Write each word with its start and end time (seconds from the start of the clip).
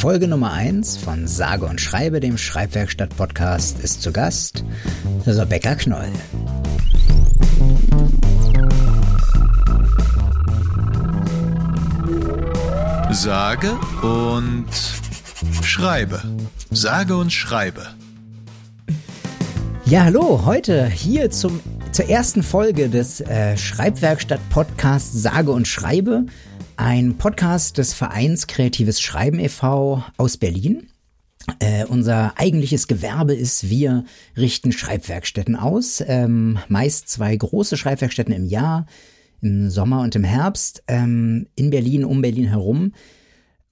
Folge 0.00 0.28
Nummer 0.28 0.54
1 0.54 0.96
von 0.96 1.26
Sage 1.26 1.66
und 1.66 1.78
Schreibe, 1.78 2.20
dem 2.20 2.38
Schreibwerkstatt-Podcast, 2.38 3.80
ist 3.80 4.00
zu 4.00 4.12
Gast 4.12 4.64
Rebecca 5.26 5.74
Knoll. 5.74 6.08
Sage 13.10 13.78
und 14.00 14.64
Schreibe. 15.62 16.22
Sage 16.70 17.18
und 17.18 17.30
Schreibe. 17.30 17.88
Ja, 19.84 20.04
hallo, 20.04 20.46
heute 20.46 20.86
hier 20.86 21.30
zum, 21.30 21.60
zur 21.92 22.08
ersten 22.08 22.42
Folge 22.42 22.88
des 22.88 23.20
äh, 23.20 23.54
Schreibwerkstatt-Podcasts 23.58 25.20
Sage 25.20 25.50
und 25.50 25.68
Schreibe. 25.68 26.24
Ein 26.82 27.18
Podcast 27.18 27.76
des 27.76 27.92
Vereins 27.92 28.46
Kreatives 28.46 29.02
Schreiben 29.02 29.38
e.V. 29.38 30.02
aus 30.16 30.38
Berlin. 30.38 30.88
Äh, 31.58 31.84
unser 31.84 32.32
eigentliches 32.38 32.86
Gewerbe 32.86 33.34
ist, 33.34 33.68
wir 33.68 34.06
richten 34.34 34.72
Schreibwerkstätten 34.72 35.56
aus, 35.56 36.02
ähm, 36.06 36.58
meist 36.68 37.10
zwei 37.10 37.36
große 37.36 37.76
Schreibwerkstätten 37.76 38.32
im 38.32 38.46
Jahr, 38.46 38.86
im 39.42 39.68
Sommer 39.68 40.00
und 40.00 40.16
im 40.16 40.24
Herbst, 40.24 40.82
ähm, 40.88 41.48
in 41.54 41.68
Berlin, 41.68 42.02
um 42.02 42.22
Berlin 42.22 42.48
herum. 42.48 42.94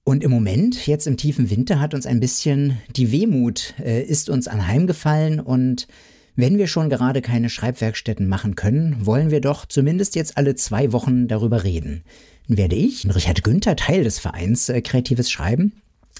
Und 0.03 0.23
im 0.23 0.29
Moment, 0.29 0.85
jetzt 0.85 1.07
im 1.07 1.17
tiefen 1.17 1.49
Winter, 1.49 1.79
hat 1.79 1.95
uns 1.95 2.05
ein 2.05 2.19
bisschen 2.19 2.77
die 2.95 3.11
Wehmut, 3.11 3.73
äh, 3.83 4.03
ist 4.03 4.29
uns 4.29 4.47
anheimgefallen 4.47 5.39
und 5.39 5.87
wenn 6.35 6.59
wir 6.59 6.67
schon 6.67 6.89
gerade 6.89 7.21
keine 7.21 7.49
Schreibwerkstätten 7.49 8.27
machen 8.27 8.55
können, 8.55 9.03
wollen 9.05 9.31
wir 9.31 9.41
doch 9.41 9.65
zumindest 9.65 10.15
jetzt 10.15 10.37
alle 10.37 10.53
zwei 10.53 10.91
Wochen 10.93 11.27
darüber 11.27 11.63
reden. 11.63 12.03
Werde 12.51 12.75
ich, 12.75 13.05
Richard 13.05 13.43
Günther, 13.43 13.75
Teil 13.75 14.03
des 14.03 14.17
Vereins 14.17 14.69
äh, 14.69 14.81
Kreatives 14.81 15.29
Schreiben, 15.29 15.71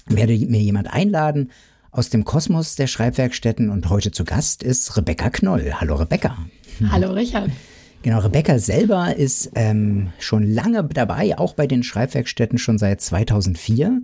werde 0.06 0.38
mir 0.38 0.60
jemand 0.60 0.92
einladen 0.92 1.50
aus 1.90 2.08
dem 2.08 2.24
Kosmos 2.24 2.76
der 2.76 2.86
Schreibwerkstätten 2.86 3.68
und 3.68 3.90
heute 3.90 4.12
zu 4.12 4.24
Gast 4.24 4.62
ist 4.62 4.96
Rebecca 4.96 5.28
Knoll. 5.30 5.72
Hallo 5.80 5.96
Rebecca. 5.96 6.38
Hallo 6.88 7.10
Richard. 7.10 7.50
Genau, 8.02 8.20
Rebecca 8.20 8.60
selber 8.60 9.16
ist 9.16 9.50
ähm, 9.56 10.12
schon 10.20 10.44
lange 10.44 10.84
dabei, 10.84 11.36
auch 11.36 11.54
bei 11.54 11.66
den 11.66 11.82
Schreibwerkstätten 11.82 12.58
schon 12.58 12.78
seit 12.78 13.00
2004. 13.00 14.02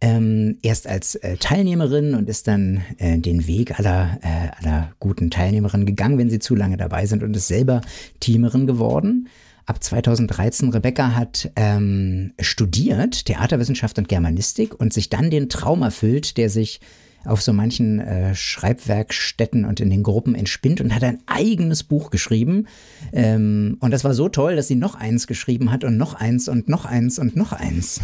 Ähm, 0.00 0.56
erst 0.62 0.86
als 0.86 1.16
äh, 1.16 1.36
Teilnehmerin 1.36 2.14
und 2.14 2.30
ist 2.30 2.48
dann 2.48 2.84
äh, 2.96 3.18
den 3.18 3.46
Weg 3.46 3.78
aller, 3.78 4.18
äh, 4.22 4.64
aller 4.64 4.92
guten 4.98 5.30
Teilnehmerinnen 5.30 5.84
gegangen, 5.84 6.16
wenn 6.16 6.30
sie 6.30 6.38
zu 6.38 6.54
lange 6.54 6.78
dabei 6.78 7.04
sind 7.04 7.22
und 7.22 7.36
ist 7.36 7.48
selber 7.48 7.82
Teamerin 8.20 8.66
geworden. 8.66 9.28
Ab 9.66 9.82
2013, 9.82 10.68
Rebecca 10.70 11.16
hat 11.16 11.50
ähm, 11.56 12.32
studiert 12.38 13.26
Theaterwissenschaft 13.26 13.98
und 13.98 14.08
Germanistik 14.08 14.78
und 14.78 14.92
sich 14.92 15.10
dann 15.10 15.28
den 15.28 15.48
Traum 15.48 15.82
erfüllt, 15.82 16.36
der 16.36 16.50
sich 16.50 16.80
auf 17.24 17.42
so 17.42 17.52
manchen 17.52 17.98
äh, 17.98 18.36
Schreibwerkstätten 18.36 19.64
und 19.64 19.80
in 19.80 19.90
den 19.90 20.04
Gruppen 20.04 20.36
entspinnt 20.36 20.80
und 20.80 20.94
hat 20.94 21.02
ein 21.02 21.18
eigenes 21.26 21.82
Buch 21.82 22.10
geschrieben. 22.10 22.68
Ähm, 23.12 23.76
und 23.80 23.90
das 23.90 24.04
war 24.04 24.14
so 24.14 24.28
toll, 24.28 24.54
dass 24.54 24.68
sie 24.68 24.76
noch 24.76 24.94
eins 24.94 25.26
geschrieben 25.26 25.72
hat 25.72 25.82
und 25.82 25.96
noch 25.96 26.14
eins 26.14 26.48
und 26.48 26.68
noch 26.68 26.84
eins 26.84 27.18
und 27.18 27.34
noch 27.34 27.52
eins. 27.52 28.00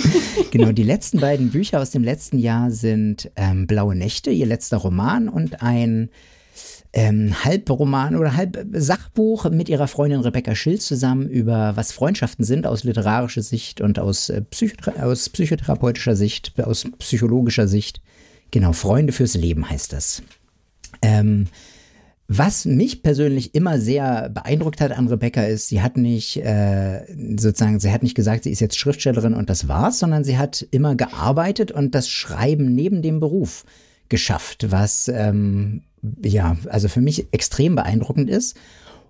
genau, 0.50 0.72
die 0.72 0.82
letzten 0.82 1.20
beiden 1.20 1.48
Bücher 1.48 1.80
aus 1.80 1.90
dem 1.90 2.04
letzten 2.04 2.38
Jahr 2.38 2.70
sind 2.70 3.30
ähm, 3.36 3.66
Blaue 3.66 3.96
Nächte, 3.96 4.30
ihr 4.30 4.46
letzter 4.46 4.76
Roman 4.76 5.30
und 5.30 5.62
ein 5.62 6.10
ähm, 6.92 7.44
Halbroman 7.44 8.16
oder 8.16 8.36
Halbsachbuch 8.36 9.50
mit 9.50 9.68
ihrer 9.68 9.88
Freundin 9.88 10.20
Rebecca 10.20 10.54
Schill 10.54 10.80
zusammen 10.80 11.28
über 11.28 11.76
was 11.76 11.92
Freundschaften 11.92 12.44
sind 12.44 12.66
aus 12.66 12.84
literarischer 12.84 13.42
Sicht 13.42 13.80
und 13.80 13.98
aus, 13.98 14.30
äh, 14.30 14.40
Psychothera 14.42 15.02
aus 15.02 15.28
psychotherapeutischer 15.28 16.16
Sicht, 16.16 16.52
aus 16.60 16.84
psychologischer 16.98 17.68
Sicht. 17.68 18.00
Genau, 18.50 18.72
Freunde 18.72 19.12
fürs 19.12 19.34
Leben 19.34 19.68
heißt 19.68 19.92
das. 19.92 20.22
Ähm, 21.02 21.48
was 22.30 22.66
mich 22.66 23.02
persönlich 23.02 23.54
immer 23.54 23.80
sehr 23.80 24.28
beeindruckt 24.28 24.82
hat 24.82 24.92
an 24.92 25.08
Rebecca 25.08 25.44
ist, 25.44 25.68
sie 25.68 25.80
hat 25.80 25.96
nicht 25.96 26.36
äh, 26.36 27.06
sozusagen, 27.38 27.80
sie 27.80 27.90
hat 27.90 28.02
nicht 28.02 28.14
gesagt, 28.14 28.44
sie 28.44 28.50
ist 28.50 28.60
jetzt 28.60 28.78
Schriftstellerin 28.78 29.32
und 29.32 29.48
das 29.48 29.66
war's, 29.66 29.98
sondern 29.98 30.24
sie 30.24 30.36
hat 30.36 30.66
immer 30.70 30.94
gearbeitet 30.94 31.70
und 31.72 31.94
das 31.94 32.08
Schreiben 32.08 32.74
neben 32.74 33.00
dem 33.00 33.18
Beruf 33.18 33.64
geschafft, 34.10 34.70
was 34.70 35.08
ähm, 35.08 35.82
ja 36.22 36.56
also 36.68 36.88
für 36.88 37.00
mich 37.00 37.28
extrem 37.32 37.74
beeindruckend 37.74 38.30
ist 38.30 38.56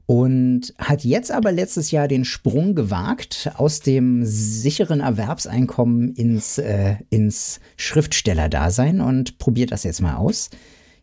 und 0.08 0.72
hat 0.78 1.04
jetzt 1.04 1.30
aber 1.30 1.52
letztes 1.52 1.90
Jahr 1.90 2.08
den 2.08 2.24
Sprung 2.24 2.74
gewagt 2.74 3.50
aus 3.56 3.80
dem 3.80 4.24
sicheren 4.24 5.00
Erwerbseinkommen 5.00 6.14
ins, 6.14 6.56
äh, 6.56 6.96
ins 7.10 7.60
Schriftstellerdasein 7.76 9.02
und 9.02 9.36
probiert 9.36 9.70
das 9.70 9.84
jetzt 9.84 10.00
mal 10.00 10.14
aus. 10.14 10.48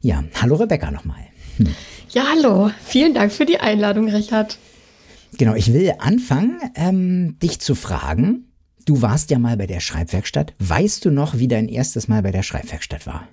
Ja, 0.02 0.24
hallo 0.42 0.56
Rebecca 0.56 0.90
nochmal. 0.90 1.20
Hm. 1.58 1.68
Ja, 2.10 2.24
hallo. 2.36 2.72
Vielen 2.84 3.14
Dank 3.14 3.32
für 3.32 3.46
die 3.46 3.60
Einladung, 3.60 4.10
Richard. 4.10 4.58
Genau, 5.38 5.54
ich 5.54 5.72
will 5.72 5.94
anfangen, 6.00 6.60
ähm, 6.74 7.38
dich 7.40 7.60
zu 7.60 7.76
fragen. 7.76 8.46
Du 8.86 9.04
warst 9.04 9.30
ja 9.30 9.38
mal 9.38 9.56
bei 9.56 9.68
der 9.68 9.82
Schreibwerkstatt. 9.82 10.54
Weißt 10.58 11.06
du 11.06 11.12
noch, 11.12 11.38
wie 11.38 11.48
dein 11.48 11.68
erstes 11.68 12.08
Mal 12.08 12.24
bei 12.24 12.32
der 12.32 12.44
Schreibwerkstatt 12.44 13.06
war? 13.06 13.28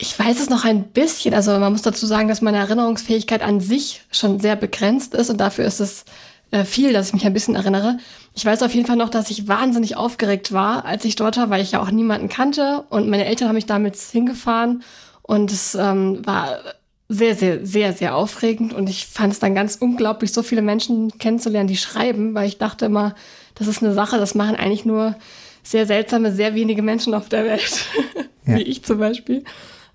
Ich 0.00 0.16
weiß 0.16 0.40
es 0.40 0.48
noch 0.48 0.64
ein 0.64 0.84
bisschen. 0.84 1.34
Also 1.34 1.58
man 1.58 1.72
muss 1.72 1.82
dazu 1.82 2.06
sagen, 2.06 2.28
dass 2.28 2.40
meine 2.40 2.58
Erinnerungsfähigkeit 2.58 3.42
an 3.42 3.60
sich 3.60 4.02
schon 4.12 4.38
sehr 4.38 4.54
begrenzt 4.54 5.12
ist 5.14 5.28
und 5.28 5.38
dafür 5.38 5.64
ist 5.64 5.80
es 5.80 6.04
äh, 6.52 6.64
viel, 6.64 6.92
dass 6.92 7.08
ich 7.08 7.14
mich 7.14 7.26
ein 7.26 7.32
bisschen 7.32 7.56
erinnere. 7.56 7.98
Ich 8.32 8.44
weiß 8.44 8.62
auf 8.62 8.72
jeden 8.72 8.86
Fall 8.86 8.96
noch, 8.96 9.08
dass 9.08 9.28
ich 9.28 9.48
wahnsinnig 9.48 9.96
aufgeregt 9.96 10.52
war, 10.52 10.84
als 10.84 11.04
ich 11.04 11.16
dort 11.16 11.36
war, 11.36 11.50
weil 11.50 11.62
ich 11.62 11.72
ja 11.72 11.82
auch 11.82 11.90
niemanden 11.90 12.28
kannte 12.28 12.84
und 12.90 13.08
meine 13.08 13.24
Eltern 13.24 13.48
haben 13.48 13.56
mich 13.56 13.66
damit 13.66 13.96
hingefahren 13.96 14.84
und 15.22 15.50
es 15.50 15.74
ähm, 15.74 16.24
war 16.24 16.60
sehr, 17.08 17.34
sehr, 17.34 17.66
sehr, 17.66 17.92
sehr 17.92 18.14
aufregend 18.14 18.72
und 18.72 18.88
ich 18.88 19.06
fand 19.06 19.32
es 19.32 19.40
dann 19.40 19.56
ganz 19.56 19.76
unglaublich, 19.76 20.32
so 20.32 20.44
viele 20.44 20.62
Menschen 20.62 21.18
kennenzulernen, 21.18 21.68
die 21.68 21.76
schreiben, 21.76 22.34
weil 22.34 22.46
ich 22.46 22.58
dachte 22.58 22.86
immer, 22.86 23.16
das 23.56 23.66
ist 23.66 23.82
eine 23.82 23.94
Sache, 23.94 24.18
das 24.18 24.36
machen 24.36 24.54
eigentlich 24.54 24.84
nur 24.84 25.16
sehr 25.64 25.86
seltsame, 25.86 26.32
sehr 26.32 26.54
wenige 26.54 26.82
Menschen 26.82 27.14
auf 27.14 27.28
der 27.28 27.44
Welt, 27.44 27.84
ja. 28.46 28.56
wie 28.56 28.62
ich 28.62 28.84
zum 28.84 28.98
Beispiel. 28.98 29.42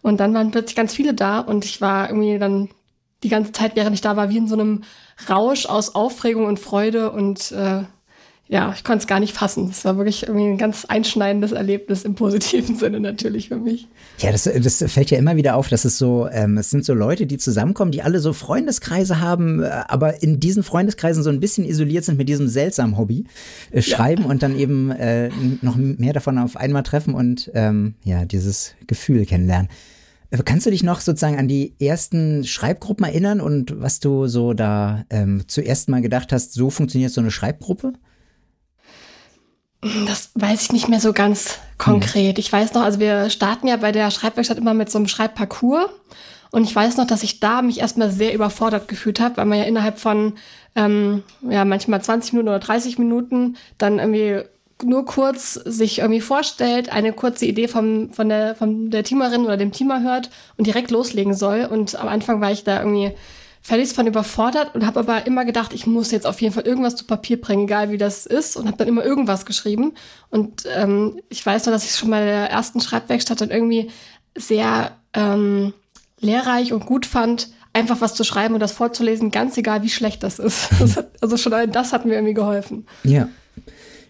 Und 0.03 0.19
dann 0.19 0.34
waren 0.36 0.52
plötzlich 0.52 0.75
ganz 0.75 0.94
viele 0.94 1.16
da 1.16 1.40
und 1.40 1.66
ich 1.66 1.81
war 1.81 2.09
irgendwie 2.09 2.38
dann 2.38 2.69
die 3.24 3.30
ganze 3.30 3.53
Zeit, 3.53 3.75
während 3.75 3.96
ich 3.96 4.02
da 4.02 4.16
war, 4.16 4.30
wie 4.30 4.38
in 4.38 4.47
so 4.47 4.56
einem 4.56 4.84
Rausch 5.30 5.66
aus 5.66 5.96
Aufregung 5.96 6.46
und 6.46 6.59
Freude 6.59 7.12
und 7.12 7.52
äh, 7.53 7.84
ja, 8.53 8.72
ich 8.72 8.84
konnte 8.84 9.00
es 9.00 9.08
gar 9.08 9.19
nicht 9.19 9.36
fassen. 9.36 9.68
Es 9.72 9.84
war 9.84 9.97
wirklich 9.97 10.28
irgendwie 10.28 10.46
ein 10.46 10.59
ganz 10.59 10.86
einschneidendes 10.86 11.53
Erlebnis 11.53 12.03
im 12.03 12.14
positiven 12.14 12.75
Sinne 12.80 13.00
natürlich 13.00 13.47
für 13.47 13.56
mich. 13.56 13.88
Ja, 14.19 14.31
das, 14.31 14.44
das 14.44 14.84
fällt 14.91 15.09
ja 15.09 15.18
immer 15.18 15.36
wieder 15.36 15.56
auf, 15.56 15.69
dass 15.69 15.86
es 15.86 15.97
so, 15.97 16.28
ähm, 16.31 16.59
es 16.59 16.69
sind 16.69 16.86
so 16.86 16.94
Leute, 16.94 17.25
die 17.25 17.40
zusammenkommen, 17.40 17.92
die 17.92 18.03
alle 18.03 18.19
so 18.19 18.31
Freundeskreise 18.31 19.19
haben, 19.19 19.63
äh, 19.63 19.69
aber 19.88 20.22
in 20.22 20.40
diesen 20.40 20.62
Freundeskreisen 20.62 21.24
so 21.24 21.31
ein 21.31 21.40
bisschen 21.40 21.66
isoliert 21.66 22.06
sind 22.06 22.19
mit 22.19 22.30
diesem 22.30 22.47
seltsamen 22.47 22.96
Hobby, 22.96 23.25
äh, 23.72 23.81
schreiben 23.81 24.25
ja. 24.25 24.30
und 24.30 24.44
dann 24.44 24.56
eben 24.56 24.92
äh, 24.92 25.31
noch 25.63 25.75
mehr 25.75 26.13
davon 26.13 26.38
auf 26.38 26.56
einmal 26.56 26.84
treffen 26.84 27.16
und 27.16 27.50
ähm, 27.56 27.96
ja, 28.03 28.25
dieses 28.25 28.75
Gefühl 28.86 29.25
kennenlernen. 29.25 29.68
Kannst 30.46 30.68
du 30.68 30.69
dich 30.69 30.84
noch 30.84 31.02
sozusagen 31.02 31.40
an 31.40 31.47
die 31.47 31.74
ersten 31.80 32.44
Schreibgruppen 32.44 33.03
erinnern 33.03 33.42
und 33.42 33.81
was 33.81 34.00
du 34.00 34.28
so 34.28 34.53
da 34.53 35.06
ähm, 35.09 35.42
zuerst 35.47 35.90
mal 35.90 36.02
gedacht 36.02 36.31
hast, 36.31 36.53
so 36.53 36.69
funktioniert 36.69 37.12
so 37.12 37.22
eine 37.22 37.31
Schreibgruppe? 37.31 37.94
Das 40.06 40.32
weiß 40.36 40.62
ich 40.62 40.72
nicht 40.72 40.88
mehr 40.88 41.00
so 41.00 41.14
ganz 41.14 41.60
konkret. 41.78 42.40
Ich 42.40 42.52
weiß 42.52 42.74
noch, 42.74 42.84
also 42.84 43.00
wir 43.00 43.30
starten 43.30 43.68
ja 43.68 43.78
bei 43.78 43.92
der 43.92 44.12
Schreibwerkstatt 44.12 44.58
immer 44.58 44.74
mit 44.74 44.90
so 44.90 44.98
einem 44.98 45.08
Schreibparcours. 45.08 45.90
Und 46.52 46.64
ich 46.64 46.76
weiß 46.76 46.98
noch, 46.98 47.08
dass 47.08 47.24
ich 47.24 47.40
da 47.40 47.62
mich 47.62 47.80
erstmal 47.80 48.12
sehr 48.12 48.34
überfordert 48.34 48.88
gefühlt 48.88 49.20
habe, 49.20 49.38
weil 49.38 49.46
man 49.46 49.58
ja 49.58 49.64
innerhalb 49.66 50.00
von 50.00 50.34
ähm, 50.76 51.24
ja 51.50 51.66
manchmal 51.66 52.02
20 52.02 52.34
Minuten 52.34 52.50
oder 52.50 52.60
30 52.60 53.00
Minuten 53.00 53.57
dann 53.78 54.00
irgendwie 54.00 54.44
nur 54.84 55.06
kurz 55.06 55.54
sich 55.54 56.00
irgendwie 56.00 56.22
vorstellt, 56.22 56.92
eine 56.92 57.13
kurze 57.13 57.46
Idee 57.46 57.68
vom, 57.68 58.12
von, 58.13 58.30
der, 58.30 58.56
von 58.56 58.90
der 58.90 59.04
Teamerin 59.04 59.46
oder 59.46 59.57
dem 59.57 59.72
Teamer 59.72 60.02
hört 60.02 60.30
und 60.57 60.68
direkt 60.68 60.92
loslegen 60.92 61.34
soll. 61.34 61.66
Und 61.66 61.96
am 61.96 62.07
Anfang 62.07 62.42
war 62.42 62.52
ich 62.52 62.63
da 62.63 62.80
irgendwie 62.80 63.13
völlig 63.63 63.94
von 63.94 64.06
überfordert 64.06 64.75
und 64.75 64.86
habe 64.86 65.00
aber 65.00 65.25
immer 65.25 65.45
gedacht, 65.45 65.74
ich 65.74 65.88
muss 65.88 66.12
jetzt 66.12 66.27
auf 66.27 66.42
jeden 66.42 66.54
Fall 66.54 66.68
irgendwas 66.68 66.98
zu 66.98 67.06
Papier 67.06 67.39
bringen, 67.39 67.63
egal 67.63 67.89
wie 67.89 67.98
das 67.98 68.25
ist, 68.25 68.57
und 68.57 68.68
habe 68.68 68.77
dann 68.77 68.89
immer 68.89 69.06
irgendwas 69.06 69.45
geschrieben. 69.45 69.94
Und 70.30 70.65
ähm, 70.75 71.21
ich 71.30 71.45
weiß 71.45 71.65
noch, 71.65 71.74
dass 71.74 71.86
ich 71.86 71.95
schon 71.95 72.10
bei 72.10 72.24
der 72.24 72.51
ersten 72.51 72.81
Schreibwerkstatt 72.81 73.39
dann 73.39 73.51
irgendwie 73.51 73.89
sehr 74.38 74.92
ähm, 75.13 75.74
lehrreich 76.19 76.74
und 76.74 76.86
gut 76.86 77.06
fand, 77.06 77.50
einfach 77.71 78.01
was 78.01 78.15
zu 78.15 78.25
schreiben 78.25 78.54
und 78.54 78.60
das 78.60 78.74
vorzulesen, 78.74 79.31
ganz 79.31 79.57
egal, 79.57 79.81
wie 79.81 79.89
schlecht 79.89 80.24
das 80.24 80.39
ist. 80.39 80.69
Das 80.80 80.98
hat, 80.98 81.12
also 81.21 81.38
schon 81.38 81.54
das 81.71 81.94
hat 81.94 82.06
mir 82.06 82.16
irgendwie 82.16 82.33
geholfen. 82.33 82.86
Ja 83.04 83.30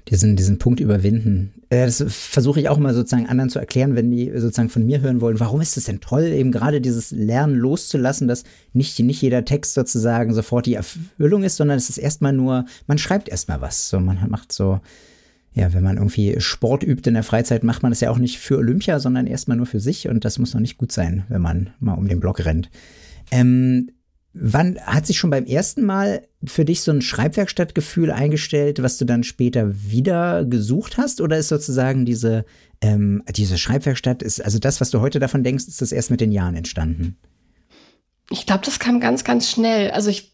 diesen, 0.10 0.36
diesen 0.36 0.58
Punkt 0.60 0.80
überwinden. 0.80 1.54
Äh, 1.70 1.86
das 1.86 2.04
versuche 2.08 2.60
ich 2.60 2.70
auch 2.70 2.78
mal 2.78 2.94
sozusagen 2.94 3.28
anderen 3.28 3.50
zu 3.50 3.60
erklären, 3.60 3.96
wenn 3.96 4.12
die 4.12 4.32
sozusagen 4.36 4.70
von 4.70 4.86
mir 4.86 5.02
hören 5.02 5.22
wollen, 5.22 5.40
warum 5.40 5.62
ist 5.62 5.78
es 5.78 5.86
denn 5.86 6.02
toll, 6.02 6.26
eben 6.26 6.52
gerade 6.52 6.82
dieses 6.82 7.12
Lernen 7.12 7.56
loszulassen, 7.56 8.28
dass 8.28 8.44
nicht, 8.74 9.00
nicht 9.00 9.22
jeder 9.22 9.46
Text 9.46 9.74
sozusagen 9.74 10.34
sofort 10.34 10.66
die 10.66 10.76
Erfüllung 10.76 11.44
ist, 11.44 11.56
sondern 11.56 11.78
es 11.78 11.90
ist 11.90 11.98
erstmal 11.98 12.34
nur, 12.34 12.66
man 12.88 12.98
schreibt 12.98 13.30
erstmal 13.30 13.62
was. 13.62 13.90
So, 13.90 14.00
man 14.00 14.30
macht 14.30 14.52
so, 14.52 14.82
ja, 15.54 15.74
wenn 15.74 15.84
man 15.84 15.98
irgendwie 15.98 16.36
Sport 16.40 16.84
übt 16.84 17.08
in 17.08 17.14
der 17.14 17.24
Freizeit, 17.24 17.64
macht 17.64 17.84
man 17.84 17.92
das 17.92 18.02
ja 18.02 18.10
auch 18.10 18.18
nicht 18.18 18.40
für 18.40 18.58
Olympia, 18.58 19.00
sondern 19.00 19.28
erstmal 19.28 19.58
nur 19.58 19.68
für 19.68 19.80
sich 19.80 20.10
und 20.10 20.26
das 20.26 20.40
muss 20.40 20.54
noch 20.54 20.62
nicht 20.62 20.78
gut 20.78 20.92
sein, 20.92 21.24
wenn 21.30 21.42
man 21.42 21.70
mal 21.80 21.94
um 21.94 22.08
den 22.08 22.20
Block 22.20 22.44
rennt. 22.44 22.70
Ähm, 23.32 23.90
wann 24.34 24.80
hat 24.80 25.06
sich 25.06 25.18
schon 25.18 25.30
beim 25.30 25.46
ersten 25.46 25.86
Mal 25.86 26.28
für 26.44 26.66
dich 26.66 26.82
so 26.82 26.92
ein 26.92 27.02
Schreibwerkstattgefühl 27.02 28.12
eingestellt, 28.12 28.82
was 28.82 28.98
du 28.98 29.06
dann 29.06 29.24
später 29.24 29.72
wieder 29.84 30.44
gesucht 30.44 30.98
hast? 30.98 31.22
Oder 31.22 31.38
ist 31.38 31.50
sozusagen 31.50 32.06
diese, 32.06 32.46
ähm, 32.82 33.24
diese 33.30 33.58
Schreibwerkstatt, 33.58 34.24
ist, 34.24 34.44
also 34.44 34.60
das, 34.60 34.82
was 34.82 34.90
du 34.90 35.00
heute 35.02 35.20
davon 35.20 35.44
denkst, 35.44 35.66
ist 35.68 35.82
das 35.82 35.92
erst 35.92 36.12
mit 36.12 36.22
den 36.22 36.32
Jahren 36.32 36.56
entstanden? 36.56 37.18
Ich 38.32 38.46
glaube, 38.46 38.66
das 38.66 38.80
kam 38.80 39.00
ganz, 39.00 39.24
ganz 39.24 39.50
schnell. 39.50 39.92
Also 39.92 40.10
ich, 40.10 40.32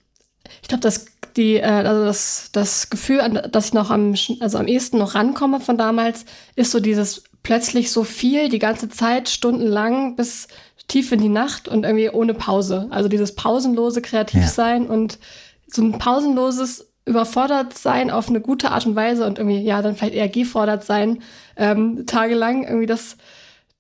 ich 0.62 0.68
glaube, 0.70 0.82
das 0.82 1.06
die, 1.36 1.56
äh, 1.56 1.64
also 1.64 2.06
das, 2.06 2.50
das 2.52 2.90
Gefühl, 2.90 3.22
an 3.22 3.40
das 3.52 3.68
ich 3.68 3.74
noch 3.74 3.92
am, 3.92 4.16
also 4.40 4.58
am 4.58 4.68
ehesten 4.68 4.98
noch 4.98 5.16
rankomme 5.16 5.60
von 5.60 5.78
damals, 5.78 6.26
ist 6.56 6.72
so 6.72 6.80
dieses 6.80 7.24
plötzlich 7.44 7.92
so 7.92 8.04
viel, 8.04 8.50
die 8.50 8.60
ganze 8.60 8.90
Zeit, 8.90 9.30
stundenlang 9.30 10.16
bis 10.16 10.48
tief 10.90 11.12
in 11.14 11.22
die 11.22 11.30
Nacht 11.30 11.70
und 11.70 11.86
irgendwie 11.86 12.10
ohne 12.10 12.34
Pause. 12.34 12.88
Also 12.90 13.08
dieses 13.08 13.36
pausenlose 13.36 14.02
Kreativsein 14.02 14.86
ja. 14.86 14.90
und 14.90 15.20
so 15.68 15.82
ein 15.82 15.98
pausenloses 15.98 16.92
überfordert 17.06 17.78
sein 17.78 18.12
auf 18.12 18.30
eine 18.30 18.42
gute 18.42 18.72
Art 18.72 18.86
und 18.86 18.96
Weise 18.96 19.26
und 19.26 19.40
irgendwie, 19.40 19.62
ja, 19.62 19.82
dann 19.82 19.96
vielleicht 19.96 20.14
eher 20.14 20.30
gefordert 20.30 20.84
sein, 20.84 21.24
ähm, 21.56 22.06
tagelang. 22.06 22.64
Irgendwie 22.64 22.86
das, 22.86 23.18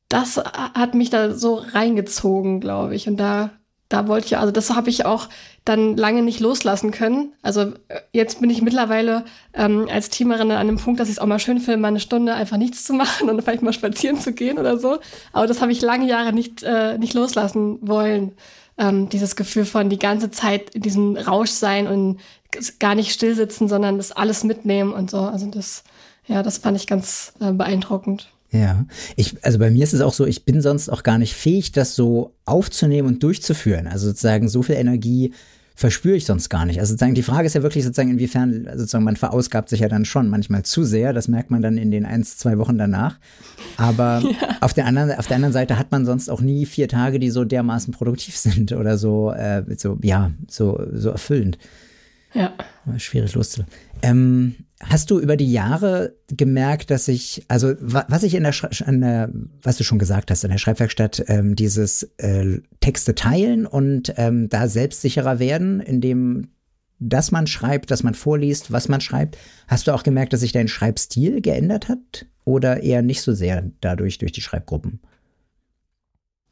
das 0.07 0.37
hat 0.37 0.95
mich 0.95 1.09
da 1.09 1.31
so 1.31 1.55
reingezogen, 1.55 2.59
glaube 2.59 2.95
ich. 2.95 3.07
Und 3.07 3.17
da 3.17 3.51
da 3.89 4.07
wollte 4.07 4.27
ich, 4.27 4.37
also 4.37 4.51
das 4.51 4.69
habe 4.75 4.89
ich 4.89 5.05
auch 5.05 5.27
dann 5.65 5.97
lange 5.97 6.21
nicht 6.21 6.39
loslassen 6.39 6.91
können. 6.91 7.33
Also 7.41 7.61
äh, 7.87 8.01
jetzt 8.13 8.39
bin 8.39 8.49
ich 8.49 8.61
mittlerweile 8.61 9.25
ähm, 9.53 9.87
als 9.91 10.09
Teamerin 10.09 10.51
an 10.51 10.57
einem 10.57 10.77
Punkt, 10.77 10.99
dass 10.99 11.09
ich 11.09 11.15
es 11.15 11.19
auch 11.19 11.25
mal 11.25 11.39
schön 11.39 11.59
finde, 11.59 11.77
mal 11.77 11.89
eine 11.89 11.99
Stunde 11.99 12.33
einfach 12.33 12.57
nichts 12.57 12.83
zu 12.83 12.93
machen 12.95 13.29
und 13.29 13.41
vielleicht 13.41 13.63
mal 13.63 13.73
spazieren 13.73 14.19
zu 14.19 14.31
gehen 14.31 14.59
oder 14.59 14.77
so. 14.77 14.99
Aber 15.33 15.47
das 15.47 15.61
habe 15.61 15.71
ich 15.71 15.81
lange 15.81 16.07
Jahre 16.07 16.33
nicht, 16.33 16.63
äh, 16.63 16.97
nicht 16.99 17.15
loslassen 17.15 17.79
wollen. 17.81 18.33
Ähm, 18.77 19.09
dieses 19.09 19.35
Gefühl 19.35 19.65
von 19.65 19.89
die 19.89 19.99
ganze 19.99 20.31
Zeit 20.31 20.69
in 20.69 20.81
diesem 20.81 21.17
Rausch 21.17 21.49
sein 21.49 21.87
und 21.87 22.19
gar 22.79 22.95
nicht 22.95 23.11
stillsitzen, 23.11 23.67
sondern 23.67 23.97
das 23.97 24.11
alles 24.11 24.43
mitnehmen 24.43 24.93
und 24.93 25.11
so. 25.11 25.19
Also 25.19 25.47
das, 25.47 25.83
ja, 26.27 26.43
das 26.43 26.59
fand 26.59 26.77
ich 26.77 26.87
ganz 26.87 27.33
äh, 27.41 27.51
beeindruckend. 27.51 28.29
Ja, 28.51 28.85
ich, 29.15 29.35
also 29.43 29.59
bei 29.59 29.69
mir 29.69 29.83
ist 29.83 29.93
es 29.93 30.01
auch 30.01 30.13
so, 30.13 30.25
ich 30.25 30.43
bin 30.43 30.61
sonst 30.61 30.89
auch 30.89 31.03
gar 31.03 31.19
nicht 31.19 31.35
fähig, 31.35 31.71
das 31.71 31.95
so 31.95 32.33
aufzunehmen 32.45 33.07
und 33.07 33.23
durchzuführen. 33.23 33.87
Also 33.87 34.07
sozusagen 34.07 34.49
so 34.49 34.63
viel 34.63 34.75
Energie 34.75 35.33
verspüre 35.75 36.17
ich 36.17 36.25
sonst 36.25 36.49
gar 36.49 36.65
nicht. 36.65 36.79
Also 36.79 36.91
sozusagen 36.91 37.13
die 37.13 37.23
Frage 37.23 37.45
ist 37.45 37.53
ja 37.53 37.63
wirklich 37.63 37.85
sozusagen, 37.85 38.09
inwiefern, 38.09 38.67
also 38.67 38.79
sozusagen 38.79 39.05
man 39.05 39.15
verausgabt 39.15 39.69
sich 39.69 39.79
ja 39.79 39.87
dann 39.87 40.03
schon 40.03 40.27
manchmal 40.27 40.63
zu 40.63 40.83
sehr. 40.83 41.13
Das 41.13 41.29
merkt 41.29 41.51
man 41.51 41.61
dann 41.61 41.77
in 41.77 41.89
den 41.89 42.05
eins, 42.05 42.37
zwei 42.37 42.57
Wochen 42.57 42.77
danach. 42.77 43.17
Aber 43.77 44.21
ja. 44.41 44.57
auf, 44.59 44.73
der 44.73 44.87
anderen, 44.87 45.11
auf 45.11 45.27
der 45.27 45.35
anderen 45.35 45.53
Seite 45.53 45.79
hat 45.79 45.91
man 45.91 46.05
sonst 46.05 46.29
auch 46.29 46.41
nie 46.41 46.65
vier 46.65 46.89
Tage, 46.89 47.17
die 47.17 47.29
so 47.29 47.45
dermaßen 47.45 47.93
produktiv 47.93 48.35
sind 48.37 48.73
oder 48.73 48.97
so, 48.97 49.31
äh, 49.31 49.63
so 49.77 49.97
ja, 50.01 50.31
so, 50.49 50.85
so 50.91 51.11
erfüllend. 51.11 51.57
Ja. 52.33 52.53
Schwierig 52.97 53.35
loszulassen. 53.35 53.71
Ähm, 54.01 54.55
Hast 54.81 55.11
du 55.11 55.19
über 55.19 55.35
die 55.35 55.51
Jahre 55.51 56.15
gemerkt, 56.29 56.89
dass 56.89 57.09
ich, 57.09 57.43
also 57.49 57.73
was 57.79 58.23
ich 58.23 58.33
in 58.33 58.43
der, 58.43 58.53
in 58.87 59.01
der 59.01 59.29
was 59.61 59.75
du 59.77 59.83
schon 59.83 59.99
gesagt 59.99 60.31
hast, 60.31 60.45
in 60.45 60.51
der 60.51 60.57
Schreibwerkstatt, 60.57 61.25
ähm, 61.27 61.55
dieses 61.55 62.03
äh, 62.17 62.61
Texte 62.79 63.13
teilen 63.13 63.65
und 63.65 64.13
ähm, 64.15 64.47
da 64.47 64.69
selbstsicherer 64.69 65.39
werden, 65.39 65.81
indem 65.81 66.47
dass 66.99 67.31
man 67.31 67.47
schreibt, 67.47 67.91
dass 67.91 68.03
man 68.03 68.13
vorliest, 68.13 68.71
was 68.71 68.89
man 68.89 69.01
schreibt. 69.01 69.37
Hast 69.67 69.87
du 69.87 69.93
auch 69.93 70.03
gemerkt, 70.03 70.33
dass 70.33 70.41
sich 70.41 70.51
dein 70.51 70.67
Schreibstil 70.67 71.41
geändert 71.41 71.87
hat 71.87 72.25
oder 72.43 72.83
eher 72.83 73.01
nicht 73.01 73.21
so 73.21 73.33
sehr 73.33 73.71
dadurch 73.81 74.17
durch 74.17 74.33
die 74.33 74.41
Schreibgruppen? 74.41 74.99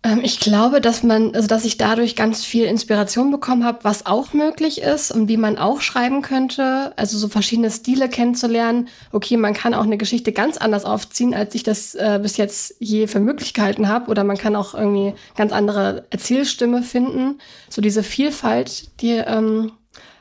Ähm, 0.03 0.21
ich 0.23 0.39
glaube, 0.39 0.81
dass 0.81 1.03
man, 1.03 1.33
also 1.33 1.47
dass 1.47 1.65
ich 1.65 1.77
dadurch 1.77 2.15
ganz 2.15 2.45
viel 2.45 2.65
Inspiration 2.65 3.31
bekommen 3.31 3.65
habe, 3.65 3.79
was 3.83 4.05
auch 4.05 4.33
möglich 4.33 4.81
ist 4.81 5.11
und 5.11 5.27
wie 5.27 5.37
man 5.37 5.57
auch 5.57 5.81
schreiben 5.81 6.21
könnte. 6.21 6.93
Also 6.95 7.17
so 7.17 7.27
verschiedene 7.27 7.71
Stile 7.71 8.09
kennenzulernen. 8.09 8.89
Okay, 9.11 9.37
man 9.37 9.53
kann 9.53 9.73
auch 9.73 9.83
eine 9.83 9.97
Geschichte 9.97 10.31
ganz 10.31 10.57
anders 10.57 10.85
aufziehen, 10.85 11.33
als 11.33 11.55
ich 11.55 11.63
das 11.63 11.95
äh, 11.95 12.19
bis 12.21 12.37
jetzt 12.37 12.75
je 12.79 13.07
für 13.07 13.19
möglich 13.19 13.53
gehalten 13.53 13.87
habe. 13.87 14.09
Oder 14.09 14.23
man 14.23 14.37
kann 14.37 14.55
auch 14.55 14.73
irgendwie 14.73 15.13
ganz 15.35 15.51
andere 15.51 16.05
Erzählstimme 16.09 16.83
finden. 16.83 17.39
So 17.69 17.81
diese 17.81 18.03
Vielfalt, 18.03 19.01
die 19.01 19.13
ähm, 19.13 19.71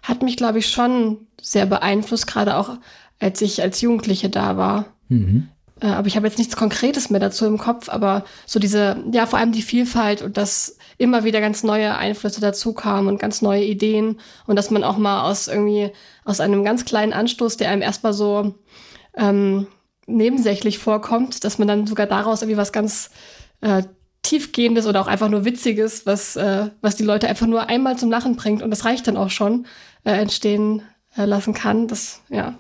hat 0.02 0.22
mich, 0.22 0.37
glaube 0.37 0.58
ich, 0.58 0.69
schon 0.69 1.26
sehr 1.40 1.67
beeinflusst, 1.67 2.26
gerade 2.26 2.56
auch 2.56 2.79
als 3.19 3.40
ich 3.40 3.62
als 3.62 3.81
Jugendliche 3.81 4.29
da 4.29 4.56
war. 4.56 4.87
Mhm. 5.08 5.49
Äh, 5.81 5.87
aber 5.88 6.08
ich 6.08 6.17
habe 6.17 6.26
jetzt 6.26 6.38
nichts 6.38 6.56
Konkretes 6.56 7.11
mehr 7.11 7.20
dazu 7.20 7.46
im 7.46 7.58
Kopf, 7.58 7.88
aber 7.88 8.25
so 8.46 8.58
diese, 8.58 9.02
ja, 9.12 9.26
vor 9.26 9.38
allem 9.38 9.52
die 9.52 9.62
Vielfalt 9.62 10.23
und 10.23 10.37
dass 10.37 10.78
immer 10.99 11.25
wieder 11.25 11.40
ganz 11.40 11.62
neue 11.62 11.96
Einflüsse 11.96 12.40
dazu 12.40 12.73
kamen 12.73 13.08
und 13.08 13.19
ganz 13.19 13.43
neue 13.43 13.64
Ideen 13.64 14.19
und 14.46 14.56
dass 14.56 14.70
man 14.70 14.84
auch 14.84 14.96
mal 14.96 15.28
aus 15.28 15.49
irgendwie, 15.49 15.93
aus 16.25 16.40
einem 16.40 16.64
ganz 16.64 16.84
kleinen 16.84 17.12
Anstoß, 17.12 17.58
der 17.58 17.70
einem 17.70 17.82
erstmal 17.82 18.14
so 18.14 18.55
ähm, 19.17 19.67
nebensächlich 20.06 20.78
vorkommt, 20.78 21.44
dass 21.44 21.58
man 21.58 21.69
dann 21.69 21.87
sogar 21.87 22.06
daraus 22.06 22.43
irgendwie 22.43 22.56
was 22.58 22.72
ganz 22.72 23.11
äh, 23.61 23.82
tiefgehendes 24.22 24.87
oder 24.87 25.00
auch 25.00 25.06
einfach 25.06 25.29
nur 25.29 25.44
witziges, 25.44 26.06
was, 26.06 26.37
äh, 26.37 26.70
was 26.81 26.96
die 26.96 27.05
Leute 27.05 27.29
einfach 27.29 27.46
nur 27.46 27.69
einmal 27.69 27.99
zum 27.99 28.11
Lachen 28.11 28.37
bringt 28.37 28.62
und 28.62 28.70
das 28.70 28.84
reicht 28.84 29.06
dann 29.06 29.17
auch 29.17 29.31
schon, 29.31 29.67
äh, 30.05 30.12
entstehen 30.12 30.82
äh, 31.17 31.26
lassen 31.26 31.55
kann. 31.55 31.87
Das, 31.87 32.22
ja, 32.31 32.55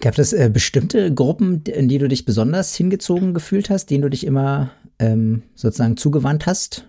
Gab 0.00 0.18
es 0.18 0.32
äh, 0.32 0.50
bestimmte 0.52 1.12
Gruppen, 1.12 1.62
in 1.64 1.88
die 1.88 1.98
du 1.98 2.08
dich 2.08 2.24
besonders 2.24 2.74
hingezogen 2.74 3.34
gefühlt 3.34 3.70
hast, 3.70 3.86
denen 3.86 4.02
du 4.02 4.10
dich 4.10 4.24
immer 4.24 4.70
ähm, 4.98 5.42
sozusagen 5.54 5.96
zugewandt 5.96 6.46
hast? 6.46 6.84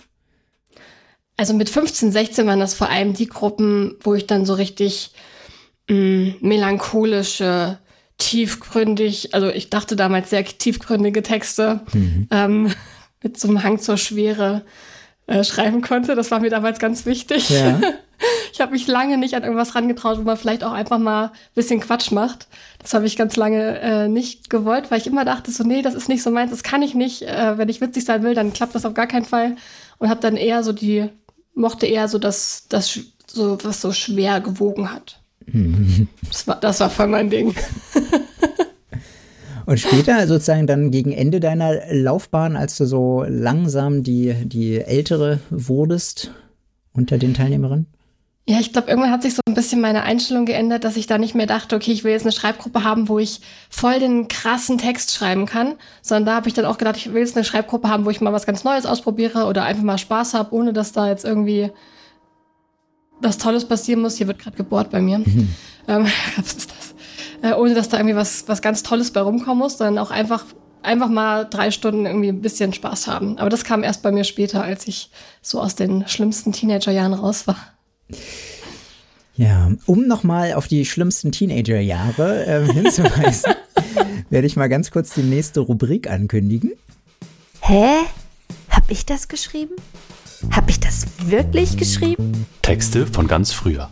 Also 1.37 1.53
mit 1.53 1.69
15, 1.69 2.11
16 2.11 2.45
waren 2.47 2.59
das 2.59 2.73
vor 2.73 2.89
allem 2.89 3.13
die 3.13 3.27
Gruppen, 3.27 3.95
wo 4.01 4.13
ich 4.13 4.27
dann 4.27 4.45
so 4.45 4.53
richtig 4.53 5.11
mh, 5.89 5.95
mm, 5.95 6.35
melancholische, 6.41 7.79
tiefgründig, 8.17 9.33
also 9.33 9.49
ich 9.49 9.69
dachte 9.69 9.95
damals 9.95 10.29
sehr 10.29 10.43
tiefgründige 10.43 11.23
Texte 11.23 11.81
mhm. 11.93 12.27
ähm, 12.29 12.71
mit 13.23 13.39
so 13.39 13.47
einem 13.47 13.63
Hang 13.63 13.79
zur 13.79 13.97
Schwere 13.97 14.65
äh, 15.29 15.43
schreiben 15.43 15.81
konnte. 15.81 16.15
Das 16.15 16.31
war 16.31 16.39
mir 16.39 16.49
damals 16.49 16.79
ganz 16.79 17.05
wichtig. 17.05 17.49
Ja. 17.49 17.79
Ich 18.51 18.59
habe 18.59 18.73
mich 18.73 18.85
lange 18.87 19.17
nicht 19.17 19.33
an 19.35 19.43
irgendwas 19.43 19.75
rangetraut, 19.75 20.17
wo 20.17 20.23
man 20.23 20.35
vielleicht 20.35 20.65
auch 20.65 20.73
einfach 20.73 20.97
mal 20.97 21.27
ein 21.27 21.31
bisschen 21.55 21.79
Quatsch 21.79 22.11
macht. 22.11 22.49
Das 22.81 22.93
habe 22.93 23.05
ich 23.05 23.15
ganz 23.15 23.37
lange 23.37 23.79
äh, 23.79 24.07
nicht 24.09 24.49
gewollt, 24.49 24.91
weil 24.91 24.99
ich 24.99 25.07
immer 25.07 25.23
dachte, 25.23 25.51
so, 25.51 25.63
nee, 25.63 25.81
das 25.81 25.95
ist 25.95 26.09
nicht 26.09 26.21
so 26.21 26.29
meins, 26.29 26.51
das 26.51 26.61
kann 26.61 26.81
ich 26.81 26.93
nicht. 26.93 27.21
Äh, 27.21 27.57
wenn 27.57 27.69
ich 27.69 27.79
witzig 27.79 28.03
sein 28.03 28.21
will, 28.23 28.35
dann 28.35 28.51
klappt 28.51 28.75
das 28.75 28.83
auf 28.83 28.93
gar 28.93 29.07
keinen 29.07 29.23
Fall. 29.23 29.55
Und 29.99 30.09
habe 30.09 30.19
dann 30.19 30.35
eher 30.35 30.63
so 30.63 30.73
die, 30.73 31.07
mochte 31.55 31.85
eher 31.85 32.09
so 32.09 32.17
das, 32.17 32.65
das 32.67 32.99
so, 33.25 33.57
was 33.63 33.79
so 33.79 33.93
schwer 33.93 34.41
gewogen 34.41 34.91
hat. 34.91 35.21
das, 36.27 36.45
war, 36.45 36.57
das 36.57 36.81
war 36.81 36.89
voll 36.89 37.07
mein 37.07 37.29
Ding. 37.29 37.55
Und 39.69 39.79
später, 39.79 40.25
sozusagen 40.25 40.65
dann 40.65 40.89
gegen 40.89 41.11
Ende 41.11 41.39
deiner 41.39 41.93
Laufbahn, 41.93 42.55
als 42.55 42.75
du 42.75 42.85
so 42.85 43.23
langsam 43.27 44.01
die, 44.01 44.33
die 44.45 44.79
Ältere 44.81 45.41
wurdest 45.51 46.31
unter 46.91 47.19
den 47.19 47.35
Teilnehmerinnen? 47.35 47.85
Ja, 48.47 48.59
ich 48.59 48.73
glaube, 48.73 48.87
irgendwann 48.87 49.11
hat 49.11 49.21
sich 49.21 49.35
so 49.35 49.41
ein 49.47 49.53
bisschen 49.53 49.79
meine 49.79 50.01
Einstellung 50.01 50.47
geändert, 50.47 50.85
dass 50.85 50.97
ich 50.97 51.05
da 51.05 51.19
nicht 51.19 51.35
mehr 51.35 51.45
dachte, 51.45 51.75
okay, 51.75 51.91
ich 51.91 52.03
will 52.03 52.11
jetzt 52.11 52.23
eine 52.23 52.31
Schreibgruppe 52.31 52.83
haben, 52.83 53.09
wo 53.09 53.19
ich 53.19 53.41
voll 53.69 53.99
den 53.99 54.27
krassen 54.27 54.79
Text 54.79 55.13
schreiben 55.13 55.45
kann, 55.45 55.75
sondern 56.01 56.25
da 56.25 56.35
habe 56.37 56.47
ich 56.47 56.55
dann 56.55 56.65
auch 56.65 56.79
gedacht, 56.79 56.97
ich 56.97 57.13
will 57.13 57.21
jetzt 57.21 57.37
eine 57.37 57.45
Schreibgruppe 57.45 57.89
haben, 57.89 58.05
wo 58.05 58.09
ich 58.09 58.21
mal 58.21 58.33
was 58.33 58.47
ganz 58.47 58.63
Neues 58.63 58.87
ausprobiere 58.87 59.45
oder 59.45 59.65
einfach 59.65 59.83
mal 59.83 59.99
Spaß 59.99 60.33
habe, 60.33 60.55
ohne 60.55 60.73
dass 60.73 60.93
da 60.93 61.07
jetzt 61.09 61.25
irgendwie 61.25 61.69
was 63.21 63.37
Tolles 63.37 63.65
passieren 63.65 64.01
muss. 64.01 64.15
Hier 64.15 64.25
wird 64.25 64.39
gerade 64.39 64.57
gebohrt 64.57 64.89
bei 64.89 64.99
mir. 64.99 65.19
Mhm. 65.19 65.49
Ähm? 65.87 66.07
Äh, 67.41 67.53
ohne 67.53 67.73
dass 67.73 67.89
da 67.89 67.97
irgendwie 67.97 68.15
was, 68.15 68.47
was 68.47 68.61
ganz 68.61 68.83
Tolles 68.83 69.11
bei 69.11 69.21
rumkommen 69.21 69.59
muss, 69.59 69.77
sondern 69.77 69.97
auch 70.03 70.11
einfach 70.11 70.45
einfach 70.81 71.09
mal 71.09 71.45
drei 71.45 71.71
Stunden 71.71 72.05
irgendwie 72.05 72.29
ein 72.29 72.41
bisschen 72.41 72.73
Spaß 72.73 73.07
haben. 73.07 73.37
Aber 73.37 73.49
das 73.49 73.63
kam 73.63 73.83
erst 73.83 74.01
bei 74.01 74.11
mir 74.11 74.23
später, 74.23 74.63
als 74.63 74.87
ich 74.87 75.09
so 75.41 75.59
aus 75.59 75.75
den 75.75 76.07
schlimmsten 76.07 76.51
Teenagerjahren 76.51 77.13
raus 77.13 77.47
war. 77.47 77.57
Ja, 79.35 79.71
um 79.85 80.07
nochmal 80.07 80.53
auf 80.53 80.67
die 80.67 80.85
schlimmsten 80.85 81.31
Teenagerjahre 81.31 82.45
äh, 82.45 82.65
hinzuweisen, 82.73 83.53
werde 84.29 84.47
ich 84.47 84.55
mal 84.55 84.67
ganz 84.67 84.91
kurz 84.91 85.13
die 85.13 85.21
nächste 85.21 85.61
Rubrik 85.61 86.09
ankündigen. 86.09 86.71
Hä? 87.61 87.95
Hab 88.69 88.89
ich 88.89 89.05
das 89.05 89.27
geschrieben? 89.27 89.75
Hab 90.51 90.69
ich 90.69 90.79
das 90.79 91.05
wirklich 91.25 91.77
geschrieben? 91.77 92.45
Texte 92.61 93.05
von 93.05 93.27
ganz 93.27 93.51
früher. 93.51 93.89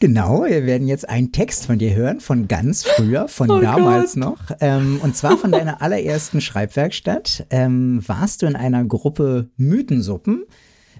Genau, 0.00 0.44
wir 0.44 0.64
werden 0.64 0.86
jetzt 0.86 1.08
einen 1.08 1.32
Text 1.32 1.66
von 1.66 1.78
dir 1.78 1.92
hören, 1.94 2.20
von 2.20 2.46
ganz 2.46 2.84
früher, 2.84 3.26
von 3.26 3.50
oh 3.50 3.60
damals 3.60 4.14
Gott. 4.14 4.22
noch. 4.22 4.38
Ähm, 4.60 5.00
und 5.02 5.16
zwar 5.16 5.36
von 5.36 5.50
deiner 5.50 5.82
allerersten 5.82 6.40
Schreibwerkstatt. 6.40 7.46
Ähm, 7.50 8.00
warst 8.06 8.42
du 8.42 8.46
in 8.46 8.54
einer 8.54 8.84
Gruppe 8.84 9.48
Mythensuppen? 9.56 10.44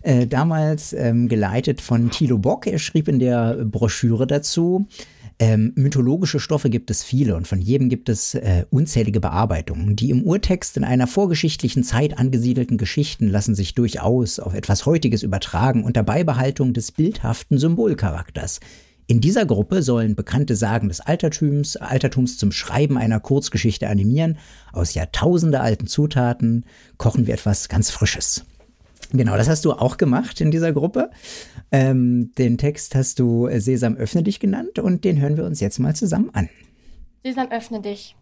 Äh, 0.03 0.27
damals 0.27 0.93
ähm, 0.93 1.29
geleitet 1.29 1.81
von 1.81 2.11
Thilo 2.11 2.39
Bock. 2.39 2.67
Er 2.67 2.79
schrieb 2.81 3.07
in 3.07 3.21
der 3.21 3.65
Broschüre 3.65 4.27
dazu, 4.27 4.87
Ähm, 5.41 5.73
mythologische 5.77 6.41
Stoffe 6.41 6.69
gibt 6.69 6.91
es 6.91 7.05
viele 7.05 7.37
und 7.37 7.47
von 7.47 7.61
jedem 7.61 7.89
gibt 7.89 8.09
es 8.09 8.35
äh, 8.35 8.65
unzählige 8.71 9.21
Bearbeitungen. 9.21 9.95
Die 9.95 10.11
im 10.11 10.25
Urtext 10.25 10.77
in 10.77 10.83
einer 10.83 11.07
vorgeschichtlichen 11.07 11.85
Zeit 11.85 12.19
angesiedelten 12.19 12.77
Geschichten 12.77 13.29
lassen 13.29 13.55
sich 13.55 13.75
durchaus 13.77 14.41
auf 14.41 14.55
etwas 14.55 14.85
Heutiges 14.87 15.23
übertragen 15.23 15.85
unter 15.85 16.03
Beibehaltung 16.03 16.73
des 16.73 16.91
bildhaften 16.91 17.59
Symbolcharakters. 17.59 18.59
In 19.11 19.23
dieser 19.23 19.47
Gruppe 19.47 19.83
sollen 19.83 20.17
bekannte 20.17 20.55
Sagen 20.55 20.89
des 20.89 21.01
Altertums, 21.01 21.77
Altertums 21.77 22.37
zum 22.37 22.53
Schreiben 22.53 22.99
einer 22.99 23.21
Kurzgeschichte 23.21 23.89
animieren. 23.89 24.37
Aus 24.71 24.93
Jahrtausende 24.93 25.61
alten 25.61 25.87
Zutaten 25.87 26.67
kochen 26.99 27.27
wir 27.27 27.33
etwas 27.33 27.71
ganz 27.71 27.91
Frisches. 27.91 28.45
Genau, 29.11 29.39
das 29.39 29.49
hast 29.49 29.65
du 29.65 29.73
auch 29.73 29.97
gemacht 29.97 30.43
in 30.43 30.51
dieser 30.51 30.75
Gruppe. 30.75 31.11
Ähm, 31.73 32.35
den 32.37 32.59
Text 32.59 32.95
hast 32.95 33.19
du 33.19 33.49
Sesam 33.51 33.97
öffne 33.97 34.23
dich 34.23 34.41
genannt 34.41 34.79
und 34.79 35.05
den 35.05 35.19
hören 35.19 35.39
wir 35.39 35.47
uns 35.47 35.61
jetzt 35.61 35.79
mal 35.79 35.97
zusammen 35.97 36.29
an. 36.35 36.51
Sesam 37.25 37.51
öffne 37.51 37.81
dich. 37.81 38.15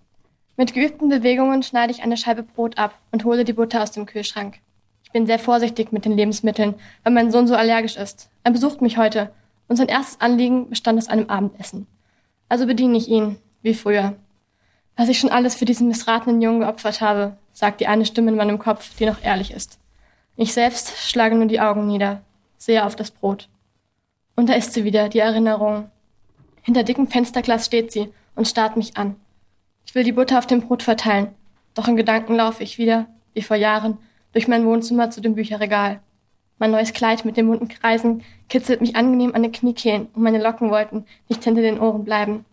Mit 0.57 0.73
geübten 0.73 1.09
Bewegungen 1.09 1.65
schneide 1.65 1.93
ich 1.93 2.05
eine 2.05 2.17
Scheibe 2.17 2.45
Brot 2.45 2.79
ab 2.79 2.95
und 3.11 3.25
hole 3.25 3.45
die 3.45 3.55
Butter 3.55 3.83
aus 3.83 3.91
dem 3.91 4.07
Kühlschrank. 4.07 4.61
Ich 5.03 5.11
bin 5.11 5.27
sehr 5.27 5.41
vorsichtig 5.41 5.91
mit 5.91 6.05
den 6.05 6.17
Lebensmitteln, 6.17 6.75
weil 7.03 7.13
mein 7.13 7.33
Sohn 7.33 7.49
so 7.49 7.57
allergisch 7.57 7.97
ist. 7.97 8.31
Er 8.45 8.53
besucht 8.53 8.83
mich 8.83 8.99
heute 8.99 9.33
und 9.69 9.77
sein 9.77 9.89
erstes 9.89 10.21
Anliegen 10.21 10.71
bestand 10.71 10.99
aus 10.99 11.09
einem 11.09 11.29
Abendessen. 11.29 11.87
Also 12.49 12.67
bediene 12.67 12.97
ich 12.97 13.09
ihn, 13.09 13.39
wie 13.63 13.75
früher. 13.75 14.17
Was 14.97 15.09
ich 15.09 15.19
schon 15.19 15.31
alles 15.31 15.55
für 15.55 15.65
diesen 15.65 15.89
missratenen 15.89 16.41
Jungen 16.41 16.61
geopfert 16.61 17.01
habe, 17.01 17.37
sagt 17.53 17.81
die 17.81 17.87
eine 17.87 18.07
Stimme 18.07 18.31
in 18.31 18.37
meinem 18.37 18.59
Kopf, 18.59 18.97
die 18.97 19.07
noch 19.07 19.23
ehrlich 19.23 19.51
ist. 19.51 19.79
Ich 20.37 20.53
selbst 20.53 20.97
schlage 20.99 21.35
nur 21.35 21.47
die 21.47 21.61
Augen 21.61 21.87
nieder, 21.87 22.23
sehe 22.57 22.85
auf 22.85 22.97
das 22.97 23.11
Brot. 23.11 23.49
Und 24.37 24.49
da 24.49 24.55
ist 24.55 24.75
sie 24.75 24.85
wieder, 24.85 25.09
die 25.09 25.19
Erinnerung. 25.19 25.91
Hinter 26.63 26.83
dickem 26.83 27.09
Fensterglas 27.09 27.67
steht 27.67 27.93
sie 27.93 28.13
und 28.35 28.47
starrt 28.47 28.77
mich 28.77 28.97
an. 28.97 29.17
Ich 29.87 29.95
will 29.95 30.05
die 30.05 30.13
Butter 30.13 30.39
auf 30.39 30.47
dem 30.47 30.61
Brot 30.61 30.83
verteilen, 30.83 31.29
doch 31.75 31.89
in 31.89 31.97
Gedanken 31.97 32.35
laufe 32.35 32.63
ich 32.63 32.79
wieder, 32.79 33.07
wie 33.35 33.43
vor 33.43 33.57
Jahren, 33.57 33.99
durch 34.33 34.49
mein 34.49 34.67
Wohnzimmer 34.67 35.11
zu 35.11 35.21
dem 35.21 35.35
Bücherregal. 35.35 36.01
Mein 36.59 36.71
neues 36.71 36.93
Kleid 36.93 37.25
mit 37.25 37.37
den 37.37 37.49
bunten 37.49 37.69
Kreisen 37.69 38.23
kitzelt 38.49 38.81
mich 38.81 38.97
angenehm 38.97 39.35
an 39.35 39.43
den 39.43 39.53
Kniekehlen 39.53 40.09
und 40.15 40.23
meine 40.23 40.43
Locken 40.43 40.71
wollten 40.71 41.05
nicht 41.29 41.45
hinter 41.45 41.63
den 41.63 41.81
Ohren 41.81 42.05
bleiben. 42.05 42.45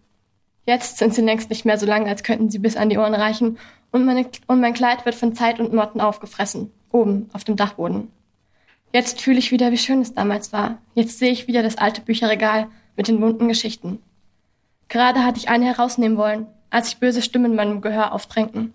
Jetzt 0.65 0.98
sind 0.98 1.13
sie 1.13 1.22
längst 1.22 1.50
nicht 1.50 1.65
mehr 1.65 1.77
so 1.77 1.86
lang, 1.86 2.07
als 2.07 2.24
könnten 2.24 2.50
sie 2.50 2.60
bis 2.60 2.77
an 2.77 2.89
die 2.89 2.98
Ohren 2.98 3.15
reichen 3.15 3.57
und, 3.91 4.05
meine, 4.05 4.25
und 4.48 4.62
mein 4.62 4.74
Kleid 4.74 5.05
wird 5.05 5.15
von 5.15 5.36
Zeit 5.36 5.60
und 5.60 5.74
Motten 5.74 6.01
aufgefressen 6.01 6.72
oben 6.93 7.29
auf 7.33 7.43
dem 7.43 7.55
Dachboden. 7.55 8.10
Jetzt 8.93 9.22
fühle 9.22 9.39
ich 9.39 9.51
wieder, 9.51 9.72
wie 9.72 9.77
schön 9.77 10.01
es 10.01 10.13
damals 10.13 10.53
war. 10.53 10.77
Jetzt 10.93 11.19
sehe 11.19 11.31
ich 11.31 11.48
wieder 11.48 11.63
das 11.63 11.77
alte 11.77 12.01
Bücherregal 12.01 12.67
mit 12.95 13.07
den 13.07 13.19
bunten 13.19 13.48
Geschichten. 13.48 14.00
Gerade 14.88 15.25
hatte 15.25 15.39
ich 15.39 15.50
eine 15.50 15.65
herausnehmen 15.65 16.17
wollen, 16.17 16.45
als 16.69 16.89
sich 16.89 17.00
böse 17.00 17.22
Stimmen 17.22 17.51
in 17.51 17.55
meinem 17.55 17.81
Gehör 17.81 18.13
aufdrängten. 18.13 18.74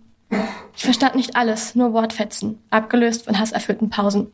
Ich 0.77 0.83
verstand 0.83 1.15
nicht 1.15 1.37
alles, 1.37 1.75
nur 1.75 1.93
Wortfetzen, 1.93 2.61
abgelöst 2.71 3.25
von 3.25 3.39
hasserfüllten 3.39 3.91
Pausen. 3.91 4.33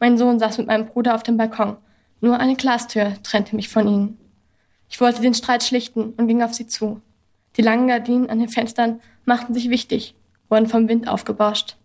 Mein 0.00 0.18
Sohn 0.18 0.38
saß 0.38 0.58
mit 0.58 0.66
meinem 0.66 0.86
Bruder 0.86 1.14
auf 1.14 1.22
dem 1.22 1.36
Balkon. 1.36 1.76
Nur 2.20 2.38
eine 2.38 2.56
Glastür 2.56 3.14
trennte 3.22 3.56
mich 3.56 3.68
von 3.68 3.86
ihnen. 3.86 4.18
Ich 4.88 5.00
wollte 5.00 5.20
den 5.20 5.34
Streit 5.34 5.62
schlichten 5.62 6.12
und 6.16 6.28
ging 6.28 6.42
auf 6.42 6.54
sie 6.54 6.66
zu. 6.66 7.00
Die 7.56 7.62
langen 7.62 7.88
Gardinen 7.88 8.30
an 8.30 8.38
den 8.38 8.48
Fenstern 8.48 9.00
machten 9.24 9.54
sich 9.54 9.70
wichtig, 9.70 10.14
wurden 10.48 10.68
vom 10.68 10.88
Wind 10.88 11.08
aufgebauscht. 11.08 11.76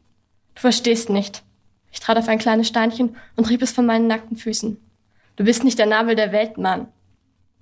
Du 0.56 0.62
verstehst 0.62 1.10
nicht. 1.10 1.44
Ich 1.92 2.00
trat 2.00 2.18
auf 2.18 2.28
ein 2.28 2.40
kleines 2.40 2.68
Steinchen 2.68 3.16
und 3.36 3.50
rieb 3.50 3.62
es 3.62 3.72
von 3.72 3.86
meinen 3.86 4.08
nackten 4.08 4.38
Füßen. 4.38 4.78
Du 5.36 5.44
bist 5.44 5.64
nicht 5.64 5.80
der 5.80 5.86
Nabel 5.86 6.16
der 6.16 6.32
Welt, 6.32 6.58
Mann. 6.58 6.88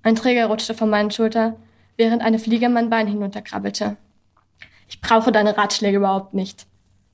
Ein 0.02 0.16
Träger 0.16 0.46
rutschte 0.46 0.74
von 0.74 0.90
meinen 0.90 1.10
Schultern, 1.10 1.56
während 1.96 2.22
eine 2.22 2.38
Fliege 2.38 2.68
mein 2.68 2.90
Bein 2.90 3.06
hinunterkrabbelte. 3.06 3.96
Ich 4.88 5.00
brauche 5.00 5.32
deine 5.32 5.56
Ratschläge 5.56 5.98
überhaupt 5.98 6.34
nicht. 6.34 6.66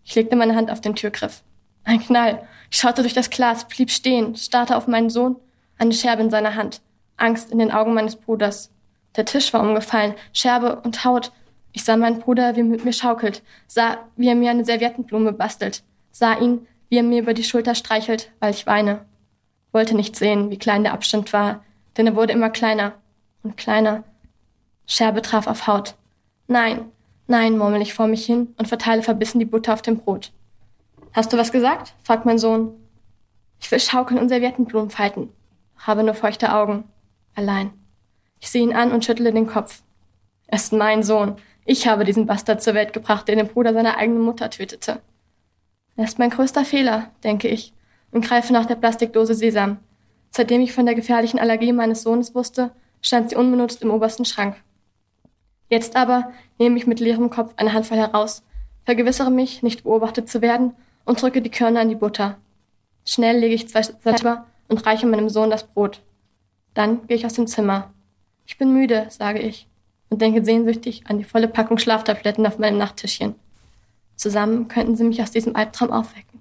Ich 0.04 0.14
legte 0.14 0.36
meine 0.36 0.56
Hand 0.56 0.70
auf 0.70 0.80
den 0.80 0.94
Türgriff. 0.94 1.42
Ein 1.84 2.00
Knall. 2.00 2.42
Ich 2.70 2.78
schaute 2.78 3.02
durch 3.02 3.14
das 3.14 3.30
Glas, 3.30 3.66
blieb 3.66 3.90
stehen, 3.90 4.36
starrte 4.36 4.76
auf 4.76 4.86
meinen 4.86 5.10
Sohn, 5.10 5.36
eine 5.78 5.92
Scherbe 5.92 6.22
in 6.22 6.30
seiner 6.30 6.54
Hand, 6.54 6.80
Angst 7.16 7.50
in 7.50 7.58
den 7.58 7.72
Augen 7.72 7.94
meines 7.94 8.16
Bruders. 8.16 8.70
Der 9.16 9.24
Tisch 9.24 9.52
war 9.52 9.62
umgefallen, 9.62 10.14
Scherbe 10.32 10.80
und 10.80 11.04
Haut, 11.04 11.32
ich 11.72 11.84
sah 11.84 11.96
meinen 11.96 12.20
Bruder, 12.20 12.56
wie 12.56 12.60
er 12.60 12.64
mit 12.64 12.84
mir 12.84 12.92
schaukelt, 12.92 13.42
sah, 13.66 13.98
wie 14.16 14.28
er 14.28 14.34
mir 14.34 14.50
eine 14.50 14.64
Serviettenblume 14.64 15.32
bastelt, 15.32 15.82
sah 16.10 16.38
ihn, 16.38 16.66
wie 16.88 16.96
er 16.96 17.02
mir 17.02 17.22
über 17.22 17.34
die 17.34 17.44
Schulter 17.44 17.74
streichelt, 17.74 18.30
weil 18.40 18.50
ich 18.50 18.66
weine. 18.66 19.04
Wollte 19.72 19.94
nicht 19.94 20.16
sehen, 20.16 20.50
wie 20.50 20.58
klein 20.58 20.82
der 20.82 20.92
Abstand 20.92 21.32
war, 21.32 21.64
denn 21.96 22.06
er 22.06 22.16
wurde 22.16 22.32
immer 22.32 22.50
kleiner 22.50 22.94
und 23.42 23.56
kleiner. 23.56 24.04
Scherbe 24.86 25.22
traf 25.22 25.46
auf 25.46 25.66
Haut. 25.66 25.94
Nein, 26.46 26.86
nein, 27.26 27.58
murmel 27.58 27.82
ich 27.82 27.94
vor 27.94 28.06
mich 28.06 28.24
hin 28.24 28.54
und 28.56 28.68
verteile 28.68 29.02
verbissen 29.02 29.38
die 29.38 29.44
Butter 29.44 29.74
auf 29.74 29.82
dem 29.82 29.98
Brot. 29.98 30.32
Hast 31.18 31.32
du 31.32 31.36
was 31.36 31.50
gesagt? 31.50 31.94
fragt 32.04 32.26
mein 32.26 32.38
Sohn. 32.38 32.76
Ich 33.58 33.68
will 33.72 33.80
schaukeln 33.80 34.20
und 34.20 34.28
Serviettenblumen 34.28 34.88
falten, 34.88 35.30
habe 35.76 36.04
nur 36.04 36.14
feuchte 36.14 36.54
Augen. 36.54 36.84
Allein. 37.34 37.72
Ich 38.38 38.50
sehe 38.50 38.62
ihn 38.62 38.72
an 38.72 38.92
und 38.92 39.04
schüttle 39.04 39.32
den 39.32 39.48
Kopf. 39.48 39.82
Er 40.46 40.58
ist 40.58 40.72
mein 40.72 41.02
Sohn. 41.02 41.34
Ich 41.64 41.88
habe 41.88 42.04
diesen 42.04 42.26
Bastard 42.26 42.62
zur 42.62 42.74
Welt 42.74 42.92
gebracht, 42.92 43.26
der 43.26 43.34
den 43.34 43.48
Bruder 43.48 43.74
seiner 43.74 43.96
eigenen 43.96 44.22
Mutter 44.22 44.48
tötete. 44.48 45.00
Er 45.96 46.04
ist 46.04 46.20
mein 46.20 46.30
größter 46.30 46.64
Fehler, 46.64 47.10
denke 47.24 47.48
ich, 47.48 47.72
und 48.12 48.24
greife 48.24 48.52
nach 48.52 48.66
der 48.66 48.76
Plastikdose 48.76 49.34
Sesam. 49.34 49.78
Seitdem 50.30 50.60
ich 50.60 50.72
von 50.72 50.86
der 50.86 50.94
gefährlichen 50.94 51.40
Allergie 51.40 51.72
meines 51.72 52.04
Sohnes 52.04 52.36
wusste, 52.36 52.70
stand 53.02 53.30
sie 53.30 53.36
unbenutzt 53.36 53.82
im 53.82 53.90
obersten 53.90 54.24
Schrank. 54.24 54.54
Jetzt 55.68 55.96
aber 55.96 56.32
nehme 56.60 56.76
ich 56.76 56.86
mit 56.86 57.00
leerem 57.00 57.28
Kopf 57.28 57.54
eine 57.56 57.72
Handvoll 57.72 57.98
heraus, 57.98 58.44
vergewissere 58.84 59.32
mich, 59.32 59.64
nicht 59.64 59.82
beobachtet 59.82 60.28
zu 60.28 60.42
werden 60.42 60.76
und 61.08 61.22
drücke 61.22 61.40
die 61.40 61.50
Körner 61.50 61.80
in 61.80 61.88
die 61.88 61.94
Butter. 61.94 62.36
Schnell 63.04 63.38
lege 63.38 63.54
ich 63.54 63.68
zwei 63.68 63.82
Salber 63.82 64.46
und 64.68 64.84
reiche 64.84 65.06
meinem 65.06 65.30
Sohn 65.30 65.48
das 65.48 65.64
Brot. 65.64 66.02
Dann 66.74 67.06
gehe 67.06 67.16
ich 67.16 67.24
aus 67.24 67.32
dem 67.32 67.46
Zimmer. 67.46 67.90
Ich 68.46 68.58
bin 68.58 68.74
müde, 68.74 69.06
sage 69.08 69.38
ich 69.38 69.66
und 70.10 70.20
denke 70.20 70.44
sehnsüchtig 70.44 71.04
an 71.06 71.16
die 71.18 71.24
volle 71.24 71.48
Packung 71.48 71.78
Schlaftabletten 71.78 72.46
auf 72.46 72.58
meinem 72.58 72.76
Nachttischchen. 72.76 73.34
Zusammen 74.16 74.68
könnten 74.68 74.96
sie 74.96 75.04
mich 75.04 75.22
aus 75.22 75.30
diesem 75.30 75.56
Albtraum 75.56 75.90
aufwecken. 75.90 76.40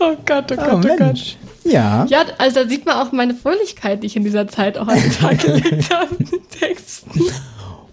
oh 0.00 0.16
Gott, 0.26 0.50
oh 0.50 0.56
Gott, 0.56 0.84
oh, 0.84 0.88
oh 0.92 0.96
Gott. 0.96 1.36
Ja. 1.62 2.04
Ja, 2.06 2.24
also 2.38 2.62
da 2.62 2.68
sieht 2.68 2.84
man 2.84 2.96
auch 2.96 3.12
meine 3.12 3.34
Fröhlichkeit, 3.34 4.02
die 4.02 4.08
ich 4.08 4.16
in 4.16 4.24
dieser 4.24 4.48
Zeit 4.48 4.76
auch 4.76 4.88
an 4.88 5.00
den 5.00 5.12
Tag 5.12 5.38
gelegt 5.44 5.92
habe 5.92 6.16
mit 6.18 6.32
den 6.32 6.48
Texten. 6.48 7.20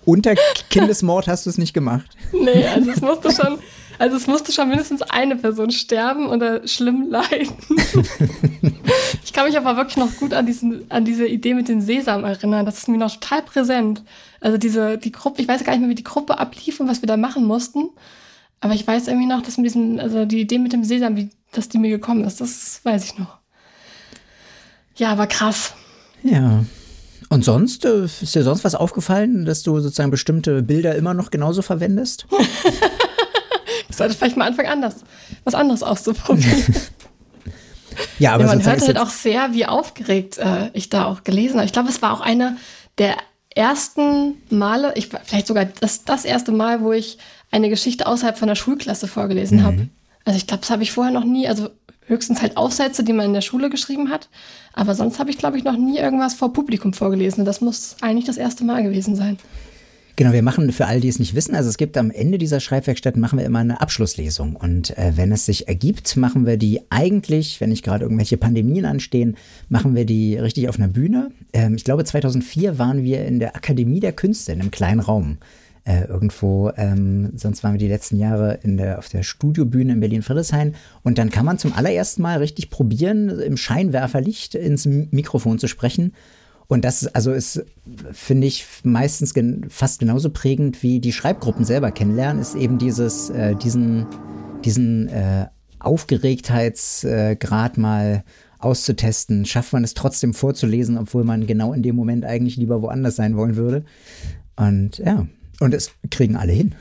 Unter 0.05 0.36
Kindesmord 0.69 1.27
hast 1.27 1.45
du 1.45 1.50
es 1.50 1.57
nicht 1.57 1.74
gemacht. 1.74 2.10
Nee, 2.33 2.65
also 2.67 2.91
es 2.91 3.01
musste 3.01 3.31
schon, 3.31 3.60
also 4.00 4.17
es 4.17 4.27
musste 4.27 4.51
schon 4.51 4.67
mindestens 4.67 5.01
eine 5.03 5.36
Person 5.36 5.72
sterben 5.72 6.27
oder 6.27 6.67
schlimm 6.67 7.10
leiden. 7.10 7.55
ich 9.24 9.31
kann 9.31 9.45
mich 9.45 9.55
aber 9.55 9.77
wirklich 9.77 9.98
noch 9.98 10.15
gut 10.17 10.33
an, 10.33 10.45
diesen, 10.45 10.89
an 10.91 11.05
diese 11.05 11.27
Idee 11.27 11.53
mit 11.53 11.69
dem 11.69 11.79
Sesam 11.79 12.24
erinnern. 12.24 12.65
Das 12.65 12.79
ist 12.79 12.88
mir 12.89 12.98
noch 12.98 13.13
total 13.13 13.43
präsent. 13.43 14.03
Also 14.41 14.57
diese, 14.57 14.98
die 14.98 15.12
Gruppe, 15.12 15.41
ich 15.41 15.48
weiß 15.48 15.63
gar 15.63 15.72
nicht 15.74 15.81
mehr, 15.81 15.89
wie 15.89 15.95
die 15.95 16.03
Gruppe 16.03 16.38
ablief 16.38 16.79
und 16.79 16.89
was 16.89 17.01
wir 17.01 17.07
da 17.07 17.17
machen 17.17 17.45
mussten. 17.45 17.89
Aber 18.60 18.74
ich 18.74 18.86
weiß 18.86 19.07
irgendwie 19.07 19.27
noch, 19.27 19.41
dass 19.41 19.57
mit 19.57 19.67
diesem, 19.67 20.00
also 20.00 20.25
die 20.25 20.41
Idee 20.41 20.57
mit 20.57 20.74
dem 20.74 20.83
Sesam, 20.83 21.15
wie, 21.15 21.29
dass 21.51 21.69
die 21.69 21.77
mir 21.77 21.89
gekommen 21.89 22.24
ist, 22.24 22.41
das 22.41 22.81
weiß 22.83 23.05
ich 23.05 23.17
noch. 23.17 23.38
Ja, 24.95 25.17
war 25.17 25.27
krass. 25.27 25.74
Ja. 26.24 26.63
Und 27.30 27.44
sonst, 27.46 27.86
äh, 27.86 28.06
ist 28.06 28.36
dir 28.36 28.44
sonst 28.44 28.63
was 28.63 28.75
aufgefallen, 28.75 29.46
dass 29.46 29.63
du 29.63 29.80
sozusagen 29.80 30.12
bestimmte 30.12 30.62
Bilder 30.62 30.96
immer 30.96 31.13
noch 31.13 31.32
genauso 31.32 31.62
verwendest? 31.62 32.27
Ich 33.94 33.98
sollte 33.98 34.15
vielleicht 34.15 34.38
mal 34.38 34.48
anfangen, 34.48 34.70
anders, 34.70 34.96
was 35.44 35.53
anderes 35.53 35.84
auszuprobieren. 35.84 36.63
ja, 38.18 38.34
aber 38.34 38.46
ja, 38.46 38.48
man 38.48 38.65
hört 38.65 38.82
halt 38.82 38.98
auch 38.98 39.12
sehr, 39.12 39.53
wie 39.53 39.68
aufgeregt 39.68 40.39
äh, 40.39 40.72
ich 40.74 40.89
da 40.89 41.06
auch 41.06 41.24
gelesen 41.24 41.58
habe. 41.58 41.68
Ich 41.68 41.74
glaube, 41.74 41.89
es 41.89 42.01
war 42.01 42.12
auch 42.12 42.22
eine 42.22 42.58
der 42.98 43.18
ersten 43.53 44.42
Male, 44.50 44.94
ich, 44.96 45.10
vielleicht 45.24 45.46
sogar 45.46 45.65
das, 45.65 46.06
das 46.06 46.25
erste 46.25 46.51
Mal, 46.51 46.82
wo 46.82 46.92
ich 46.92 47.20
eine 47.51 47.70
Geschichte 47.70 48.08
außerhalb 48.08 48.36
von 48.36 48.48
der 48.48 48.56
Schulklasse 48.56 49.08
vorgelesen 49.08 49.60
mhm. 49.60 49.63
habe. 49.63 49.89
Also 50.25 50.38
ich 50.38 50.48
glaube, 50.48 50.62
das 50.62 50.72
habe 50.72 50.82
ich 50.82 50.92
vorher 50.92 51.13
noch 51.13 51.24
nie, 51.24 51.48
also 51.48 51.70
höchstens 52.08 52.42
halt 52.42 52.58
Aufsätze, 52.58 53.03
die 53.03 53.13
man 53.13 53.27
in 53.27 53.34
der 53.34 53.42
Schule 53.42 53.70
geschrieben 53.70 54.10
hat. 54.10 54.27
Aber 54.74 54.96
sonst 54.96 55.20
habe 55.20 55.30
ich, 55.30 55.38
glaube 55.38 55.58
ich, 55.58 55.63
noch 55.63 55.77
nie 55.77 55.98
irgendwas 55.98 56.34
vor 56.34 56.51
Publikum 56.51 56.94
vorgelesen. 56.94 57.46
Das 57.46 57.62
muss 57.62 57.96
eigentlich 58.01 58.25
das 58.25 58.38
erste 58.38 58.63
Mal 58.63 58.84
gewesen 58.84 59.15
sein. 59.15 59.38
Genau, 60.15 60.32
wir 60.32 60.44
machen 60.44 60.72
für 60.72 60.86
all 60.86 61.00
die 61.00 61.08
es 61.08 61.18
nicht 61.18 61.34
wissen, 61.34 61.56
also 61.56 61.70
es 61.70 61.77
gibt 61.77 61.98
am 61.98 62.12
Ende 62.12 62.38
dieser 62.38 62.60
Schreibwerkstatt 62.60 63.18
machen 63.18 63.39
wir 63.39 63.46
immer 63.46 63.60
eine 63.60 63.82
Abschlusslesung 63.82 64.56
und 64.56 64.96
äh, 64.96 65.13
wenn 65.15 65.32
es 65.32 65.48
sich 65.48 65.68
ergibt, 65.68 66.15
machen 66.18 66.46
wir 66.46 66.58
die 66.58 66.82
eigentlich, 66.92 67.60
wenn 67.60 67.72
nicht 67.72 67.84
gerade 67.84 68.03
irgendwelche 68.03 68.38
Pandemien 68.38 68.86
anstehen, 68.86 69.38
machen 69.70 69.96
wir 69.96 70.06
die 70.06 70.38
richtig 70.38 70.70
auf 70.70 70.77
einer 70.77 70.88
Bühne. 70.88 71.32
Ähm, 71.51 71.74
ich 71.74 71.84
glaube 71.84 72.03
2004 72.03 72.77
waren 72.77 73.01
wir 73.01 73.25
in 73.25 73.39
der 73.39 73.56
Akademie 73.56 74.00
der 74.00 74.13
Künste 74.13 74.51
in 74.51 74.62
einem 74.62 74.70
kleinen 74.70 75.00
Raum. 75.00 75.39
Äh, 75.86 76.06
irgendwo. 76.06 76.72
Ähm, 76.78 77.32
sonst 77.36 77.63
waren 77.63 77.74
wir 77.74 77.80
die 77.80 77.88
letzten 77.88 78.18
Jahre 78.18 78.60
in 78.63 78.78
der, 78.78 79.00
auf 79.00 79.10
der 79.10 79.24
Studiobühne 79.24 79.94
in 79.94 80.00
Berlin-Friedrichshain. 80.00 80.75
Und 81.04 81.18
dann 81.18 81.30
kann 81.30 81.46
man 81.46 81.58
zum 81.58 81.74
allerersten 81.74 82.22
Mal 82.22 82.38
richtig 82.38 82.70
probieren, 82.70 83.30
im 83.30 83.58
Scheinwerferlicht 83.58 84.56
ins 84.56 84.86
Mikrofon 84.86 85.60
zu 85.60 85.68
sprechen. 85.68 86.13
Und 86.68 86.86
das 86.86 87.08
also 87.08 87.32
ist, 87.34 87.66
finde 88.13 88.48
ich, 88.48 88.66
meistens 88.84 89.34
gen 89.34 89.66
fast 89.70 90.00
genauso 90.00 90.30
prägend 90.30 90.82
wie 90.82 91.00
die 91.00 91.12
Schreibgruppen 91.12 91.66
selber 91.66 91.92
kennenlernen, 91.92 92.42
ist 92.42 92.56
eben 92.56 92.78
dieses, 92.78 93.30
äh, 93.30 93.56
diesen, 93.56 94.08
diesen 94.63 95.10
äh, 95.10 95.48
Aufgeregtheitsgrad 95.80 97.78
mal 97.78 98.24
auszutesten. 98.60 99.46
Schafft 99.46 99.74
man 99.74 99.84
es 99.84 99.94
trotzdem 99.94 100.34
vorzulesen, 100.34 100.98
obwohl 100.98 101.25
man 101.25 101.46
genau 101.46 101.74
in 101.74 101.84
dem 101.84 101.98
Moment 101.98 102.24
eigentlich 102.24 102.56
lieber 102.56 102.82
woanders 102.82 103.18
sein 103.18 103.36
wollen 103.36 103.58
würde. 103.58 103.84
Und 104.56 105.00
ja, 105.00 105.28
und 105.63 105.74
es 105.74 105.91
kriegen 106.12 106.36
alle 106.36 106.51
hin. 106.51 106.75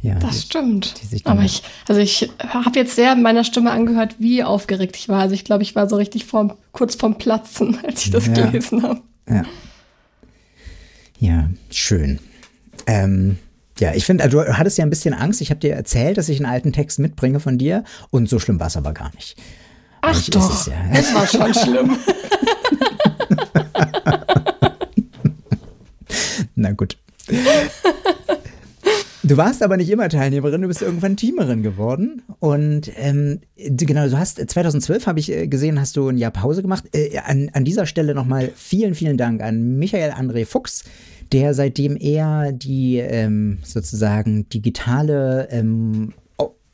Ja, 0.00 0.14
das 0.14 0.30
die, 0.30 0.42
stimmt. 0.42 0.94
Die 1.12 1.26
Aber 1.26 1.42
ich, 1.42 1.62
also 1.88 2.00
ich 2.00 2.30
habe 2.38 2.78
jetzt 2.78 2.94
sehr 2.94 3.16
meiner 3.16 3.42
Stimme 3.44 3.70
angehört, 3.72 4.16
wie 4.18 4.44
aufgeregt 4.44 4.96
ich 4.96 5.08
war. 5.08 5.20
Also 5.20 5.34
ich 5.34 5.44
glaube, 5.44 5.62
ich 5.62 5.74
war 5.74 5.88
so 5.88 5.96
richtig 5.96 6.24
vorm, 6.24 6.52
kurz 6.72 6.94
vorm 6.94 7.18
Platzen, 7.18 7.78
als 7.86 8.04
ich 8.04 8.10
das 8.10 8.26
ja. 8.28 8.32
gelesen 8.32 8.82
habe. 8.82 9.00
Ja. 9.28 9.42
Ja, 11.18 11.50
schön. 11.70 12.20
Ähm, 12.86 13.38
ja, 13.80 13.92
ich 13.94 14.04
finde, 14.04 14.22
also, 14.24 14.42
du 14.42 14.56
hattest 14.56 14.78
ja 14.78 14.84
ein 14.84 14.90
bisschen 14.90 15.14
Angst. 15.14 15.40
Ich 15.40 15.50
habe 15.50 15.58
dir 15.60 15.74
erzählt, 15.74 16.16
dass 16.16 16.28
ich 16.28 16.38
einen 16.38 16.46
alten 16.46 16.72
Text 16.72 17.00
mitbringe 17.00 17.40
von 17.40 17.58
dir 17.58 17.82
und 18.10 18.28
so 18.28 18.38
schlimm 18.38 18.60
war 18.60 18.68
es 18.68 18.76
aber 18.76 18.92
gar 18.92 19.12
nicht. 19.14 19.36
Ach 20.00 20.10
Eigentlich 20.10 20.30
doch, 20.30 20.66
ja. 20.68 20.74
das 20.92 21.14
war 21.14 21.26
schon 21.26 21.54
schlimm. 21.54 21.96
Na 26.54 26.72
gut. 26.72 26.96
Du 29.28 29.36
warst 29.36 29.62
aber 29.62 29.76
nicht 29.76 29.90
immer 29.90 30.08
Teilnehmerin, 30.08 30.62
du 30.62 30.68
bist 30.68 30.80
irgendwann 30.80 31.18
Teamerin 31.18 31.62
geworden. 31.62 32.22
Und 32.38 32.90
ähm, 32.96 33.40
genau, 33.56 34.08
du 34.08 34.16
hast 34.16 34.38
2012 34.38 35.06
habe 35.06 35.20
ich 35.20 35.30
äh, 35.30 35.46
gesehen, 35.48 35.78
hast 35.78 35.98
du 35.98 36.08
ein 36.08 36.16
Jahr 36.16 36.30
Pause 36.30 36.62
gemacht. 36.62 36.84
Äh, 36.94 37.18
an, 37.18 37.50
an 37.52 37.64
dieser 37.64 37.84
Stelle 37.84 38.14
nochmal 38.14 38.50
vielen, 38.56 38.94
vielen 38.94 39.18
Dank 39.18 39.42
an 39.42 39.76
Michael 39.78 40.12
André 40.12 40.46
Fuchs, 40.46 40.84
der 41.30 41.52
seitdem 41.52 41.96
er 41.96 42.52
die 42.52 42.96
ähm, 42.98 43.58
sozusagen 43.64 44.48
digitale 44.48 45.48
ähm, 45.50 46.14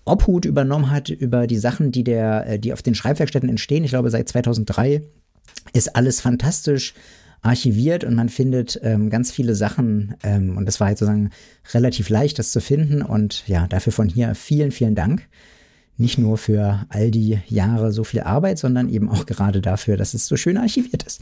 Obhut 0.04 0.44
übernommen 0.44 0.90
hat 0.90 1.08
über 1.08 1.48
die 1.48 1.58
Sachen, 1.58 1.90
die 1.90 2.04
der, 2.04 2.46
äh, 2.46 2.58
die 2.60 2.72
auf 2.72 2.82
den 2.82 2.94
Schreibwerkstätten 2.94 3.48
entstehen. 3.48 3.82
Ich 3.82 3.90
glaube, 3.90 4.10
seit 4.10 4.28
2003 4.28 5.02
ist 5.72 5.96
alles 5.96 6.20
fantastisch 6.20 6.94
archiviert 7.44 8.04
und 8.04 8.14
man 8.14 8.28
findet 8.28 8.80
ähm, 8.82 9.10
ganz 9.10 9.30
viele 9.30 9.54
Sachen 9.54 10.16
ähm, 10.22 10.56
und 10.56 10.66
das 10.66 10.80
war 10.80 10.88
halt 10.88 10.98
sozusagen 10.98 11.30
relativ 11.72 12.08
leicht, 12.08 12.38
das 12.38 12.52
zu 12.52 12.60
finden 12.60 13.02
und 13.02 13.46
ja, 13.46 13.66
dafür 13.66 13.92
von 13.92 14.08
hier 14.08 14.34
vielen, 14.34 14.72
vielen 14.72 14.94
Dank. 14.94 15.28
Nicht 15.96 16.18
nur 16.18 16.38
für 16.38 16.86
all 16.88 17.10
die 17.10 17.38
Jahre 17.46 17.92
so 17.92 18.02
viel 18.02 18.22
Arbeit, 18.22 18.58
sondern 18.58 18.88
eben 18.88 19.08
auch 19.08 19.26
gerade 19.26 19.60
dafür, 19.60 19.96
dass 19.96 20.14
es 20.14 20.26
so 20.26 20.36
schön 20.36 20.56
archiviert 20.56 21.04
ist. 21.04 21.20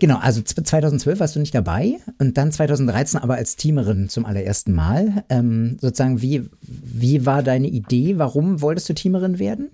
Genau, 0.00 0.18
also 0.18 0.42
2012 0.42 1.20
warst 1.20 1.36
du 1.36 1.40
nicht 1.40 1.54
dabei 1.54 1.98
und 2.18 2.36
dann 2.36 2.50
2013 2.50 3.20
aber 3.20 3.36
als 3.36 3.54
Teamerin 3.54 4.08
zum 4.08 4.26
allerersten 4.26 4.72
Mal. 4.72 5.24
Ähm, 5.28 5.78
sozusagen, 5.80 6.20
wie, 6.20 6.50
wie 6.62 7.24
war 7.24 7.44
deine 7.44 7.68
Idee? 7.68 8.18
Warum 8.18 8.60
wolltest 8.60 8.88
du 8.88 8.94
Teamerin 8.94 9.38
werden? 9.38 9.70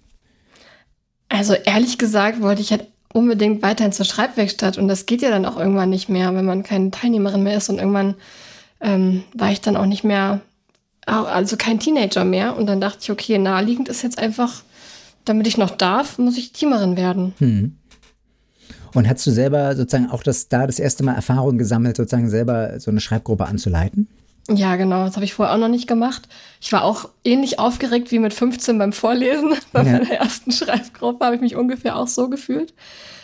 Also 1.30 1.54
ehrlich 1.54 1.96
gesagt 1.96 2.42
wollte 2.42 2.60
ich 2.60 2.70
halt 2.70 2.86
unbedingt 3.12 3.62
weiterhin 3.62 3.92
zur 3.92 4.06
Schreibwerkstatt. 4.06 4.78
Und 4.78 4.88
das 4.88 5.06
geht 5.06 5.22
ja 5.22 5.30
dann 5.30 5.46
auch 5.46 5.58
irgendwann 5.58 5.90
nicht 5.90 6.08
mehr, 6.08 6.34
wenn 6.34 6.44
man 6.44 6.62
keine 6.62 6.90
Teilnehmerin 6.90 7.42
mehr 7.42 7.56
ist. 7.56 7.68
Und 7.68 7.78
irgendwann 7.78 8.14
ähm, 8.80 9.24
war 9.34 9.50
ich 9.50 9.60
dann 9.60 9.76
auch 9.76 9.86
nicht 9.86 10.04
mehr, 10.04 10.40
also 11.06 11.56
kein 11.56 11.80
Teenager 11.80 12.24
mehr. 12.24 12.56
Und 12.56 12.66
dann 12.66 12.80
dachte 12.80 12.98
ich, 13.02 13.10
okay, 13.10 13.38
naheliegend 13.38 13.88
ist 13.88 14.02
jetzt 14.02 14.18
einfach, 14.18 14.62
damit 15.24 15.46
ich 15.46 15.58
noch 15.58 15.70
darf, 15.70 16.18
muss 16.18 16.38
ich 16.38 16.52
Teamerin 16.52 16.96
werden. 16.96 17.34
Hm. 17.38 17.76
Und 18.92 19.08
hast 19.08 19.26
du 19.26 19.30
selber 19.30 19.76
sozusagen 19.76 20.10
auch 20.10 20.22
das, 20.22 20.48
da 20.48 20.66
das 20.66 20.78
erste 20.78 21.04
Mal 21.04 21.14
Erfahrung 21.14 21.58
gesammelt, 21.58 21.96
sozusagen 21.96 22.28
selber 22.28 22.80
so 22.80 22.90
eine 22.90 23.00
Schreibgruppe 23.00 23.46
anzuleiten? 23.46 24.08
Ja, 24.48 24.76
genau. 24.76 25.04
Das 25.04 25.16
habe 25.16 25.24
ich 25.24 25.34
vorher 25.34 25.54
auch 25.54 25.58
noch 25.58 25.68
nicht 25.68 25.86
gemacht. 25.86 26.28
Ich 26.60 26.72
war 26.72 26.84
auch 26.84 27.08
ähnlich 27.24 27.58
aufgeregt 27.58 28.10
wie 28.10 28.18
mit 28.18 28.34
15 28.34 28.78
beim 28.78 28.92
Vorlesen. 28.92 29.54
Bei 29.72 29.82
ja. 29.82 29.92
meiner 29.92 30.10
ersten 30.10 30.52
Schreibgruppe 30.52 31.24
habe 31.24 31.36
ich 31.36 31.40
mich 31.40 31.56
ungefähr 31.56 31.96
auch 31.96 32.08
so 32.08 32.28
gefühlt. 32.28 32.74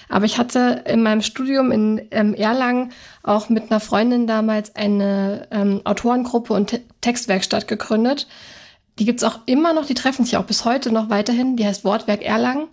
Aber 0.09 0.24
ich 0.24 0.38
hatte 0.38 0.85
in 0.87 1.02
meinem 1.02 1.22
Studium 1.22 1.72
in 1.72 2.07
ähm, 2.12 2.35
Erlangen 2.35 2.92
auch 3.24 3.48
mit 3.48 3.70
einer 3.70 3.81
Freundin 3.81 4.29
damals 4.29 4.76
eine 4.76 5.48
ähm, 5.50 5.81
Autorengruppe 5.85 6.52
und 6.52 6.70
Te 6.70 6.83
Textwerkstatt 7.00 7.66
gegründet. 7.66 8.29
Die 8.98 9.05
gibt's 9.05 9.24
auch 9.24 9.40
immer 9.46 9.72
noch, 9.72 9.87
die 9.87 9.94
treffen 9.94 10.24
sich 10.24 10.37
auch 10.37 10.44
bis 10.44 10.64
heute 10.64 10.92
noch 10.92 11.11
weiterhin. 11.11 11.57
Die 11.57 11.66
heißt 11.66 11.85
Wortwerk 11.85 12.22
Erlangen. 12.22 12.68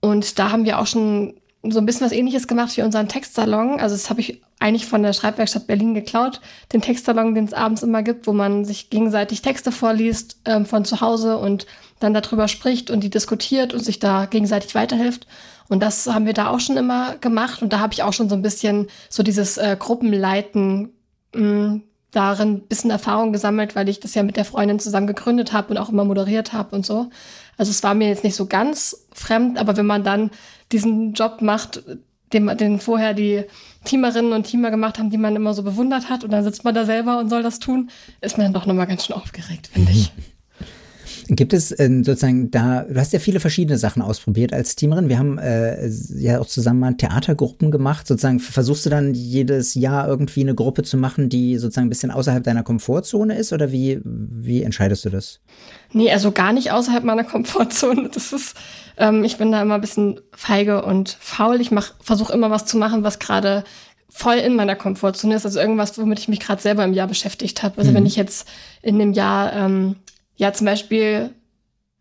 Und 0.00 0.38
da 0.38 0.50
haben 0.50 0.64
wir 0.64 0.78
auch 0.78 0.86
schon 0.86 1.34
so 1.62 1.80
ein 1.80 1.86
bisschen 1.86 2.06
was 2.06 2.12
ähnliches 2.12 2.46
gemacht 2.46 2.76
wie 2.76 2.82
unseren 2.82 3.08
Textsalon. 3.08 3.80
Also 3.80 3.94
das 3.94 4.10
habe 4.10 4.20
ich 4.20 4.42
eigentlich 4.60 4.86
von 4.86 5.02
der 5.02 5.12
Schreibwerkstatt 5.12 5.66
Berlin 5.66 5.94
geklaut. 5.94 6.40
Den 6.72 6.80
Textsalon, 6.80 7.34
den 7.34 7.44
es 7.44 7.52
abends 7.52 7.82
immer 7.82 8.02
gibt, 8.02 8.26
wo 8.26 8.32
man 8.32 8.64
sich 8.64 8.90
gegenseitig 8.90 9.42
Texte 9.42 9.72
vorliest 9.72 10.40
ähm, 10.44 10.66
von 10.66 10.84
zu 10.84 11.00
Hause 11.00 11.38
und 11.38 11.66
dann 12.00 12.14
darüber 12.14 12.46
spricht 12.46 12.90
und 12.90 13.02
die 13.02 13.10
diskutiert 13.10 13.74
und 13.74 13.80
sich 13.80 13.98
da 13.98 14.26
gegenseitig 14.26 14.74
weiterhilft. 14.74 15.26
Und 15.68 15.82
das 15.82 16.06
haben 16.06 16.26
wir 16.26 16.32
da 16.32 16.48
auch 16.48 16.60
schon 16.60 16.76
immer 16.76 17.16
gemacht. 17.16 17.60
Und 17.60 17.72
da 17.72 17.80
habe 17.80 17.92
ich 17.92 18.02
auch 18.02 18.12
schon 18.12 18.28
so 18.28 18.36
ein 18.36 18.42
bisschen 18.42 18.86
so 19.08 19.22
dieses 19.22 19.58
äh, 19.58 19.76
Gruppenleiten 19.78 20.90
mh, 21.34 21.42
mm, 21.42 21.82
darin 22.10 22.60
bisschen 22.60 22.90
Erfahrung 22.90 23.32
gesammelt, 23.32 23.76
weil 23.76 23.88
ich 23.88 24.00
das 24.00 24.14
ja 24.14 24.22
mit 24.22 24.36
der 24.36 24.46
Freundin 24.46 24.78
zusammen 24.78 25.06
gegründet 25.06 25.52
habe 25.52 25.70
und 25.70 25.78
auch 25.78 25.90
immer 25.90 26.04
moderiert 26.04 26.52
habe 26.52 26.74
und 26.74 26.86
so. 26.86 27.10
Also 27.58 27.70
es 27.70 27.82
war 27.82 27.94
mir 27.94 28.08
jetzt 28.08 28.24
nicht 28.24 28.36
so 28.36 28.46
ganz 28.46 29.06
fremd, 29.12 29.58
aber 29.58 29.76
wenn 29.76 29.86
man 29.86 30.04
dann 30.04 30.30
diesen 30.72 31.12
Job 31.12 31.42
macht, 31.42 31.82
den, 32.32 32.46
den 32.56 32.80
vorher 32.80 33.14
die 33.14 33.44
Teamerinnen 33.84 34.32
und 34.32 34.44
Teamer 34.44 34.70
gemacht 34.70 34.98
haben, 34.98 35.10
die 35.10 35.18
man 35.18 35.36
immer 35.36 35.54
so 35.54 35.62
bewundert 35.62 36.08
hat, 36.08 36.24
und 36.24 36.30
dann 36.30 36.44
sitzt 36.44 36.64
man 36.64 36.74
da 36.74 36.84
selber 36.84 37.18
und 37.18 37.28
soll 37.28 37.42
das 37.42 37.58
tun, 37.58 37.90
ist 38.20 38.38
man 38.38 38.46
dann 38.46 38.52
doch 38.54 38.66
nochmal 38.66 38.86
ganz 38.86 39.06
schön 39.06 39.16
aufgeregt, 39.16 39.68
finde 39.72 39.92
ich. 39.92 40.12
Gibt 41.30 41.52
es 41.52 41.72
äh, 41.72 41.90
sozusagen 42.02 42.50
da, 42.50 42.84
du 42.84 42.98
hast 42.98 43.12
ja 43.12 43.18
viele 43.18 43.38
verschiedene 43.38 43.76
Sachen 43.76 44.00
ausprobiert 44.00 44.54
als 44.54 44.76
Teamerin. 44.76 45.10
Wir 45.10 45.18
haben 45.18 45.36
äh, 45.36 45.86
ja 46.14 46.40
auch 46.40 46.46
zusammen 46.46 46.80
mal 46.80 46.94
Theatergruppen 46.94 47.70
gemacht. 47.70 48.06
Sozusagen 48.06 48.40
versuchst 48.40 48.86
du 48.86 48.90
dann 48.90 49.12
jedes 49.12 49.74
Jahr 49.74 50.08
irgendwie 50.08 50.40
eine 50.40 50.54
Gruppe 50.54 50.84
zu 50.84 50.96
machen, 50.96 51.28
die 51.28 51.58
sozusagen 51.58 51.88
ein 51.88 51.90
bisschen 51.90 52.10
außerhalb 52.10 52.42
deiner 52.44 52.62
Komfortzone 52.62 53.36
ist 53.36 53.52
oder 53.52 53.70
wie, 53.72 54.00
wie 54.04 54.62
entscheidest 54.62 55.04
du 55.04 55.10
das? 55.10 55.40
Nee, 55.92 56.10
also 56.10 56.32
gar 56.32 56.54
nicht 56.54 56.72
außerhalb 56.72 57.04
meiner 57.04 57.24
Komfortzone. 57.24 58.08
Das 58.18 58.32
ist, 58.32 58.56
ähm, 58.96 59.22
ich 59.22 59.36
bin 59.36 59.52
da 59.52 59.60
immer 59.60 59.74
ein 59.74 59.80
bisschen 59.80 60.20
feige 60.32 60.82
und 60.82 61.16
faul. 61.20 61.60
Ich 61.60 61.70
versuche 62.00 62.32
immer 62.32 62.50
was 62.50 62.64
zu 62.64 62.78
machen, 62.78 63.04
was 63.04 63.18
gerade 63.18 63.64
voll 64.08 64.36
in 64.36 64.56
meiner 64.56 64.76
Komfortzone 64.76 65.34
ist. 65.34 65.44
Also 65.44 65.60
irgendwas, 65.60 65.98
womit 65.98 66.18
ich 66.18 66.28
mich 66.28 66.40
gerade 66.40 66.60
selber 66.60 66.84
im 66.84 66.94
Jahr 66.94 67.06
beschäftigt 67.06 67.62
habe. 67.62 67.78
Also 67.78 67.90
mhm. 67.90 67.96
wenn 67.96 68.06
ich 68.06 68.16
jetzt 68.16 68.48
in 68.82 68.98
dem 68.98 69.12
Jahr 69.12 69.52
ähm, 69.52 69.96
ja, 70.38 70.52
zum 70.52 70.64
Beispiel 70.64 71.30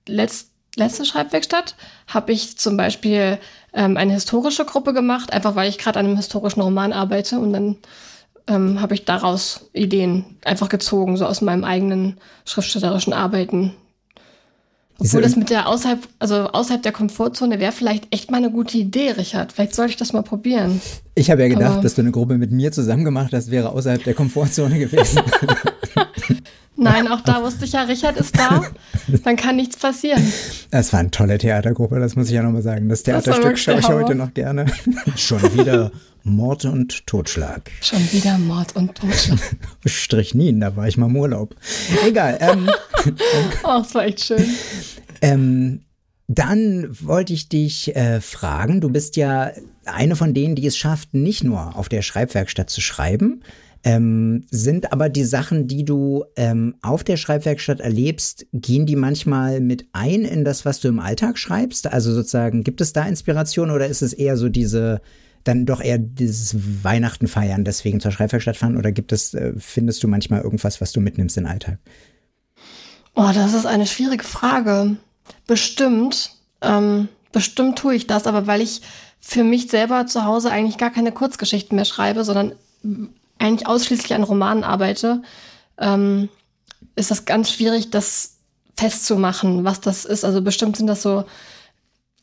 letzt, 0.08 0.52
letzte 0.76 1.06
Schreibwerkstatt 1.06 1.76
habe 2.08 2.32
ich 2.32 2.58
zum 2.58 2.78
Beispiel 2.78 3.40
ähm, 3.74 3.98
eine 3.98 4.14
historische 4.14 4.64
Gruppe 4.64 4.94
gemacht, 4.94 5.34
einfach 5.34 5.56
weil 5.56 5.70
ich 5.70 5.78
gerade 5.78 6.00
an 6.00 6.06
einem 6.06 6.16
historischen 6.16 6.62
Roman 6.62 6.94
arbeite 6.94 7.40
und 7.40 7.52
dann 7.52 7.78
ähm, 8.48 8.80
habe 8.80 8.94
ich 8.94 9.04
daraus 9.06 9.70
Ideen 9.74 10.38
einfach 10.46 10.70
gezogen, 10.70 11.18
so 11.18 11.26
aus 11.26 11.42
meinem 11.42 11.64
eigenen 11.64 12.18
schriftstellerischen 12.46 13.12
Arbeiten. 13.12 13.74
Obwohl 15.00 15.22
das 15.22 15.36
mit 15.36 15.52
der 15.52 15.68
außerhalb, 15.68 16.08
also 16.18 16.36
außerhalb 16.36 16.82
der 16.82 16.92
Komfortzone 16.92 17.60
wäre 17.60 17.72
vielleicht 17.72 18.12
echt 18.12 18.32
mal 18.32 18.38
eine 18.38 18.50
gute 18.50 18.78
Idee, 18.78 19.12
Richard. 19.12 19.52
Vielleicht 19.52 19.76
sollte 19.76 19.92
ich 19.92 19.98
das 19.98 20.12
mal 20.12 20.24
probieren. 20.24 20.82
Ich 21.14 21.30
habe 21.30 21.44
ja 21.44 21.50
gedacht, 21.50 21.74
Aber 21.74 21.82
dass 21.82 21.94
du 21.94 22.02
eine 22.02 22.12
Gruppe 22.12 22.38
mit 22.38 22.52
mir 22.52 22.72
zusammen 22.72 23.06
gemacht 23.06 23.32
hast, 23.32 23.52
wäre 23.52 23.70
außerhalb 23.70 24.04
der 24.04 24.16
Komfortzone 24.16 24.80
gewesen. 24.80 25.22
Nein, 26.80 27.08
auch 27.08 27.22
da 27.22 27.42
wusste 27.42 27.66
ich 27.66 27.72
ja, 27.72 27.84
Richard 27.84 28.18
ist 28.18 28.38
da. 28.38 28.64
Dann 29.24 29.36
kann 29.36 29.56
nichts 29.56 29.78
passieren. 29.78 30.22
Das 30.70 30.94
war 30.94 31.00
eine 31.00 31.10
tolle 31.10 31.40
Theatergruppe, 31.40 32.00
das 32.00 32.16
muss 32.16 32.28
ich 32.28 32.34
ja 32.34 32.44
nochmal 32.44 32.62
sagen. 32.62 32.88
Das 32.88 33.02
Theaterstück 33.02 33.54
das 33.54 33.60
schaue 33.62 33.80
ich 33.80 33.88
heute 33.88 34.14
noch 34.14 34.34
gerne. 34.36 34.68
Schon 35.16 35.42
wieder 35.56 35.92
Mord 36.24 36.66
und 36.66 37.08
Totschlag. 37.08 37.72
Schon 37.82 38.00
wieder 38.12 38.38
Mord 38.38 38.76
und 38.76 38.94
Totschlag. 38.94 39.40
Strichnin, 39.86 40.60
da 40.60 40.76
war 40.76 40.88
ich 40.88 40.98
mal 40.98 41.08
im 41.08 41.16
Urlaub. 41.16 41.56
Egal. 42.06 42.38
Ähm, 42.42 42.70
oh, 43.64 43.80
das 43.80 43.96
war 43.96 44.06
echt 44.06 44.22
schön. 44.22 44.46
Ähm, 45.22 45.82
dann 46.28 46.88
wollte 47.02 47.34
ich 47.34 47.50
dich 47.50 47.96
äh, 47.96 48.22
fragen, 48.22 48.82
du 48.82 48.90
bist 48.90 49.16
ja 49.16 49.52
eine 49.86 50.16
von 50.16 50.34
denen, 50.34 50.56
die 50.56 50.68
es 50.68 50.78
schafft, 50.78 51.14
nicht 51.14 51.44
nur 51.44 51.76
auf 51.78 51.90
der 51.90 52.02
Schreibwerkstatt 52.02 52.70
zu 52.70 52.82
schreiben, 52.82 53.42
ähm, 53.88 54.44
sind 54.52 54.92
aber 54.92 55.08
die 55.08 55.24
Sachen, 55.24 55.70
die 55.70 55.86
du 55.86 56.26
ähm, 56.36 56.76
auf 56.82 57.06
der 57.06 57.16
Schreibwerkstatt 57.16 57.80
erlebst, 57.80 58.46
gehen 58.52 58.86
die 58.86 58.98
manchmal 58.98 59.62
mit 59.62 59.86
ein 59.94 60.26
in 60.26 60.44
das, 60.44 60.66
was 60.66 60.82
du 60.82 60.90
im 60.90 61.00
Alltag 61.00 61.38
schreibst? 61.38 61.88
Also 61.88 62.12
sozusagen, 62.12 62.66
gibt 62.66 62.82
es 62.82 62.92
da 62.92 63.06
Inspiration 63.06 63.72
oder 63.72 63.88
ist 63.88 64.02
es 64.02 64.12
eher 64.12 64.36
so 64.36 64.50
diese, 64.50 65.00
dann 65.46 65.66
doch 65.66 65.80
eher 65.80 66.00
dieses 66.00 66.84
Weihnachten 66.84 67.30
feiern, 67.30 67.64
deswegen 67.64 68.02
zur 68.02 68.12
Schreibwerkstatt 68.12 68.58
fahren? 68.58 68.76
Oder 68.76 68.92
gibt 68.92 69.14
es, 69.14 69.34
äh, 69.34 69.54
findest 69.58 70.04
du 70.04 70.10
manchmal 70.10 70.42
irgendwas, 70.42 70.82
was 70.82 70.92
du 70.92 71.00
mitnimmst 71.00 71.38
in 71.38 71.46
den 71.46 71.52
Alltag? 71.54 71.80
Oh, 73.16 73.32
das 73.34 73.54
ist 73.54 73.66
eine 73.66 73.88
schwierige 73.88 74.26
Frage. 74.26 74.98
Bestimmt, 75.48 76.32
ähm, 76.62 77.08
bestimmt 77.32 77.80
tue 77.80 77.96
ich 77.96 78.06
das, 78.06 78.28
aber 78.28 78.48
weil 78.48 78.60
ich 78.60 78.82
für 79.22 79.46
mich 79.46 79.70
selber 79.70 80.08
zu 80.08 80.26
Hause 80.26 80.52
eigentlich 80.52 80.78
gar 80.78 80.92
keine 80.92 81.14
Kurzgeschichten 81.14 81.78
mehr 81.78 81.86
schreibe, 81.86 82.26
sondern 82.26 82.52
eigentlich 83.40 83.68
ausschließlich 83.68 84.14
an 84.14 84.24
Romanen 84.24 84.64
arbeite, 84.64 85.22
ähm, 85.78 86.30
ist 86.96 87.12
das 87.12 87.26
ganz 87.26 87.52
schwierig, 87.52 87.92
das 87.92 88.38
festzumachen, 88.76 89.64
was 89.64 89.82
das 89.82 90.06
ist. 90.06 90.24
Also 90.24 90.42
bestimmt 90.42 90.78
sind 90.78 90.88
das 90.88 91.02
so 91.02 91.26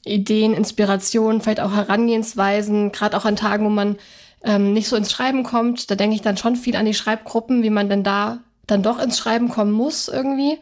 Ideen, 0.05 0.55
Inspirationen, 0.55 1.40
vielleicht 1.40 1.61
auch 1.61 1.72
Herangehensweisen, 1.72 2.92
gerade 2.92 3.16
auch 3.16 3.24
an 3.24 3.37
Tagen, 3.37 3.64
wo 3.64 3.70
man 3.70 3.96
ähm, 4.42 4.72
nicht 4.72 4.88
so 4.88 4.96
ins 4.96 5.11
Schreiben 5.11 5.42
kommt. 5.42 5.90
Da 5.90 5.94
denke 5.94 6.14
ich 6.14 6.22
dann 6.22 6.37
schon 6.37 6.57
viel 6.57 6.77
an 6.77 6.87
die 6.87 6.94
Schreibgruppen, 6.94 7.62
wie 7.62 7.70
man 7.70 7.88
denn 7.88 8.05
da 8.05 8.40
dann 8.66 8.83
doch 8.83 8.98
ins 8.98 9.18
Schreiben 9.18 9.48
kommen 9.48 9.72
muss 9.72 10.09
irgendwie. 10.09 10.59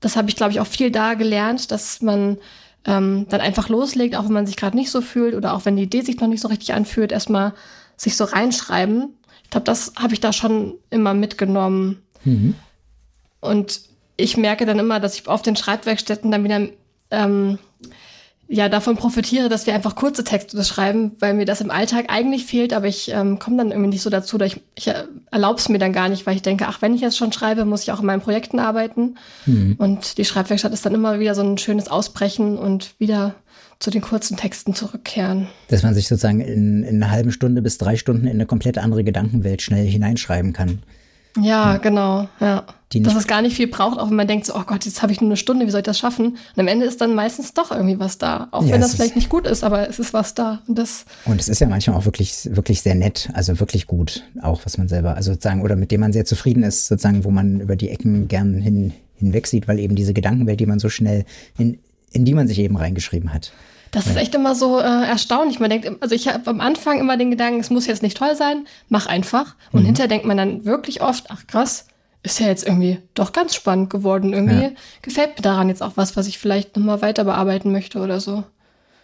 Das 0.00 0.16
habe 0.16 0.28
ich, 0.28 0.36
glaube 0.36 0.52
ich, 0.52 0.60
auch 0.60 0.66
viel 0.66 0.90
da 0.90 1.14
gelernt, 1.14 1.70
dass 1.70 2.02
man 2.02 2.38
ähm, 2.86 3.26
dann 3.28 3.40
einfach 3.40 3.68
loslegt, 3.68 4.16
auch 4.16 4.24
wenn 4.24 4.32
man 4.32 4.46
sich 4.46 4.56
gerade 4.56 4.76
nicht 4.76 4.90
so 4.90 5.00
fühlt 5.00 5.34
oder 5.34 5.54
auch 5.54 5.64
wenn 5.64 5.76
die 5.76 5.84
Idee 5.84 6.02
sich 6.02 6.20
noch 6.20 6.28
nicht 6.28 6.40
so 6.40 6.48
richtig 6.48 6.74
anfühlt, 6.74 7.12
erstmal 7.12 7.54
sich 7.96 8.16
so 8.16 8.24
reinschreiben. 8.24 9.14
Ich 9.44 9.50
glaube, 9.50 9.64
das 9.64 9.92
habe 9.96 10.14
ich 10.14 10.20
da 10.20 10.32
schon 10.32 10.74
immer 10.90 11.14
mitgenommen. 11.14 12.02
Mhm. 12.24 12.54
Und 13.40 13.82
ich 14.16 14.36
merke 14.36 14.66
dann 14.66 14.78
immer, 14.78 15.00
dass 15.00 15.18
ich 15.18 15.28
auf 15.28 15.42
den 15.42 15.56
Schreibwerkstätten 15.56 16.30
dann 16.30 16.44
wieder 16.44 16.68
ähm, 17.10 17.58
ja 18.48 18.68
davon 18.68 18.96
profitiere, 18.96 19.48
dass 19.48 19.66
wir 19.66 19.74
einfach 19.74 19.96
kurze 19.96 20.24
Texte 20.24 20.62
schreiben, 20.64 21.12
weil 21.18 21.34
mir 21.34 21.46
das 21.46 21.60
im 21.60 21.70
Alltag 21.70 22.06
eigentlich 22.08 22.44
fehlt, 22.44 22.72
aber 22.72 22.86
ich 22.86 23.10
ähm, 23.10 23.38
komme 23.38 23.56
dann 23.56 23.70
irgendwie 23.70 23.90
nicht 23.90 24.02
so 24.02 24.10
dazu, 24.10 24.38
dass 24.38 24.52
ich, 24.52 24.60
ich 24.74 24.88
äh, 24.88 25.04
erlaube 25.30 25.58
es 25.58 25.68
mir 25.68 25.78
dann 25.78 25.92
gar 25.92 26.08
nicht, 26.08 26.26
weil 26.26 26.36
ich 26.36 26.42
denke, 26.42 26.66
ach, 26.68 26.82
wenn 26.82 26.94
ich 26.94 27.00
jetzt 27.00 27.16
schon 27.16 27.32
schreibe, 27.32 27.64
muss 27.64 27.82
ich 27.82 27.92
auch 27.92 28.00
in 28.00 28.06
meinen 28.06 28.20
Projekten 28.20 28.58
arbeiten. 28.58 29.16
Mhm. 29.46 29.76
Und 29.78 30.18
die 30.18 30.24
Schreibwerkstatt 30.24 30.72
ist 30.72 30.84
dann 30.84 30.94
immer 30.94 31.20
wieder 31.20 31.34
so 31.34 31.42
ein 31.42 31.58
schönes 31.58 31.88
Ausbrechen 31.88 32.58
und 32.58 32.94
wieder 32.98 33.34
zu 33.84 33.90
den 33.90 34.00
kurzen 34.00 34.38
Texten 34.38 34.74
zurückkehren. 34.74 35.46
Dass 35.68 35.82
man 35.82 35.94
sich 35.94 36.08
sozusagen 36.08 36.40
in, 36.40 36.82
in 36.84 37.02
einer 37.02 37.12
halben 37.12 37.32
Stunde 37.32 37.60
bis 37.60 37.76
drei 37.76 37.96
Stunden 37.96 38.26
in 38.26 38.32
eine 38.32 38.46
komplett 38.46 38.78
andere 38.78 39.04
Gedankenwelt 39.04 39.60
schnell 39.60 39.86
hineinschreiben 39.86 40.54
kann. 40.54 40.78
Ja, 41.36 41.74
ja. 41.74 41.76
genau, 41.76 42.28
ja. 42.40 42.64
Dass 42.94 43.16
es 43.16 43.26
gar 43.26 43.42
nicht 43.42 43.56
viel 43.56 43.66
braucht, 43.66 43.98
auch 43.98 44.08
wenn 44.08 44.16
man 44.16 44.28
denkt, 44.28 44.46
so, 44.46 44.54
oh 44.54 44.62
Gott, 44.64 44.84
jetzt 44.84 45.02
habe 45.02 45.10
ich 45.10 45.20
nur 45.20 45.28
eine 45.28 45.36
Stunde, 45.36 45.66
wie 45.66 45.70
soll 45.70 45.80
ich 45.80 45.84
das 45.84 45.98
schaffen? 45.98 46.26
Und 46.26 46.60
am 46.60 46.68
Ende 46.68 46.86
ist 46.86 47.00
dann 47.00 47.14
meistens 47.14 47.52
doch 47.52 47.72
irgendwie 47.72 47.98
was 47.98 48.18
da. 48.18 48.46
Auch 48.52 48.62
ja, 48.62 48.72
wenn 48.72 48.80
das 48.80 48.94
vielleicht 48.94 49.16
nicht 49.16 49.28
gut 49.28 49.48
ist, 49.48 49.64
aber 49.64 49.88
es 49.88 49.98
ist 49.98 50.14
was 50.14 50.34
da. 50.34 50.62
Und, 50.68 50.78
das 50.78 51.04
und 51.24 51.40
es 51.40 51.48
ist 51.48 51.60
ja 51.60 51.66
manchmal 51.66 51.96
auch 51.96 52.04
wirklich, 52.04 52.48
wirklich 52.52 52.82
sehr 52.82 52.94
nett, 52.94 53.30
also 53.34 53.58
wirklich 53.58 53.88
gut, 53.88 54.22
auch 54.40 54.64
was 54.64 54.78
man 54.78 54.86
selber, 54.86 55.16
also 55.16 55.32
sozusagen, 55.32 55.60
oder 55.62 55.74
mit 55.74 55.90
dem 55.90 56.00
man 56.00 56.12
sehr 56.12 56.24
zufrieden 56.24 56.62
ist, 56.62 56.86
sozusagen, 56.86 57.24
wo 57.24 57.32
man 57.32 57.60
über 57.60 57.74
die 57.74 57.90
Ecken 57.90 58.28
gern 58.28 58.60
hin, 58.60 58.92
hinweg 59.16 59.48
sieht, 59.48 59.66
weil 59.66 59.80
eben 59.80 59.96
diese 59.96 60.14
Gedankenwelt, 60.14 60.60
die 60.60 60.66
man 60.66 60.78
so 60.78 60.88
schnell, 60.88 61.24
in, 61.58 61.80
in 62.12 62.24
die 62.24 62.32
man 62.32 62.46
sich 62.46 62.60
eben 62.60 62.76
reingeschrieben 62.76 63.34
hat. 63.34 63.52
Das 63.94 64.06
ist 64.08 64.16
echt 64.16 64.34
immer 64.34 64.56
so 64.56 64.80
äh, 64.80 64.82
erstaunlich. 64.82 65.60
Man 65.60 65.70
denkt, 65.70 65.88
also 66.00 66.14
ich 66.16 66.26
habe 66.26 66.50
am 66.50 66.60
Anfang 66.60 66.98
immer 66.98 67.16
den 67.16 67.30
Gedanken, 67.30 67.60
es 67.60 67.70
muss 67.70 67.86
jetzt 67.86 68.02
nicht 68.02 68.16
toll 68.16 68.34
sein, 68.34 68.66
mach 68.88 69.06
einfach. 69.06 69.54
Und 69.70 69.82
mhm. 69.82 69.86
hinterher 69.86 70.08
denkt 70.08 70.26
man 70.26 70.36
dann 70.36 70.64
wirklich 70.64 71.00
oft, 71.00 71.26
ach 71.28 71.46
krass, 71.46 71.86
ist 72.24 72.40
ja 72.40 72.48
jetzt 72.48 72.66
irgendwie 72.66 72.98
doch 73.14 73.32
ganz 73.32 73.54
spannend 73.54 73.90
geworden. 73.90 74.32
Irgendwie 74.32 74.62
ja. 74.62 74.70
gefällt 75.02 75.36
mir 75.36 75.42
daran 75.42 75.68
jetzt 75.68 75.82
auch 75.82 75.92
was, 75.96 76.16
was 76.16 76.26
ich 76.26 76.38
vielleicht 76.38 76.76
nochmal 76.76 77.02
weiter 77.02 77.22
bearbeiten 77.22 77.70
möchte 77.70 78.00
oder 78.00 78.18
so. 78.18 78.42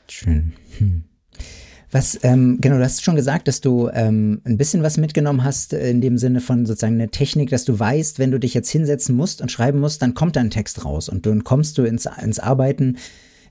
Schön. 0.08 0.54
Hm. 0.78 1.04
Was, 1.92 2.18
ähm, 2.22 2.58
genau, 2.60 2.76
du 2.76 2.84
hast 2.84 3.04
schon 3.04 3.16
gesagt, 3.16 3.46
dass 3.46 3.60
du 3.60 3.90
ähm, 3.92 4.40
ein 4.44 4.56
bisschen 4.56 4.82
was 4.82 4.96
mitgenommen 4.96 5.44
hast, 5.44 5.72
in 5.72 6.00
dem 6.00 6.18
Sinne 6.18 6.40
von 6.40 6.66
sozusagen 6.66 6.94
eine 6.94 7.10
Technik, 7.10 7.50
dass 7.50 7.64
du 7.64 7.78
weißt, 7.78 8.18
wenn 8.18 8.30
du 8.30 8.38
dich 8.38 8.54
jetzt 8.54 8.70
hinsetzen 8.70 9.14
musst 9.14 9.40
und 9.40 9.52
schreiben 9.52 9.78
musst, 9.78 10.02
dann 10.02 10.14
kommt 10.14 10.34
da 10.34 10.40
ein 10.40 10.50
Text 10.50 10.84
raus 10.84 11.08
und 11.08 11.26
dann 11.26 11.44
kommst 11.44 11.78
du 11.78 11.82
ins, 11.82 12.08
ins 12.22 12.40
Arbeiten. 12.40 12.96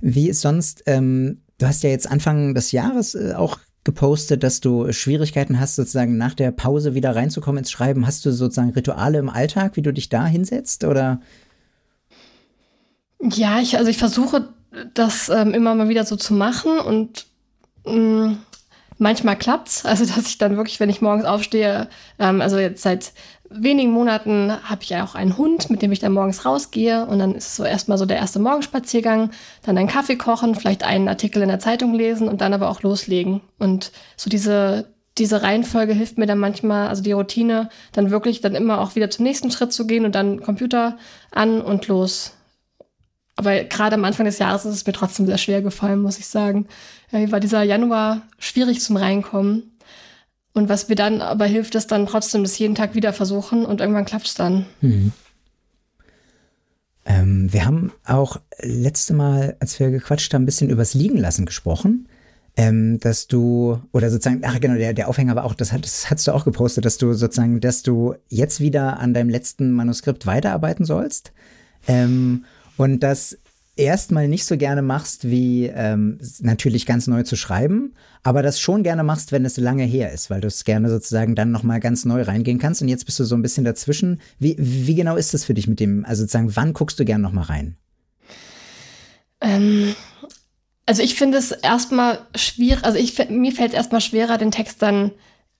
Wie 0.01 0.29
ist 0.29 0.41
sonst, 0.41 0.83
ähm, 0.85 1.41
du 1.57 1.67
hast 1.67 1.83
ja 1.83 1.89
jetzt 1.89 2.09
Anfang 2.09 2.53
des 2.53 2.71
Jahres 2.71 3.15
äh, 3.15 3.33
auch 3.35 3.59
gepostet, 3.83 4.43
dass 4.43 4.59
du 4.59 4.91
Schwierigkeiten 4.91 5.59
hast, 5.59 5.75
sozusagen 5.75 6.17
nach 6.17 6.33
der 6.33 6.51
Pause 6.51 6.93
wieder 6.93 7.15
reinzukommen 7.15 7.59
ins 7.59 7.71
Schreiben. 7.71 8.05
Hast 8.05 8.25
du 8.25 8.31
sozusagen 8.31 8.71
Rituale 8.71 9.17
im 9.17 9.29
Alltag, 9.29 9.75
wie 9.75 9.81
du 9.81 9.93
dich 9.93 10.09
da 10.09 10.25
hinsetzt 10.25 10.83
oder? 10.83 11.21
Ja, 13.21 13.59
ich, 13.59 13.77
also 13.77 13.89
ich 13.89 13.97
versuche 13.97 14.49
das 14.93 15.29
ähm, 15.29 15.53
immer 15.53 15.75
mal 15.75 15.89
wieder 15.89 16.05
so 16.05 16.15
zu 16.15 16.33
machen 16.33 16.79
und 16.79 17.25
mh, 17.85 17.93
mm, 17.95 18.37
manchmal 18.97 19.37
klappt's. 19.37 19.83
Also 19.85 20.05
dass 20.05 20.27
ich 20.27 20.37
dann 20.37 20.57
wirklich, 20.57 20.79
wenn 20.79 20.89
ich 20.89 21.01
morgens 21.01 21.25
aufstehe, 21.25 21.89
ähm, 22.19 22.41
also 22.41 22.57
jetzt 22.57 22.83
seit 22.83 23.13
wenigen 23.49 23.91
Monaten 23.91 24.51
habe 24.63 24.83
ich 24.83 24.89
ja 24.89 25.03
auch 25.03 25.15
einen 25.15 25.37
Hund, 25.37 25.69
mit 25.69 25.81
dem 25.81 25.91
ich 25.91 25.99
dann 25.99 26.13
morgens 26.13 26.45
rausgehe 26.45 27.05
und 27.05 27.19
dann 27.19 27.35
ist 27.35 27.47
es 27.47 27.55
so 27.55 27.63
erstmal 27.63 27.97
so 27.97 28.05
der 28.05 28.17
erste 28.17 28.39
Morgenspaziergang, 28.39 29.31
dann 29.63 29.77
einen 29.77 29.87
Kaffee 29.87 30.15
kochen, 30.15 30.55
vielleicht 30.55 30.83
einen 30.83 31.07
Artikel 31.07 31.41
in 31.41 31.49
der 31.49 31.59
Zeitung 31.59 31.93
lesen 31.93 32.27
und 32.29 32.41
dann 32.41 32.53
aber 32.53 32.69
auch 32.69 32.81
loslegen. 32.81 33.41
Und 33.57 33.91
so 34.15 34.29
diese, 34.29 34.93
diese 35.17 35.41
Reihenfolge 35.41 35.93
hilft 35.93 36.17
mir 36.17 36.27
dann 36.27 36.39
manchmal, 36.39 36.87
also 36.87 37.01
die 37.01 37.11
Routine, 37.11 37.69
dann 37.91 38.11
wirklich 38.11 38.41
dann 38.41 38.55
immer 38.55 38.81
auch 38.81 38.95
wieder 38.95 39.09
zum 39.09 39.23
nächsten 39.23 39.51
Schritt 39.51 39.73
zu 39.73 39.87
gehen 39.87 40.05
und 40.05 40.15
dann 40.15 40.41
Computer 40.41 40.97
an 41.31 41.61
und 41.61 41.87
los. 41.87 42.33
Aber 43.35 43.63
gerade 43.63 43.95
am 43.95 44.03
Anfang 44.03 44.25
des 44.25 44.37
Jahres 44.37 44.65
ist 44.65 44.75
es 44.75 44.85
mir 44.85 44.93
trotzdem 44.93 45.25
sehr 45.25 45.37
schwer 45.37 45.61
gefallen, 45.61 46.01
muss 46.01 46.19
ich 46.19 46.27
sagen. 46.27 46.67
Ja, 47.11 47.31
war 47.31 47.39
dieser 47.39 47.63
Januar 47.63 48.21
schwierig 48.37 48.81
zum 48.81 48.97
Reinkommen. 48.97 49.78
Und 50.53 50.69
was 50.69 50.89
mir 50.89 50.95
dann 50.95 51.21
aber 51.21 51.45
hilft, 51.45 51.75
ist 51.75 51.91
dann 51.91 52.07
trotzdem 52.07 52.43
das 52.43 52.57
jeden 52.57 52.75
Tag 52.75 52.95
wieder 52.95 53.13
versuchen 53.13 53.65
und 53.65 53.81
irgendwann 53.81 54.05
klappt 54.05 54.27
es 54.27 54.33
dann. 54.33 54.65
Mhm. 54.81 55.11
Ähm, 57.05 57.51
wir 57.51 57.65
haben 57.65 57.91
auch 58.05 58.39
letzte 58.59 59.13
Mal, 59.13 59.55
als 59.59 59.79
wir 59.79 59.89
gequatscht 59.89 60.33
haben, 60.33 60.43
ein 60.43 60.45
bisschen 60.45 60.69
übers 60.69 60.93
Liegenlassen 60.93 61.45
gesprochen. 61.45 62.07
Ähm, 62.57 62.99
dass 62.99 63.27
du, 63.27 63.79
oder 63.93 64.09
sozusagen, 64.09 64.41
ach 64.43 64.59
genau, 64.59 64.75
der, 64.75 64.93
der 64.93 65.07
Aufhänger 65.07 65.35
war 65.35 65.45
auch, 65.45 65.53
das, 65.53 65.71
hat, 65.71 65.85
das 65.85 66.09
hast 66.09 66.27
du 66.27 66.33
auch 66.33 66.43
gepostet, 66.43 66.83
dass 66.83 66.97
du 66.97 67.13
sozusagen, 67.13 67.61
dass 67.61 67.83
du 67.83 68.15
jetzt 68.27 68.59
wieder 68.59 68.99
an 68.99 69.13
deinem 69.13 69.29
letzten 69.29 69.71
Manuskript 69.71 70.25
weiterarbeiten 70.25 70.83
sollst. 70.83 71.31
Ähm, 71.87 72.43
und 72.75 73.01
dass 73.01 73.37
erstmal 73.79 74.27
nicht 74.27 74.45
so 74.45 74.57
gerne 74.57 74.81
machst, 74.81 75.29
wie 75.29 75.65
ähm, 75.65 76.19
natürlich 76.39 76.85
ganz 76.85 77.07
neu 77.07 77.23
zu 77.23 77.35
schreiben, 77.35 77.93
aber 78.21 78.43
das 78.43 78.59
schon 78.59 78.83
gerne 78.83 79.03
machst, 79.03 79.31
wenn 79.31 79.45
es 79.45 79.57
lange 79.57 79.85
her 79.85 80.11
ist, 80.11 80.29
weil 80.29 80.41
du 80.41 80.47
es 80.47 80.65
gerne 80.65 80.89
sozusagen 80.89 81.35
dann 81.35 81.51
nochmal 81.51 81.79
ganz 81.79 82.05
neu 82.05 82.21
reingehen 82.21 82.59
kannst. 82.59 82.81
Und 82.81 82.89
jetzt 82.89 83.05
bist 83.05 83.19
du 83.19 83.23
so 83.23 83.35
ein 83.35 83.41
bisschen 83.41 83.63
dazwischen. 83.63 84.21
Wie, 84.37 84.55
wie 84.59 84.95
genau 84.95 85.15
ist 85.15 85.33
das 85.33 85.45
für 85.45 85.53
dich 85.53 85.67
mit 85.67 85.79
dem, 85.79 86.05
also 86.05 86.23
sozusagen, 86.23 86.55
wann 86.55 86.73
guckst 86.73 86.99
du 86.99 87.05
gerne 87.05 87.23
nochmal 87.23 87.45
rein? 87.45 87.77
Ähm, 89.41 89.95
also 90.85 91.01
ich 91.01 91.15
finde 91.15 91.37
es 91.37 91.51
erstmal 91.51 92.19
schwierig, 92.35 92.83
also 92.83 92.97
ich, 92.97 93.17
mir 93.29 93.53
fällt 93.53 93.69
es 93.69 93.75
erstmal 93.75 94.01
schwerer, 94.01 94.37
den 94.37 94.51
Text 94.51 94.81
dann 94.81 95.11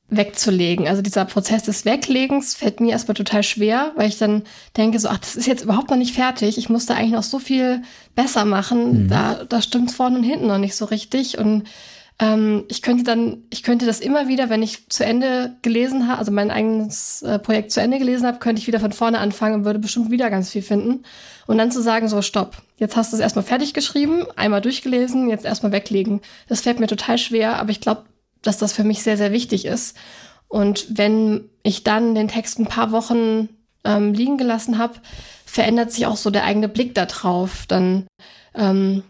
wegzulegen. 0.09 0.87
Also 0.87 1.01
dieser 1.01 1.25
Prozess 1.25 1.63
des 1.63 1.85
Weglegens 1.85 2.55
fällt 2.55 2.79
mir 2.79 2.91
erstmal 2.91 3.15
total 3.15 3.43
schwer, 3.43 3.91
weil 3.95 4.09
ich 4.09 4.17
dann 4.17 4.43
denke 4.75 4.99
so, 4.99 5.09
ach, 5.09 5.19
das 5.19 5.35
ist 5.35 5.47
jetzt 5.47 5.63
überhaupt 5.63 5.89
noch 5.89 5.97
nicht 5.97 6.15
fertig. 6.15 6.57
Ich 6.57 6.69
muss 6.69 6.85
da 6.85 6.95
eigentlich 6.95 7.11
noch 7.11 7.23
so 7.23 7.39
viel 7.39 7.81
besser 8.15 8.45
machen. 8.45 9.03
Mhm. 9.03 9.07
Da, 9.09 9.43
da 9.47 9.61
stimmt 9.61 9.91
vorne 9.91 10.17
und 10.17 10.23
hinten 10.23 10.47
noch 10.47 10.57
nicht 10.57 10.75
so 10.75 10.85
richtig. 10.85 11.37
Und 11.37 11.65
ähm, 12.19 12.65
ich 12.67 12.81
könnte 12.81 13.03
dann, 13.03 13.43
ich 13.49 13.63
könnte 13.63 13.85
das 13.85 14.01
immer 14.01 14.27
wieder, 14.27 14.49
wenn 14.49 14.61
ich 14.61 14.89
zu 14.89 15.05
Ende 15.05 15.55
gelesen 15.61 16.07
habe, 16.07 16.19
also 16.19 16.31
mein 16.31 16.51
eigenes 16.51 17.21
äh, 17.21 17.39
Projekt 17.39 17.71
zu 17.71 17.79
Ende 17.79 17.97
gelesen 17.97 18.27
habe, 18.27 18.39
könnte 18.39 18.61
ich 18.61 18.67
wieder 18.67 18.79
von 18.79 18.91
vorne 18.91 19.19
anfangen 19.19 19.55
und 19.55 19.65
würde 19.65 19.79
bestimmt 19.79 20.11
wieder 20.11 20.29
ganz 20.29 20.49
viel 20.49 20.61
finden. 20.61 21.03
Und 21.47 21.57
dann 21.57 21.71
zu 21.71 21.81
sagen, 21.81 22.09
so, 22.09 22.21
stopp, 22.21 22.57
jetzt 22.77 22.95
hast 22.95 23.13
du 23.13 23.15
es 23.15 23.21
erstmal 23.21 23.45
fertig 23.45 23.73
geschrieben, 23.73 24.25
einmal 24.35 24.61
durchgelesen, 24.61 25.29
jetzt 25.29 25.45
erstmal 25.45 25.71
weglegen. 25.71 26.19
Das 26.47 26.61
fällt 26.61 26.79
mir 26.79 26.87
total 26.87 27.17
schwer, 27.17 27.55
aber 27.55 27.71
ich 27.71 27.79
glaube, 27.79 28.03
dass 28.41 28.57
das 28.57 28.73
für 28.73 28.83
mich 28.83 29.03
sehr, 29.03 29.17
sehr 29.17 29.31
wichtig 29.31 29.65
ist. 29.65 29.97
Und 30.47 30.97
wenn 30.97 31.49
ich 31.63 31.83
dann 31.83 32.15
den 32.15 32.27
Text 32.27 32.59
ein 32.59 32.65
paar 32.65 32.91
Wochen 32.91 33.49
ähm, 33.83 34.13
liegen 34.13 34.37
gelassen 34.37 34.77
habe, 34.77 34.95
verändert 35.45 35.91
sich 35.91 36.05
auch 36.05 36.17
so 36.17 36.29
der 36.29 36.43
eigene 36.43 36.69
Blick 36.69 36.95
darauf. 36.95 37.65
Dann 37.67 38.07
ähm, 38.55 39.03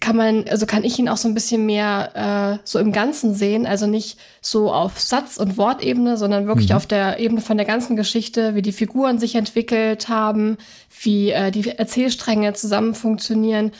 kann 0.00 0.16
man, 0.16 0.46
also 0.48 0.66
kann 0.66 0.84
ich 0.84 0.98
ihn 0.98 1.08
auch 1.08 1.16
so 1.16 1.28
ein 1.28 1.34
bisschen 1.34 1.64
mehr 1.64 2.58
äh, 2.60 2.62
so 2.64 2.78
im 2.78 2.92
Ganzen 2.92 3.34
sehen, 3.34 3.66
also 3.66 3.86
nicht 3.86 4.18
so 4.40 4.72
auf 4.72 5.00
Satz- 5.00 5.38
und 5.38 5.56
Wortebene, 5.56 6.16
sondern 6.16 6.46
wirklich 6.46 6.70
mhm. 6.70 6.76
auf 6.76 6.86
der 6.86 7.18
Ebene 7.18 7.40
von 7.40 7.56
der 7.56 7.66
ganzen 7.66 7.96
Geschichte, 7.96 8.54
wie 8.54 8.62
die 8.62 8.72
Figuren 8.72 9.18
sich 9.18 9.34
entwickelt 9.34 10.08
haben, 10.08 10.58
wie 11.02 11.30
äh, 11.30 11.50
die 11.50 11.70
Erzählstränge 11.70 12.52
zusammen 12.52 12.94
funktionieren 12.94 13.72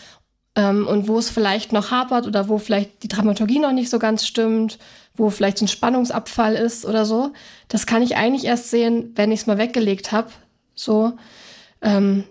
ähm, 0.54 0.86
und 0.86 1.08
wo 1.08 1.18
es 1.18 1.30
vielleicht 1.30 1.72
noch 1.72 1.90
hapert 1.90 2.26
oder 2.26 2.48
wo 2.48 2.58
vielleicht 2.58 3.02
die 3.02 3.08
Dramaturgie 3.08 3.58
noch 3.58 3.72
nicht 3.72 3.90
so 3.90 3.98
ganz 3.98 4.26
stimmt, 4.26 4.78
wo 5.14 5.30
vielleicht 5.30 5.58
so 5.58 5.64
ein 5.64 5.68
Spannungsabfall 5.68 6.54
ist 6.54 6.84
oder 6.84 7.04
so. 7.04 7.32
Das 7.68 7.86
kann 7.86 8.02
ich 8.02 8.16
eigentlich 8.16 8.44
erst 8.44 8.70
sehen, 8.70 9.12
wenn 9.14 9.32
ich 9.32 9.40
es 9.40 9.46
mal 9.46 9.58
weggelegt 9.58 10.12
habe. 10.12 10.30
So. 10.74 11.12
Ähm, 11.80 12.24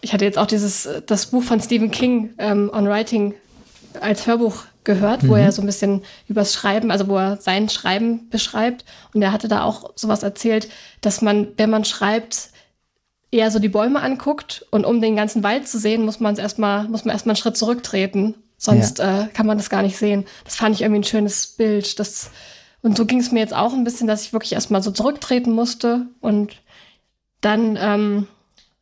ich 0.00 0.12
hatte 0.12 0.24
jetzt 0.24 0.38
auch 0.38 0.46
dieses 0.46 0.88
das 1.06 1.26
Buch 1.26 1.42
von 1.42 1.60
Stephen 1.60 1.90
King 1.90 2.34
ähm, 2.38 2.70
on 2.72 2.88
Writing 2.88 3.34
als 4.00 4.26
Hörbuch 4.26 4.64
gehört, 4.84 5.22
mhm. 5.22 5.28
wo 5.28 5.34
er 5.36 5.52
so 5.52 5.62
ein 5.62 5.66
bisschen 5.66 6.02
übers 6.28 6.54
Schreiben, 6.54 6.90
also 6.90 7.08
wo 7.08 7.16
er 7.16 7.36
sein 7.38 7.68
Schreiben 7.68 8.28
beschreibt. 8.28 8.84
Und 9.12 9.22
er 9.22 9.32
hatte 9.32 9.48
da 9.48 9.64
auch 9.64 9.90
sowas 9.96 10.22
erzählt, 10.22 10.68
dass 11.00 11.22
man, 11.22 11.48
wenn 11.56 11.70
man 11.70 11.84
schreibt, 11.84 12.50
eher 13.36 13.50
so 13.50 13.58
die 13.58 13.68
Bäume 13.68 14.00
anguckt 14.02 14.66
und 14.70 14.84
um 14.84 15.00
den 15.00 15.16
ganzen 15.16 15.42
Wald 15.42 15.68
zu 15.68 15.78
sehen, 15.78 16.04
muss 16.04 16.20
man 16.20 16.36
erstmal, 16.36 16.88
muss 16.88 17.04
man 17.04 17.14
erstmal 17.14 17.34
einen 17.34 17.40
Schritt 17.40 17.56
zurücktreten. 17.56 18.34
Sonst 18.58 18.98
ja. 18.98 19.24
äh, 19.24 19.26
kann 19.28 19.46
man 19.46 19.58
das 19.58 19.70
gar 19.70 19.82
nicht 19.82 19.98
sehen. 19.98 20.24
Das 20.44 20.56
fand 20.56 20.74
ich 20.74 20.82
irgendwie 20.82 21.00
ein 21.00 21.04
schönes 21.04 21.46
Bild. 21.46 21.98
Das, 21.98 22.30
und 22.82 22.96
so 22.96 23.04
ging 23.04 23.20
es 23.20 23.32
mir 23.32 23.40
jetzt 23.40 23.54
auch 23.54 23.72
ein 23.72 23.84
bisschen, 23.84 24.06
dass 24.06 24.22
ich 24.22 24.32
wirklich 24.32 24.52
erstmal 24.52 24.82
so 24.82 24.90
zurücktreten 24.90 25.52
musste 25.52 26.06
und 26.20 26.56
dann, 27.40 27.78
ähm, 27.80 28.26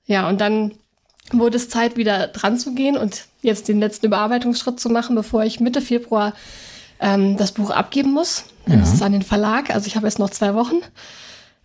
ja, 0.07 0.29
und 0.29 0.41
dann 0.41 0.73
wurde 1.33 1.57
es 1.57 1.69
Zeit, 1.69 1.97
wieder 1.97 2.29
dran 2.29 2.59
zu 2.59 2.75
gehen 2.75 2.97
und 2.97 3.27
jetzt 3.43 3.69
den 3.69 3.81
letzten 3.81 4.07
Überarbeitungsschritt 4.07 4.79
zu 4.79 4.91
machen, 4.91 5.17
bevor 5.17 5.45
ich 5.45 5.61
Mitte 5.61 5.81
Februar 5.81 6.35
ähm, 7.01 7.37
das 7.37 7.53
Buch 7.53 7.71
abgeben 7.71 8.13
muss. 8.13 8.45
Ja. 8.67 8.77
Das 8.77 8.93
ist 8.93 9.03
an 9.03 9.13
den 9.13 9.23
Verlag, 9.23 9.71
also 9.71 9.87
ich 9.87 9.97
habe 9.97 10.07
jetzt 10.07 10.19
noch 10.19 10.31
zwei 10.31 10.55
Wochen. 10.55 10.77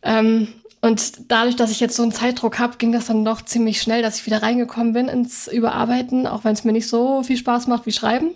Ähm, 0.02 0.48
und 0.82 1.30
dadurch, 1.30 1.56
dass 1.56 1.72
ich 1.72 1.80
jetzt 1.80 1.96
so 1.96 2.04
einen 2.04 2.14
Zeitdruck 2.14 2.58
habe, 2.60 2.78
ging 2.78 2.92
das 2.92 3.08
dann 3.08 3.26
doch 3.26 3.44
ziemlich 3.44 3.82
schnell, 3.82 4.02
dass 4.02 4.18
ich 4.18 4.26
wieder 4.26 4.42
reingekommen 4.42 4.94
bin 4.94 5.08
ins 5.10 5.48
Überarbeiten, 5.48 6.26
auch 6.26 6.46
wenn 6.46 6.54
es 6.54 6.64
mir 6.64 6.72
nicht 6.72 6.88
so 6.88 7.22
viel 7.24 7.38
Spaß 7.38 7.68
macht 7.68 7.86
wie 7.86 7.92
Schreiben. 7.92 8.32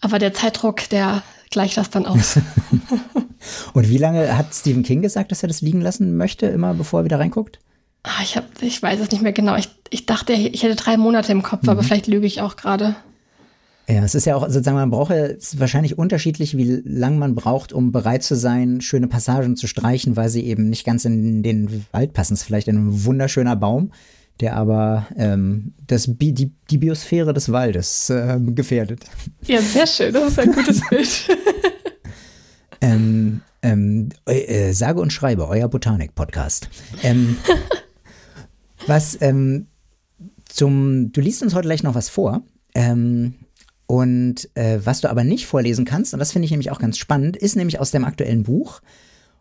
Aber 0.00 0.18
der 0.18 0.34
Zeitdruck, 0.34 0.88
der 0.88 1.22
gleicht 1.50 1.76
das 1.76 1.90
dann 1.90 2.06
aus. 2.06 2.38
Und 3.72 3.88
wie 3.88 3.98
lange 3.98 4.36
hat 4.36 4.54
Stephen 4.54 4.82
King 4.82 5.02
gesagt, 5.02 5.30
dass 5.30 5.42
er 5.42 5.48
das 5.48 5.60
liegen 5.60 5.80
lassen 5.80 6.16
möchte, 6.16 6.46
immer 6.46 6.74
bevor 6.74 7.00
er 7.00 7.04
wieder 7.04 7.20
reinguckt? 7.20 7.60
Ah, 8.02 8.22
ich, 8.22 8.36
hab, 8.36 8.44
ich 8.60 8.82
weiß 8.82 9.00
es 9.00 9.10
nicht 9.10 9.22
mehr 9.22 9.32
genau. 9.32 9.56
Ich, 9.56 9.68
ich 9.90 10.06
dachte, 10.06 10.32
ich 10.32 10.62
hätte 10.62 10.76
drei 10.76 10.96
Monate 10.96 11.32
im 11.32 11.42
Kopf, 11.42 11.62
mhm. 11.62 11.70
aber 11.70 11.82
vielleicht 11.82 12.06
lüge 12.08 12.26
ich 12.26 12.40
auch 12.40 12.56
gerade. 12.56 12.96
Ja, 13.90 14.04
es 14.04 14.14
ist 14.14 14.26
ja 14.26 14.36
auch 14.36 14.42
sozusagen, 14.42 14.76
man 14.76 14.90
braucht 14.90 15.10
ja, 15.10 15.24
es 15.24 15.54
ist 15.54 15.60
wahrscheinlich 15.60 15.96
unterschiedlich, 15.96 16.58
wie 16.58 16.82
lange 16.84 17.16
man 17.16 17.34
braucht, 17.34 17.72
um 17.72 17.90
bereit 17.90 18.22
zu 18.22 18.36
sein, 18.36 18.82
schöne 18.82 19.08
Passagen 19.08 19.56
zu 19.56 19.66
streichen, 19.66 20.14
weil 20.14 20.28
sie 20.28 20.44
eben 20.44 20.68
nicht 20.68 20.84
ganz 20.84 21.06
in 21.06 21.42
den 21.42 21.86
Wald 21.92 22.12
passen. 22.12 22.34
Es 22.34 22.40
ist 22.40 22.46
vielleicht 22.46 22.68
ein 22.68 23.04
wunderschöner 23.06 23.56
Baum, 23.56 23.92
der 24.40 24.56
aber 24.56 25.06
ähm, 25.16 25.72
das, 25.86 26.04
die, 26.06 26.52
die 26.70 26.78
Biosphäre 26.78 27.32
des 27.32 27.50
Waldes 27.50 28.10
äh, 28.10 28.38
gefährdet. 28.38 29.04
Ja, 29.46 29.62
sehr 29.62 29.86
schön, 29.86 30.12
das 30.12 30.32
ist 30.32 30.38
ein 30.38 30.52
gutes 30.52 30.82
Bild. 30.90 31.38
ähm, 32.82 33.40
ähm, 33.62 34.10
äh, 34.26 34.72
sage 34.72 35.00
und 35.00 35.14
schreibe, 35.14 35.48
euer 35.48 35.68
Botanik-Podcast. 35.68 36.68
Ähm, 37.02 37.38
was 38.86 39.16
ähm, 39.22 39.66
zum, 40.44 41.10
du 41.10 41.22
liest 41.22 41.42
uns 41.42 41.54
heute 41.54 41.68
gleich 41.68 41.82
noch 41.82 41.94
was 41.94 42.10
vor. 42.10 42.42
Ähm, 42.74 43.32
und 43.90 44.50
äh, 44.54 44.80
was 44.84 45.00
du 45.00 45.08
aber 45.08 45.24
nicht 45.24 45.46
vorlesen 45.46 45.86
kannst, 45.86 46.12
und 46.12 46.20
das 46.20 46.32
finde 46.32 46.44
ich 46.44 46.50
nämlich 46.50 46.70
auch 46.70 46.78
ganz 46.78 46.98
spannend, 46.98 47.38
ist 47.38 47.56
nämlich 47.56 47.80
aus 47.80 47.90
dem 47.90 48.04
aktuellen 48.04 48.42
Buch. 48.42 48.82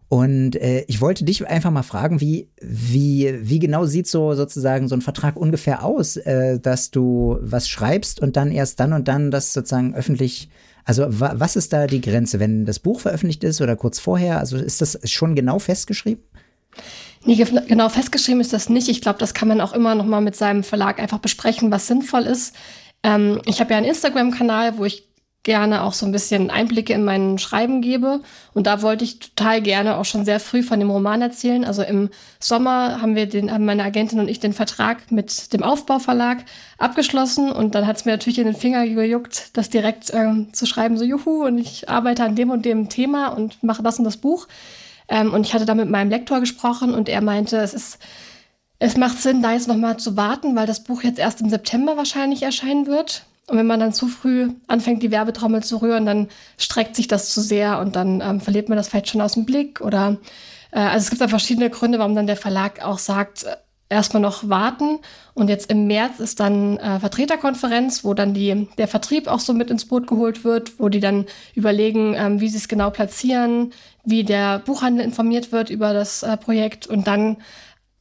Und 0.07 0.55
äh, 0.55 0.85
ich 0.87 1.01
wollte 1.01 1.25
dich 1.25 1.45
einfach 1.45 1.69
mal 1.69 1.83
fragen, 1.83 2.21
wie, 2.21 2.47
wie, 2.61 3.37
wie 3.41 3.59
genau 3.59 3.85
sieht 3.85 4.07
so 4.07 4.35
sozusagen 4.35 4.87
so 4.87 4.95
ein 4.95 5.01
Vertrag 5.01 5.35
ungefähr 5.35 5.83
aus, 5.83 6.15
äh, 6.15 6.61
dass 6.61 6.91
du 6.91 7.37
was 7.41 7.67
schreibst 7.67 8.21
und 8.21 8.37
dann 8.37 8.53
erst 8.53 8.79
dann 8.79 8.93
und 8.93 9.09
dann 9.09 9.31
das 9.31 9.51
sozusagen 9.51 9.93
öffentlich, 9.93 10.47
also 10.85 11.07
wa 11.09 11.33
was 11.35 11.57
ist 11.57 11.73
da 11.73 11.85
die 11.85 11.99
Grenze, 11.99 12.39
wenn 12.39 12.63
das 12.63 12.79
Buch 12.79 13.01
veröffentlicht 13.01 13.43
ist 13.43 13.59
oder 13.59 13.75
kurz 13.75 13.99
vorher? 13.99 14.39
Also 14.39 14.55
ist 14.55 14.79
das 14.79 14.97
schon 15.03 15.35
genau 15.35 15.59
festgeschrieben? 15.59 16.23
Nee, 17.25 17.35
genau 17.67 17.89
festgeschrieben 17.89 18.39
ist 18.39 18.53
das 18.53 18.69
nicht. 18.69 18.87
Ich 18.87 19.01
glaube, 19.01 19.19
das 19.19 19.33
kann 19.33 19.49
man 19.49 19.59
auch 19.59 19.73
immer 19.73 19.93
noch 19.93 20.05
mal 20.05 20.21
mit 20.21 20.37
seinem 20.37 20.63
Verlag 20.63 21.01
einfach 21.01 21.19
besprechen, 21.19 21.69
was 21.69 21.87
sinnvoll 21.87 22.21
ist. 22.21 22.55
Ähm, 23.03 23.41
ich 23.45 23.59
habe 23.59 23.71
ja 23.71 23.77
einen 23.77 23.87
Instagram-Kanal, 23.87 24.77
wo 24.77 24.85
ich 24.85 25.07
gerne 25.47 25.83
auch 25.83 25.93
so 25.93 26.05
ein 26.05 26.11
bisschen 26.11 26.49
Einblicke 26.49 26.91
in 26.91 27.05
mein 27.05 27.37
Schreiben 27.37 27.81
gebe. 27.81 28.19
Und 28.53 28.67
da 28.67 28.81
wollte 28.81 29.05
ich 29.05 29.19
total 29.19 29.61
gerne 29.61 29.95
auch 29.95 30.03
schon 30.03 30.25
sehr 30.25 30.41
früh 30.41 30.61
von 30.61 30.77
dem 30.77 30.89
Roman 30.89 31.21
erzählen. 31.21 31.63
Also 31.63 31.83
im 31.83 32.09
Sommer 32.37 33.01
haben 33.01 33.15
wir 33.15 33.27
den, 33.27 33.49
haben 33.51 33.63
meine 33.63 33.85
Agentin 33.85 34.19
und 34.19 34.27
ich 34.27 34.41
den 34.41 34.51
Vertrag 34.51 35.09
mit 35.09 35.53
dem 35.53 35.63
Aufbauverlag 35.63 36.43
abgeschlossen. 36.77 37.49
Und 37.49 37.75
dann 37.75 37.87
hat 37.87 37.95
es 37.95 38.03
mir 38.03 38.11
natürlich 38.11 38.39
in 38.39 38.45
den 38.45 38.55
Finger 38.55 38.85
gejuckt, 38.85 39.51
das 39.53 39.69
direkt 39.69 40.13
ähm, 40.13 40.53
zu 40.53 40.65
schreiben, 40.65 40.97
so 40.97 41.05
juhu, 41.05 41.45
und 41.45 41.57
ich 41.57 41.87
arbeite 41.87 42.25
an 42.25 42.35
dem 42.35 42.49
und 42.49 42.65
dem 42.65 42.89
Thema 42.89 43.29
und 43.29 43.63
mache 43.63 43.81
das 43.81 43.99
und 43.99 44.03
das 44.03 44.17
Buch. 44.17 44.49
Ähm, 45.07 45.33
und 45.33 45.45
ich 45.45 45.53
hatte 45.53 45.65
da 45.65 45.75
mit 45.75 45.89
meinem 45.89 46.09
Lektor 46.09 46.41
gesprochen 46.41 46.93
und 46.93 47.07
er 47.07 47.21
meinte, 47.21 47.55
es 47.59 47.73
ist 47.73 47.99
es 48.79 48.97
macht 48.97 49.21
Sinn, 49.21 49.41
da 49.41 49.53
jetzt 49.53 49.67
nochmal 49.67 49.97
zu 49.97 50.17
warten, 50.17 50.55
weil 50.55 50.67
das 50.67 50.83
Buch 50.83 51.03
jetzt 51.03 51.19
erst 51.19 51.41
im 51.41 51.49
September 51.49 51.97
wahrscheinlich 51.97 52.43
erscheinen 52.43 52.85
wird. 52.85 53.23
Und 53.47 53.57
wenn 53.57 53.65
man 53.65 53.79
dann 53.79 53.93
zu 53.93 54.07
früh 54.07 54.49
anfängt, 54.67 55.01
die 55.01 55.11
Werbetrommel 55.11 55.63
zu 55.63 55.77
rühren, 55.77 56.05
dann 56.05 56.27
streckt 56.57 56.95
sich 56.95 57.07
das 57.07 57.33
zu 57.33 57.41
sehr 57.41 57.79
und 57.79 57.95
dann 57.95 58.21
ähm, 58.21 58.41
verliert 58.41 58.69
man 58.69 58.77
das 58.77 58.89
vielleicht 58.89 59.09
schon 59.09 59.21
aus 59.21 59.33
dem 59.33 59.45
Blick. 59.45 59.81
Oder 59.81 60.17
äh, 60.71 60.79
also 60.79 61.05
es 61.05 61.09
gibt 61.09 61.21
da 61.21 61.27
verschiedene 61.27 61.69
Gründe, 61.69 61.97
warum 61.97 62.13
dann 62.13 62.27
der 62.27 62.35
Verlag 62.35 62.83
auch 62.83 62.99
sagt, 62.99 63.45
äh, 63.45 63.55
erstmal 63.89 64.21
noch 64.21 64.49
warten. 64.49 64.99
Und 65.33 65.49
jetzt 65.49 65.71
im 65.71 65.87
März 65.87 66.19
ist 66.19 66.39
dann 66.41 66.77
äh, 66.77 66.99
Vertreterkonferenz, 66.99 68.03
wo 68.03 68.13
dann 68.13 68.33
die, 68.33 68.67
der 68.77 68.89
Vertrieb 68.89 69.27
auch 69.27 69.39
so 69.39 69.53
mit 69.53 69.71
ins 69.71 69.85
Boot 69.85 70.07
geholt 70.07 70.43
wird, 70.43 70.77
wo 70.77 70.89
die 70.89 70.99
dann 70.99 71.25
überlegen, 71.55 72.15
ähm, 72.15 72.41
wie 72.41 72.49
sie 72.49 72.57
es 72.57 72.67
genau 72.67 72.89
platzieren, 72.89 73.71
wie 74.03 74.23
der 74.25 74.59
Buchhandel 74.59 75.05
informiert 75.05 75.53
wird 75.53 75.69
über 75.69 75.93
das 75.93 76.21
äh, 76.23 76.35
Projekt. 76.35 76.85
Und 76.85 77.07
dann 77.07 77.37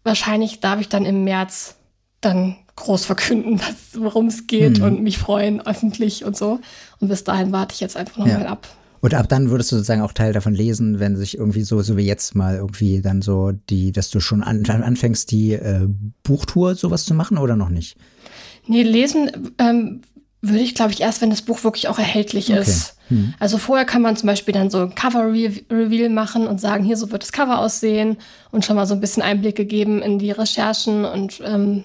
wahrscheinlich 0.06 0.60
darf 0.60 0.80
ich 0.80 0.88
dann 0.88 1.04
im 1.04 1.24
März 1.24 1.76
dann 2.22 2.56
groß 2.76 3.04
verkünden, 3.04 3.60
worum 3.94 4.26
es 4.26 4.46
geht 4.46 4.78
mhm. 4.78 4.84
und 4.84 5.02
mich 5.02 5.18
freuen 5.18 5.60
öffentlich 5.60 6.24
und 6.24 6.36
so. 6.36 6.60
Und 7.00 7.08
bis 7.08 7.24
dahin 7.24 7.52
warte 7.52 7.74
ich 7.74 7.80
jetzt 7.80 7.96
einfach 7.96 8.16
noch 8.18 8.26
ja. 8.26 8.38
mal 8.38 8.46
ab. 8.46 8.66
Und 9.00 9.14
ab 9.14 9.28
dann 9.28 9.50
würdest 9.50 9.70
du 9.70 9.76
sozusagen 9.76 10.00
auch 10.00 10.12
Teil 10.12 10.32
davon 10.32 10.54
lesen, 10.54 10.98
wenn 10.98 11.16
sich 11.16 11.36
irgendwie 11.36 11.62
so, 11.62 11.80
so 11.82 11.96
wie 11.96 12.06
jetzt 12.06 12.34
mal 12.34 12.56
irgendwie 12.56 13.02
dann 13.02 13.22
so 13.22 13.52
die, 13.52 13.92
dass 13.92 14.10
du 14.10 14.20
schon 14.20 14.42
an, 14.42 14.64
anfängst, 14.64 15.30
die 15.30 15.52
äh, 15.52 15.86
Buchtour 16.22 16.74
sowas 16.74 17.04
zu 17.04 17.14
machen 17.14 17.38
oder 17.38 17.56
noch 17.56 17.68
nicht? 17.68 17.96
Nee, 18.66 18.82
lesen 18.82 19.52
ähm, 19.58 20.00
würde 20.40 20.58
ich, 20.60 20.74
glaube 20.74 20.92
ich, 20.92 21.02
erst, 21.02 21.20
wenn 21.20 21.30
das 21.30 21.42
Buch 21.42 21.62
wirklich 21.62 21.88
auch 21.88 21.98
erhältlich 21.98 22.50
okay. 22.50 22.60
ist. 22.60 22.95
Hm. 23.08 23.34
Also 23.38 23.58
vorher 23.58 23.84
kann 23.84 24.02
man 24.02 24.16
zum 24.16 24.26
Beispiel 24.26 24.54
dann 24.54 24.70
so 24.70 24.80
ein 24.80 24.94
Cover-Reveal 24.94 26.08
machen 26.10 26.46
und 26.46 26.60
sagen, 26.60 26.84
hier 26.84 26.96
so 26.96 27.10
wird 27.10 27.22
das 27.22 27.32
Cover 27.32 27.58
aussehen 27.58 28.16
und 28.50 28.64
schon 28.64 28.76
mal 28.76 28.86
so 28.86 28.94
ein 28.94 29.00
bisschen 29.00 29.22
Einblicke 29.22 29.64
geben 29.64 30.02
in 30.02 30.18
die 30.18 30.30
Recherchen 30.30 31.04
und 31.04 31.40
ähm, 31.44 31.84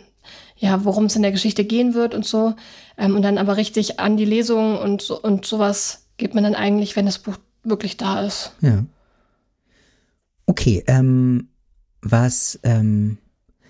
ja, 0.57 0.85
worum 0.85 1.05
es 1.05 1.15
in 1.15 1.23
der 1.23 1.31
Geschichte 1.31 1.63
gehen 1.65 1.93
wird 1.93 2.13
und 2.13 2.25
so. 2.25 2.55
Ähm, 2.97 3.15
und 3.15 3.23
dann 3.23 3.37
aber 3.37 3.57
richtig 3.57 3.99
an 3.99 4.17
die 4.17 4.25
Lesung 4.25 4.77
und, 4.77 5.09
und 5.09 5.45
sowas 5.45 6.05
geht 6.17 6.35
man 6.35 6.43
dann 6.43 6.55
eigentlich, 6.55 6.95
wenn 6.95 7.05
das 7.05 7.19
Buch 7.19 7.37
wirklich 7.63 7.97
da 7.97 8.25
ist. 8.25 8.53
Ja. 8.61 8.83
Okay, 10.45 10.83
ähm, 10.87 11.49
was, 12.01 12.59
ähm, 12.63 13.17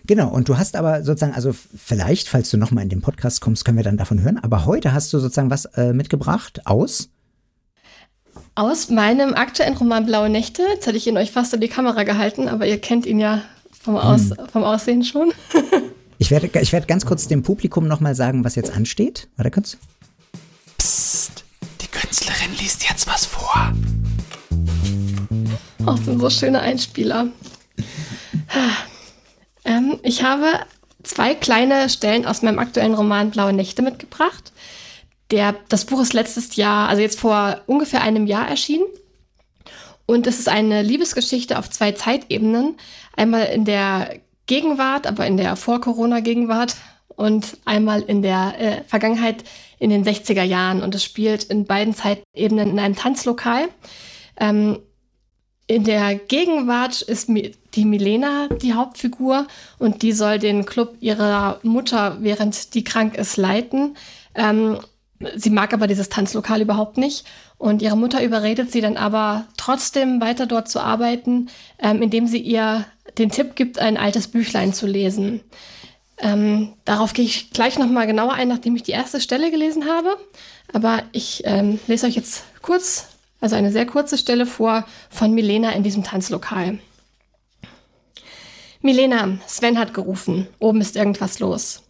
Genau, 0.08 0.30
und 0.30 0.50
du 0.50 0.58
hast 0.58 0.76
aber 0.76 1.04
sozusagen, 1.04 1.36
also 1.36 1.54
vielleicht, 1.54 2.28
falls 2.28 2.50
du 2.50 2.58
nochmal 2.58 2.84
in 2.84 2.90
den 2.90 3.02
Podcast 3.02 3.40
kommst, 3.40 3.66
können 3.66 3.78
wir 3.78 3.84
dann 3.84 3.98
davon 3.98 4.22
hören, 4.22 4.40
aber 4.40 4.66
heute 4.66 4.94
hast 4.94 5.14
du 5.14 5.20
sozusagen 5.20 5.52
was 5.52 5.66
äh, 5.66 5.94
mitgebracht 5.94 6.66
aus? 6.66 7.11
Aus 8.54 8.90
meinem 8.90 9.34
aktuellen 9.34 9.78
Roman 9.78 10.06
Blaue 10.06 10.30
Nächte. 10.30 10.64
Jetzt 10.74 10.86
hätte 10.86 10.98
ich 10.98 11.08
ihn 11.08 11.18
euch 11.18 11.32
fast 11.32 11.54
in 11.54 11.62
die 11.62 11.70
Kamera 11.70 12.04
gehalten, 12.04 12.50
aber 12.50 12.68
ihr 12.68 12.80
kennt 12.80 13.06
ihn 13.06 13.20
ja 13.20 13.42
vom, 13.82 13.96
Aus, 13.96 14.32
hm. 14.32 14.48
vom 14.52 14.64
Aussehen 14.64 15.04
schon. 15.04 15.32
ich 16.18 16.32
werde, 16.32 16.50
ich 16.60 16.74
werde 16.74 16.86
ganz 16.86 17.06
kurz 17.06 17.28
dem 17.28 17.44
Publikum 17.44 17.88
nochmal 17.88 18.14
sagen, 18.14 18.44
was 18.44 18.56
jetzt 18.56 18.72
ansteht. 18.76 19.30
Warte 19.38 19.52
kurz. 19.52 19.78
Psst, 20.78 21.46
die 21.82 21.88
Künstlerin 21.88 22.52
liest 22.60 22.88
jetzt 22.90 23.08
was 23.08 23.26
vor. 23.26 23.72
Auch 25.86 25.98
sind 25.98 26.20
so 26.20 26.30
schöne 26.30 26.60
Einspieler. 26.60 27.28
Ähm, 29.64 30.00
ich 30.04 30.24
habe 30.24 30.48
zwei 31.04 31.36
kleine 31.36 31.90
Stellen 31.90 32.26
aus 32.26 32.42
meinem 32.42 32.60
aktuellen 32.60 32.94
Roman 32.94 33.32
Blaue 33.32 33.54
Nächte 33.54 33.82
mitgebracht. 33.82 34.52
Der, 35.32 35.56
das 35.70 35.86
Buch 35.86 36.02
ist 36.02 36.14
letztes 36.14 36.56
Jahr, 36.56 36.90
also 36.90 37.02
jetzt 37.02 37.20
vor 37.20 37.62
ungefähr 37.66 38.02
einem 38.02 38.28
Jahr 38.28 38.48
erschienen. 38.48 38.86
Und 40.06 40.28
es 40.28 40.40
ist 40.40 40.50
eine 40.50 40.82
Liebesgeschichte 40.82 41.58
auf 41.58 41.70
zwei 41.70 41.94
Zeitebenen. 41.94 42.76
Einmal 43.16 43.46
in 43.46 43.64
der 43.66 44.20
Gegenwart, 44.46 45.08
aber 45.08 45.26
in 45.26 45.38
der 45.38 45.56
Vor-Corona-Gegenwart 45.56 46.76
und 47.08 47.58
einmal 47.66 48.02
in 48.02 48.22
der 48.22 48.60
äh, 48.60 48.84
Vergangenheit 48.84 49.44
in 49.80 49.90
den 49.90 50.04
60er 50.04 50.44
Jahren. 50.44 50.84
Und 50.84 50.96
es 50.96 51.04
spielt 51.04 51.46
in 51.46 51.66
beiden 51.66 51.94
Zeitebenen 51.94 52.72
in 52.72 52.80
einem 52.80 52.96
Tanzlokal. 52.96 53.70
Ähm, 54.38 54.80
in 55.68 55.86
der 55.86 56.16
Gegenwart 56.16 57.02
ist 57.02 57.30
die 57.30 57.86
Milena 57.86 58.50
die 58.50 58.74
Hauptfigur 58.74 59.48
und 59.80 60.02
die 60.02 60.12
soll 60.12 60.38
den 60.38 60.66
Club 60.66 60.98
ihrer 61.00 61.62
Mutter, 61.64 62.18
während 62.20 62.74
die 62.74 62.84
krank 62.84 63.16
ist, 63.16 63.38
leiten. 63.38 63.96
Ähm, 64.36 64.80
sie 65.36 65.50
mag 65.50 65.74
aber 65.74 65.88
dieses 65.88 66.10
Tanzlokal 66.10 66.62
überhaupt 66.62 66.98
nicht 66.98 67.26
und 67.58 67.82
ihre 67.82 67.98
Mutter 67.98 68.24
überredet 68.24 68.72
sie 68.72 68.82
dann 68.82 68.98
aber 68.98 69.46
trotzdem 69.58 70.22
weiter 70.22 70.46
dort 70.46 70.70
zu 70.70 70.80
arbeiten, 70.80 71.50
ähm, 71.80 72.02
indem 72.02 72.28
sie 72.28 72.40
ihr 72.40 72.86
den 73.18 73.30
Tipp 73.30 73.56
gibt, 73.56 73.80
ein 73.80 73.98
altes 73.98 74.28
Büchlein 74.28 74.74
zu 74.74 74.88
lesen. 74.88 75.42
Ähm, 76.18 76.74
darauf 76.86 77.14
gehe 77.14 77.26
ich 77.26 77.52
gleich 77.52 77.80
nochmal 77.80 78.08
genauer 78.08 78.34
ein, 78.34 78.48
nachdem 78.48 78.76
ich 78.76 78.84
die 78.84 78.92
erste 78.92 79.20
Stelle 79.20 79.52
gelesen 79.52 79.86
habe. 79.88 80.18
Aber 80.72 81.04
ich 81.12 81.42
ähm, 81.46 81.80
lese 81.88 82.06
euch 82.06 82.16
jetzt 82.16 82.44
kurz, 82.62 83.08
also 83.42 83.56
eine 83.56 83.72
sehr 83.72 83.86
kurze 83.86 84.18
Stelle 84.18 84.46
vor 84.46 84.86
von 85.10 85.34
Milena 85.34 85.72
in 85.72 85.84
diesem 85.84 86.04
Tanzlokal. 86.04 86.80
Milena, 88.82 89.38
Sven 89.48 89.78
hat 89.78 89.94
gerufen. 89.94 90.48
Oben 90.60 90.82
ist 90.82 90.96
irgendwas 90.96 91.40
los. 91.40 91.81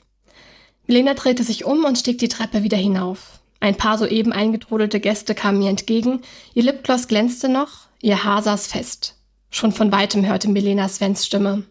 Milena 0.88 1.14
drehte 1.14 1.44
sich 1.44 1.66
um 1.66 1.86
und 1.86 1.98
stieg 1.98 2.18
die 2.18 2.28
Treppe 2.28 2.64
wieder 2.64 2.78
hinauf. 2.78 3.40
Ein 3.60 3.76
paar 3.76 3.98
soeben 3.98 4.34
eingetrudelte 4.34 5.00
Gäste 5.00 5.36
kamen 5.36 5.60
mir 5.60 5.70
entgegen, 5.70 6.22
ihr 6.54 6.64
Lipgloss 6.64 7.08
glänzte 7.08 7.48
noch, 7.48 7.88
ihr 8.02 8.24
Haar 8.24 8.42
saß 8.42 8.68
fest. 8.68 9.16
Schon 9.52 9.72
von 9.72 9.92
weitem 9.92 10.26
hörte 10.26 10.50
Milena 10.50 10.88
Svens 10.88 11.26
Stimme. 11.26 11.64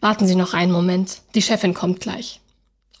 Warten 0.00 0.26
Sie 0.26 0.34
noch 0.34 0.54
einen 0.54 0.72
Moment, 0.72 1.22
die 1.34 1.42
Chefin 1.42 1.74
kommt 1.74 2.00
gleich. 2.00 2.40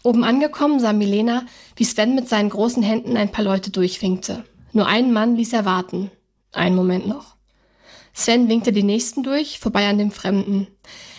Oben 0.02 0.22
angekommen 0.22 0.78
sah 0.78 0.92
Milena, 0.92 1.44
wie 1.74 1.84
Sven 1.84 2.14
mit 2.14 2.28
seinen 2.28 2.50
großen 2.50 2.82
Händen 2.82 3.16
ein 3.16 3.32
paar 3.32 3.44
Leute 3.44 3.70
durchwinkte. 3.70 4.44
Nur 4.72 4.86
einen 4.86 5.12
Mann 5.12 5.34
ließ 5.34 5.52
er 5.52 5.64
warten. 5.64 6.12
Einen 6.52 6.76
Moment 6.76 7.08
noch. 7.08 7.34
Sven 8.14 8.48
winkte 8.48 8.72
die 8.72 8.84
nächsten 8.84 9.24
durch, 9.24 9.58
vorbei 9.58 9.88
an 9.88 9.98
dem 9.98 10.12
Fremden. 10.12 10.68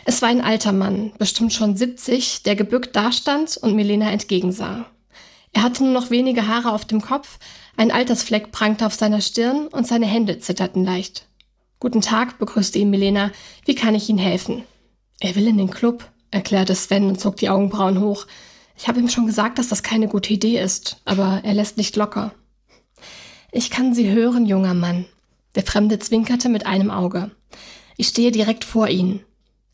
Es 0.09 0.21
war 0.21 0.29
ein 0.29 0.39
alter 0.39 0.71
Mann, 0.71 1.11
bestimmt 1.17 1.51
schon 1.51 1.75
70, 1.75 2.43
der 2.43 2.55
gebückt 2.55 2.95
dastand 2.95 3.57
und 3.57 3.75
Milena 3.75 4.09
entgegensah. 4.09 4.85
Er 5.51 5.63
hatte 5.63 5.83
nur 5.83 5.91
noch 5.91 6.11
wenige 6.11 6.47
Haare 6.47 6.71
auf 6.71 6.85
dem 6.85 7.01
Kopf, 7.01 7.39
ein 7.75 7.91
Altersfleck 7.91 8.53
prangte 8.53 8.85
auf 8.85 8.93
seiner 8.93 9.19
Stirn 9.19 9.67
und 9.67 9.85
seine 9.85 10.05
Hände 10.05 10.39
zitterten 10.39 10.85
leicht. 10.85 11.27
Guten 11.81 11.99
Tag, 11.99 12.39
begrüßte 12.39 12.79
ihn 12.79 12.89
Milena. 12.89 13.31
Wie 13.65 13.75
kann 13.75 13.95
ich 13.95 14.07
Ihnen 14.07 14.17
helfen? 14.17 14.63
Er 15.19 15.35
will 15.35 15.45
in 15.45 15.57
den 15.57 15.71
Club, 15.71 16.09
erklärte 16.31 16.73
Sven 16.73 17.09
und 17.09 17.19
zog 17.19 17.35
die 17.35 17.49
Augenbrauen 17.49 17.99
hoch. 17.99 18.27
Ich 18.77 18.87
habe 18.87 19.01
ihm 19.01 19.09
schon 19.09 19.25
gesagt, 19.25 19.59
dass 19.59 19.67
das 19.67 19.83
keine 19.83 20.07
gute 20.07 20.31
Idee 20.31 20.57
ist, 20.57 21.01
aber 21.03 21.41
er 21.43 21.53
lässt 21.53 21.75
nicht 21.75 21.97
locker. 21.97 22.33
Ich 23.51 23.69
kann 23.69 23.93
Sie 23.93 24.09
hören, 24.09 24.45
junger 24.45 24.73
Mann. 24.73 25.03
Der 25.55 25.63
Fremde 25.63 25.99
zwinkerte 25.99 26.47
mit 26.47 26.65
einem 26.65 26.91
Auge. 26.91 27.31
Ich 27.97 28.07
stehe 28.07 28.31
direkt 28.31 28.63
vor 28.63 28.87
Ihnen. 28.87 29.19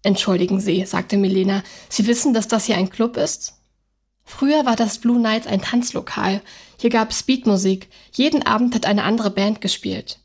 Entschuldigen 0.03 0.59
Sie, 0.59 0.85
sagte 0.85 1.17
Milena. 1.17 1.63
Sie 1.89 2.05
wissen, 2.07 2.33
dass 2.33 2.47
das 2.49 2.65
hier 2.65 2.77
ein 2.77 2.89
Club 2.89 3.17
ist? 3.17 3.53
Früher 4.25 4.65
war 4.65 4.75
das 4.75 4.99
Blue 4.99 5.19
Nights 5.19 5.47
ein 5.47 5.61
Tanzlokal. 5.61 6.41
Hier 6.79 6.89
gab 6.89 7.11
es 7.11 7.23
Beatmusik. 7.23 7.89
Jeden 8.13 8.45
Abend 8.45 8.75
hat 8.75 8.85
eine 8.85 9.03
andere 9.03 9.31
Band 9.31 9.61
gespielt. 9.61 10.19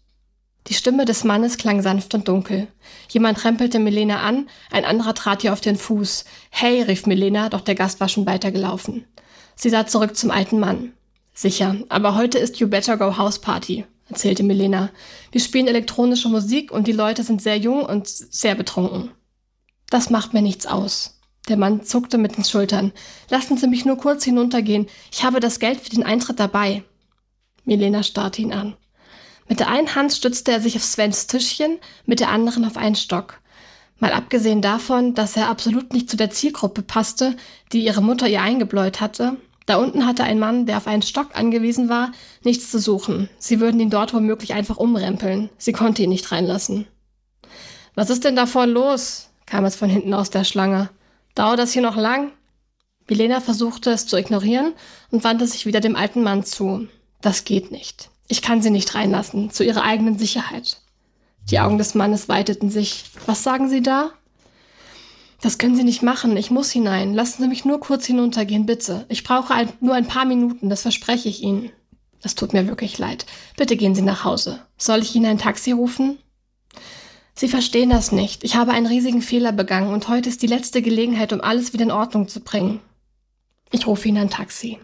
Die 0.67 0.75
Stimme 0.75 1.05
des 1.05 1.25
Mannes 1.25 1.57
klang 1.57 1.81
sanft 1.81 2.15
und 2.15 2.29
dunkel. 2.29 2.69
Jemand 3.09 3.43
rempelte 3.45 3.79
Milena 3.79 4.21
an, 4.21 4.49
ein 4.71 4.85
anderer 4.85 5.15
trat 5.15 5.43
ihr 5.43 5.53
auf 5.53 5.61
den 5.61 5.77
Fuß. 5.77 6.25
Hey, 6.51 6.83
rief 6.83 7.07
Milena, 7.07 7.49
doch 7.49 7.63
der 7.63 7.75
Gast 7.75 8.01
war 8.01 8.09
schon 8.09 8.27
weitergelaufen. 8.27 9.05
Sie 9.55 9.71
sah 9.71 9.87
zurück 9.87 10.17
zum 10.17 10.31
alten 10.31 10.61
Mann. 10.61 10.93
Sicher, 11.33 11.77
aber 11.89 12.17
heute 12.17 12.39
ist 12.39 12.59
You 12.59 12.69
Better 12.69 12.97
Go 12.97 13.17
House 13.17 13.39
Party, 13.39 13.87
erzählte 14.11 14.43
Milena. 14.43 14.91
Wir 15.33 15.41
spielen 15.41 15.69
elektronische 15.69 16.29
Musik 16.29 16.71
und 16.71 16.87
die 16.87 16.93
Leute 16.93 17.23
sind 17.23 17.41
sehr 17.41 17.57
jung 17.57 17.85
und 17.85 18.09
sehr 18.09 18.55
betrunken. 18.55 19.11
Das 19.91 20.11
macht 20.11 20.35
mir 20.35 20.43
nichts 20.43 20.67
aus. 20.67 21.19
Der 21.49 21.57
Mann 21.57 21.83
zuckte 21.85 22.19
mit 22.19 22.37
den 22.37 22.45
Schultern. 22.45 22.93
Lassen 23.31 23.57
Sie 23.57 23.69
mich 23.69 23.85
nur 23.85 23.97
kurz 23.97 24.25
hinuntergehen. 24.25 24.87
Ich 25.11 25.25
habe 25.25 25.41
das 25.41 25.61
Geld 25.61 25.81
für 25.81 25.91
den 25.91 26.05
Eintritt 26.05 26.39
dabei. 26.39 26.85
Milena 27.65 28.03
starrte 28.03 28.43
ihn 28.43 28.53
an. 28.53 28.77
Mit 29.49 29.61
der 29.61 29.69
einen 29.69 29.95
Hand 29.95 30.13
stützte 30.13 30.53
er 30.53 30.61
sich 30.61 30.77
auf 30.77 30.85
Svens 30.85 31.27
Tischchen, 31.27 31.79
mit 32.05 32.21
der 32.21 32.31
anderen 32.31 32.67
auf 32.67 32.77
einen 32.77 32.97
Stock. 32.97 33.41
Mal 33.99 34.13
abgesehen 34.13 34.63
davon, 34.63 35.15
dass 35.15 35.37
er 35.37 35.49
absolut 35.49 35.93
nicht 35.93 36.11
zu 36.11 36.17
der 36.17 36.31
Zielgruppe 36.31 36.83
passte, 36.83 37.35
die 37.73 37.85
ihre 37.85 38.03
Mutter 38.03 38.29
ihr 38.29 38.43
eingebläut 38.43 39.01
hatte, 39.01 39.39
da 39.69 39.77
unten 39.77 40.07
hatte 40.07 40.25
ein 40.25 40.39
Mann, 40.39 40.65
der 40.65 40.79
auf 40.79 40.87
einen 40.87 41.03
Stock 41.03 41.37
angewiesen 41.37 41.91
war, 41.91 42.13
nichts 42.43 42.71
zu 42.71 42.79
suchen. 42.79 43.29
Sie 43.39 43.61
würden 43.61 43.79
ihn 43.79 43.91
dort 43.91 44.15
womöglich 44.15 44.55
einfach 44.55 44.79
umrempeln. 44.79 45.51
Sie 45.59 45.73
konnte 45.73 46.03
ihn 46.03 46.09
nicht 46.09 46.33
reinlassen. 46.33 46.87
Was 47.95 48.09
ist 48.09 48.25
denn 48.25 48.35
davon 48.35 48.71
los? 48.71 49.28
Kam 49.49 49.65
es 49.65 49.77
von 49.77 49.89
hinten 49.89 50.15
aus 50.15 50.31
der 50.31 50.45
Schlange. 50.45 50.91
Dauert 51.35 51.59
das 51.59 51.73
hier 51.73 51.83
noch 51.83 51.97
lang? 51.97 52.33
Milena 53.09 53.41
versuchte 53.41 53.91
es 53.91 54.07
zu 54.07 54.17
ignorieren 54.17 54.75
und 55.11 55.25
wandte 55.25 55.47
sich 55.47 55.67
wieder 55.67 55.81
dem 55.81 55.97
alten 55.97 56.23
Mann 56.23 56.45
zu. 56.45 56.89
Das 57.21 57.45
geht 57.45 57.71
nicht. 57.71 58.11
Ich 58.29 58.43
kann 58.43 58.61
sie 58.61 58.71
nicht 58.71 58.95
reinlassen, 58.95 59.51
zu 59.51 59.65
ihrer 59.65 59.83
eigenen 59.83 60.19
Sicherheit. 60.19 60.81
Die 61.51 61.61
Augen 61.61 61.79
des 61.79 61.95
Mannes 61.95 62.29
weiteten 62.29 62.71
sich. 62.71 63.05
Was 63.25 63.43
sagen 63.43 63.71
Sie 63.71 63.83
da? 63.83 64.11
Das 65.41 65.57
können 65.57 65.77
Sie 65.77 65.85
nicht 65.85 66.03
machen. 66.03 66.37
Ich 66.37 66.51
muss 66.51 66.71
hinein. 66.71 67.15
Lassen 67.15 67.43
Sie 67.43 67.49
mich 67.49 67.65
nur 67.65 67.81
kurz 67.81 68.05
hinuntergehen, 68.05 68.67
bitte. 68.67 69.07
Ich 69.09 69.25
brauche 69.25 69.55
ein, 69.55 69.73
nur 69.81 69.95
ein 69.95 70.07
paar 70.07 70.27
Minuten, 70.27 70.69
das 70.69 70.83
verspreche 70.83 71.29
ich 71.29 71.43
Ihnen. 71.43 71.71
Es 72.23 72.35
tut 72.35 72.53
mir 72.53 72.67
wirklich 72.67 72.99
leid. 72.99 73.25
Bitte 73.57 73.77
gehen 73.77 73.95
Sie 73.95 74.03
nach 74.03 74.25
Hause. 74.25 74.61
Soll 74.77 75.01
ich 75.01 75.15
Ihnen 75.15 75.27
ein 75.27 75.39
Taxi 75.39 75.73
rufen? 75.73 76.19
Sie 77.39 77.47
verstehen 77.47 77.91
das 77.91 78.11
nicht. 78.11 78.43
Ich 78.43 78.57
habe 78.57 78.73
einen 78.73 78.87
riesigen 78.87 79.23
Fehler 79.23 79.53
begangen 79.53 79.95
und 79.95 80.09
heute 80.09 80.29
ist 80.29 80.43
die 80.43 80.49
letzte 80.49 80.83
Gelegenheit, 80.83 81.33
um 81.33 81.41
alles 81.41 81.73
wieder 81.73 81.85
in 81.85 81.93
Ordnung 81.93 82.27
zu 82.27 82.41
bringen. 82.41 82.81
Ich 83.71 83.87
rufe 83.87 84.09
Ihnen 84.09 84.19
ein 84.19 84.29
Taxi. 84.29 84.81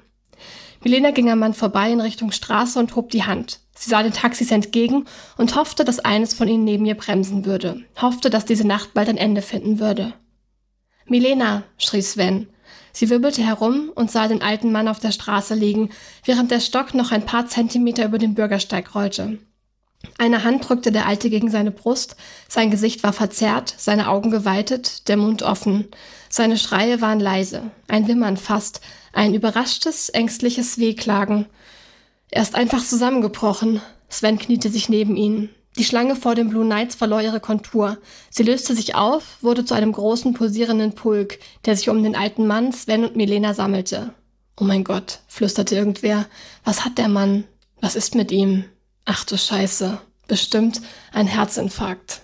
Milena 0.81 1.11
ging 1.11 1.29
am 1.33 1.40
Mann 1.40 1.55
vorbei 1.55 1.90
in 1.90 2.01
Richtung 2.01 2.31
Straße 2.31 2.79
und 2.79 2.95
hob 2.95 3.11
die 3.11 3.25
Hand. 3.25 3.59
Sie 3.75 3.90
sah 3.90 4.05
den 4.05 4.12
Taxis 4.12 4.53
entgegen 4.53 5.07
und 5.37 5.57
hoffte, 5.57 5.85
dass 5.85 5.99
eines 5.99 6.33
von 6.33 6.47
ihnen 6.47 6.62
neben 6.62 6.87
ihr 6.87 6.95
bremsen 6.95 7.45
würde, 7.45 7.83
hoffte, 8.01 8.31
dass 8.31 8.45
diese 8.45 8.64
Nacht 8.64 8.95
bald 8.95 9.09
ein 9.09 9.17
Ende 9.17 9.43
finden 9.43 9.81
würde. 9.81 10.14
Milena, 11.07 11.64
schrie 11.77 12.03
Sven. 12.03 12.47
Sie 12.93 13.11
wirbelte 13.11 13.43
herum 13.43 13.90
und 13.97 14.12
sah 14.12 14.29
den 14.29 14.43
alten 14.43 14.71
Mann 14.71 14.87
auf 14.87 15.01
der 15.01 15.11
Straße 15.11 15.57
liegen, 15.57 15.90
während 16.25 16.53
der 16.53 16.61
Stock 16.61 16.95
noch 16.95 17.11
ein 17.11 17.27
paar 17.27 17.49
Zentimeter 17.49 18.05
über 18.05 18.19
den 18.19 18.35
Bürgersteig 18.35 18.95
rollte. 18.95 19.40
Eine 20.19 20.45
Hand 20.45 20.69
drückte 20.69 20.93
der 20.93 21.07
Alte 21.07 21.31
gegen 21.31 21.51
seine 21.51 21.71
Brust, 21.71 22.17
sein 22.49 22.71
Gesicht 22.71 23.03
war 23.03 23.12
verzerrt, 23.12 23.75
seine 23.77 24.09
Augen 24.09 24.31
geweitet, 24.31 25.09
der 25.09 25.17
Mund 25.17 25.43
offen. 25.43 25.88
Seine 26.29 26.59
Schreie 26.59 27.01
waren 27.01 27.21
leise, 27.21 27.71
ein 27.88 28.09
Wimmern 28.09 28.37
fast, 28.37 28.81
ein 29.12 29.35
überraschtes, 29.35 30.09
ängstliches 30.09 30.79
Wehklagen. 30.79 31.47
Er 32.31 32.43
ist 32.43 32.55
einfach 32.55 32.85
zusammengebrochen. 32.85 33.81
Sven 34.09 34.38
kniete 34.38 34.69
sich 34.69 34.88
neben 34.88 35.17
ihn. 35.17 35.51
Die 35.77 35.85
Schlange 35.85 36.14
vor 36.14 36.35
den 36.35 36.51
Blue 36.51 36.64
Knights 36.64 36.95
verlor 36.95 37.21
ihre 37.21 37.40
Kontur. 37.40 37.99
Sie 38.31 38.45
löste 38.45 38.75
sich 38.75 38.95
auf, 38.95 39.38
wurde 39.40 39.64
zu 39.64 39.75
einem 39.75 39.93
großen, 39.93 40.35
pulsierenden 40.35 40.95
Pulk, 40.95 41.38
der 41.64 41.77
sich 41.77 41.88
um 41.88 42.03
den 42.03 42.14
alten 42.14 42.47
Mann, 42.47 42.73
Sven 42.73 43.05
und 43.05 43.17
Milena 43.17 43.55
sammelte. 43.55 44.14
Oh 44.59 44.64
mein 44.64 44.85
Gott, 44.85 45.21
flüsterte 45.27 45.75
irgendwer. 45.75 46.27
Was 46.64 46.85
hat 46.85 46.99
der 46.99 47.09
Mann? 47.09 47.45
Was 47.81 47.97
ist 47.97 48.14
mit 48.14 48.31
ihm? 48.31 48.64
Ach 49.05 49.25
du 49.25 49.37
Scheiße, 49.37 49.99
bestimmt 50.29 50.81
ein 51.12 51.27
Herzinfarkt. 51.27 52.21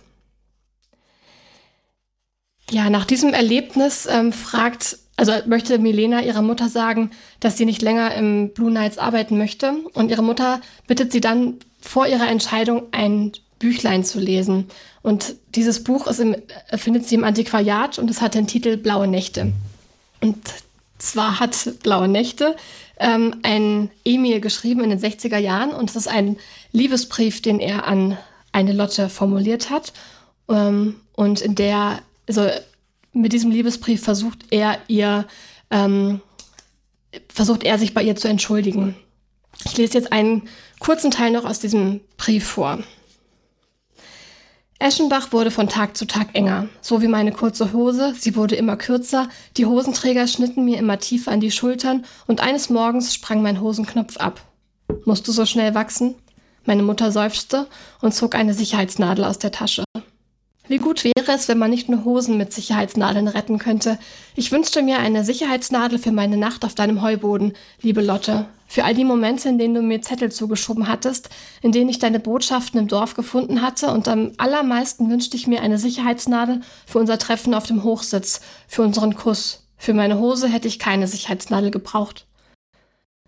Ja, 2.70 2.88
nach 2.88 3.04
diesem 3.04 3.34
Erlebnis 3.34 4.06
ähm, 4.06 4.32
fragt, 4.32 4.98
also 5.16 5.32
möchte 5.46 5.78
Milena 5.78 6.22
ihrer 6.22 6.42
Mutter 6.42 6.68
sagen, 6.68 7.10
dass 7.40 7.56
sie 7.56 7.66
nicht 7.66 7.82
länger 7.82 8.14
im 8.14 8.50
Blue 8.54 8.70
Nights 8.70 8.96
arbeiten 8.96 9.36
möchte. 9.36 9.72
Und 9.92 10.10
ihre 10.10 10.22
Mutter 10.22 10.60
bittet 10.86 11.12
sie 11.12 11.20
dann 11.20 11.56
vor 11.80 12.06
ihrer 12.06 12.28
Entscheidung 12.28 12.84
ein 12.92 13.32
Büchlein 13.58 14.04
zu 14.04 14.20
lesen. 14.20 14.66
Und 15.02 15.34
dieses 15.54 15.84
Buch 15.84 16.06
ist 16.06 16.20
im, 16.20 16.36
findet 16.76 17.06
sie 17.06 17.16
im 17.16 17.24
Antiquariat 17.24 17.98
und 17.98 18.08
es 18.08 18.20
hat 18.20 18.34
den 18.34 18.46
Titel 18.46 18.76
Blaue 18.76 19.06
Nächte. 19.06 19.52
Und 20.20 20.38
zwar 20.98 21.40
hat 21.40 21.56
Blaue 21.82 22.08
Nächte 22.08 22.56
ähm, 22.98 23.36
ein 23.42 23.90
Emil 24.04 24.40
geschrieben 24.40 24.84
in 24.84 24.90
den 24.90 25.00
60er 25.00 25.38
Jahren 25.38 25.70
und 25.70 25.90
es 25.90 25.96
ist 25.96 26.08
ein 26.08 26.36
Liebesbrief, 26.72 27.42
den 27.42 27.60
er 27.60 27.86
an 27.86 28.18
eine 28.52 28.72
Lotte 28.72 29.08
formuliert 29.08 29.70
hat 29.70 29.92
ähm, 30.48 30.96
und 31.14 31.40
in 31.40 31.54
der, 31.54 32.00
also 32.28 32.48
mit 33.12 33.32
diesem 33.32 33.50
Liebesbrief 33.50 34.02
versucht 34.02 34.46
er 34.50 34.78
ihr, 34.88 35.26
ähm, 35.70 36.20
versucht 37.28 37.64
er 37.64 37.78
sich 37.78 37.94
bei 37.94 38.02
ihr 38.02 38.16
zu 38.16 38.28
entschuldigen. 38.28 38.94
Ich 39.64 39.76
lese 39.76 39.94
jetzt 39.94 40.12
einen 40.12 40.48
kurzen 40.78 41.10
Teil 41.10 41.32
noch 41.32 41.44
aus 41.44 41.60
diesem 41.60 42.00
Brief 42.16 42.46
vor. 42.46 42.78
Eschenbach 44.78 45.32
wurde 45.32 45.50
von 45.50 45.68
Tag 45.68 45.94
zu 45.94 46.06
Tag 46.06 46.28
enger, 46.32 46.68
so 46.80 47.02
wie 47.02 47.08
meine 47.08 47.32
kurze 47.32 47.74
Hose, 47.74 48.14
sie 48.18 48.34
wurde 48.34 48.54
immer 48.54 48.76
kürzer, 48.78 49.28
die 49.58 49.66
Hosenträger 49.66 50.26
schnitten 50.26 50.64
mir 50.64 50.78
immer 50.78 50.98
tiefer 50.98 51.32
an 51.32 51.40
die 51.40 51.50
Schultern 51.50 52.06
und 52.26 52.40
eines 52.40 52.70
Morgens 52.70 53.12
sprang 53.14 53.42
mein 53.42 53.60
Hosenknopf 53.60 54.16
ab. 54.16 54.40
Musst 55.04 55.28
du 55.28 55.32
so 55.32 55.44
schnell 55.44 55.74
wachsen? 55.74 56.14
Meine 56.64 56.82
Mutter 56.82 57.10
seufzte 57.12 57.66
und 58.00 58.14
zog 58.14 58.34
eine 58.34 58.54
Sicherheitsnadel 58.54 59.24
aus 59.24 59.38
der 59.38 59.52
Tasche. 59.52 59.84
Wie 60.68 60.78
gut 60.78 61.02
wäre 61.02 61.32
es, 61.32 61.48
wenn 61.48 61.58
man 61.58 61.70
nicht 61.70 61.88
nur 61.88 62.04
Hosen 62.04 62.36
mit 62.36 62.52
Sicherheitsnadeln 62.52 63.26
retten 63.26 63.58
könnte. 63.58 63.98
Ich 64.36 64.52
wünschte 64.52 64.82
mir 64.82 65.00
eine 65.00 65.24
Sicherheitsnadel 65.24 65.98
für 65.98 66.12
meine 66.12 66.36
Nacht 66.36 66.64
auf 66.64 66.76
deinem 66.76 67.02
Heuboden, 67.02 67.54
liebe 67.82 68.02
Lotte. 68.02 68.46
Für 68.68 68.84
all 68.84 68.94
die 68.94 69.04
Momente, 69.04 69.48
in 69.48 69.58
denen 69.58 69.74
du 69.74 69.82
mir 69.82 70.00
Zettel 70.00 70.30
zugeschoben 70.30 70.86
hattest, 70.86 71.28
in 71.60 71.72
denen 71.72 71.90
ich 71.90 71.98
deine 71.98 72.20
Botschaften 72.20 72.78
im 72.78 72.86
Dorf 72.86 73.14
gefunden 73.14 73.62
hatte 73.62 73.90
und 73.90 74.06
am 74.06 74.30
allermeisten 74.36 75.10
wünschte 75.10 75.36
ich 75.36 75.48
mir 75.48 75.60
eine 75.60 75.76
Sicherheitsnadel 75.76 76.60
für 76.86 77.00
unser 77.00 77.18
Treffen 77.18 77.52
auf 77.52 77.66
dem 77.66 77.82
Hochsitz, 77.82 78.40
für 78.68 78.82
unseren 78.82 79.16
Kuss, 79.16 79.64
Für 79.76 79.94
meine 79.94 80.18
Hose 80.18 80.46
hätte 80.46 80.68
ich 80.68 80.78
keine 80.78 81.06
Sicherheitsnadel 81.06 81.70
gebraucht. 81.70 82.26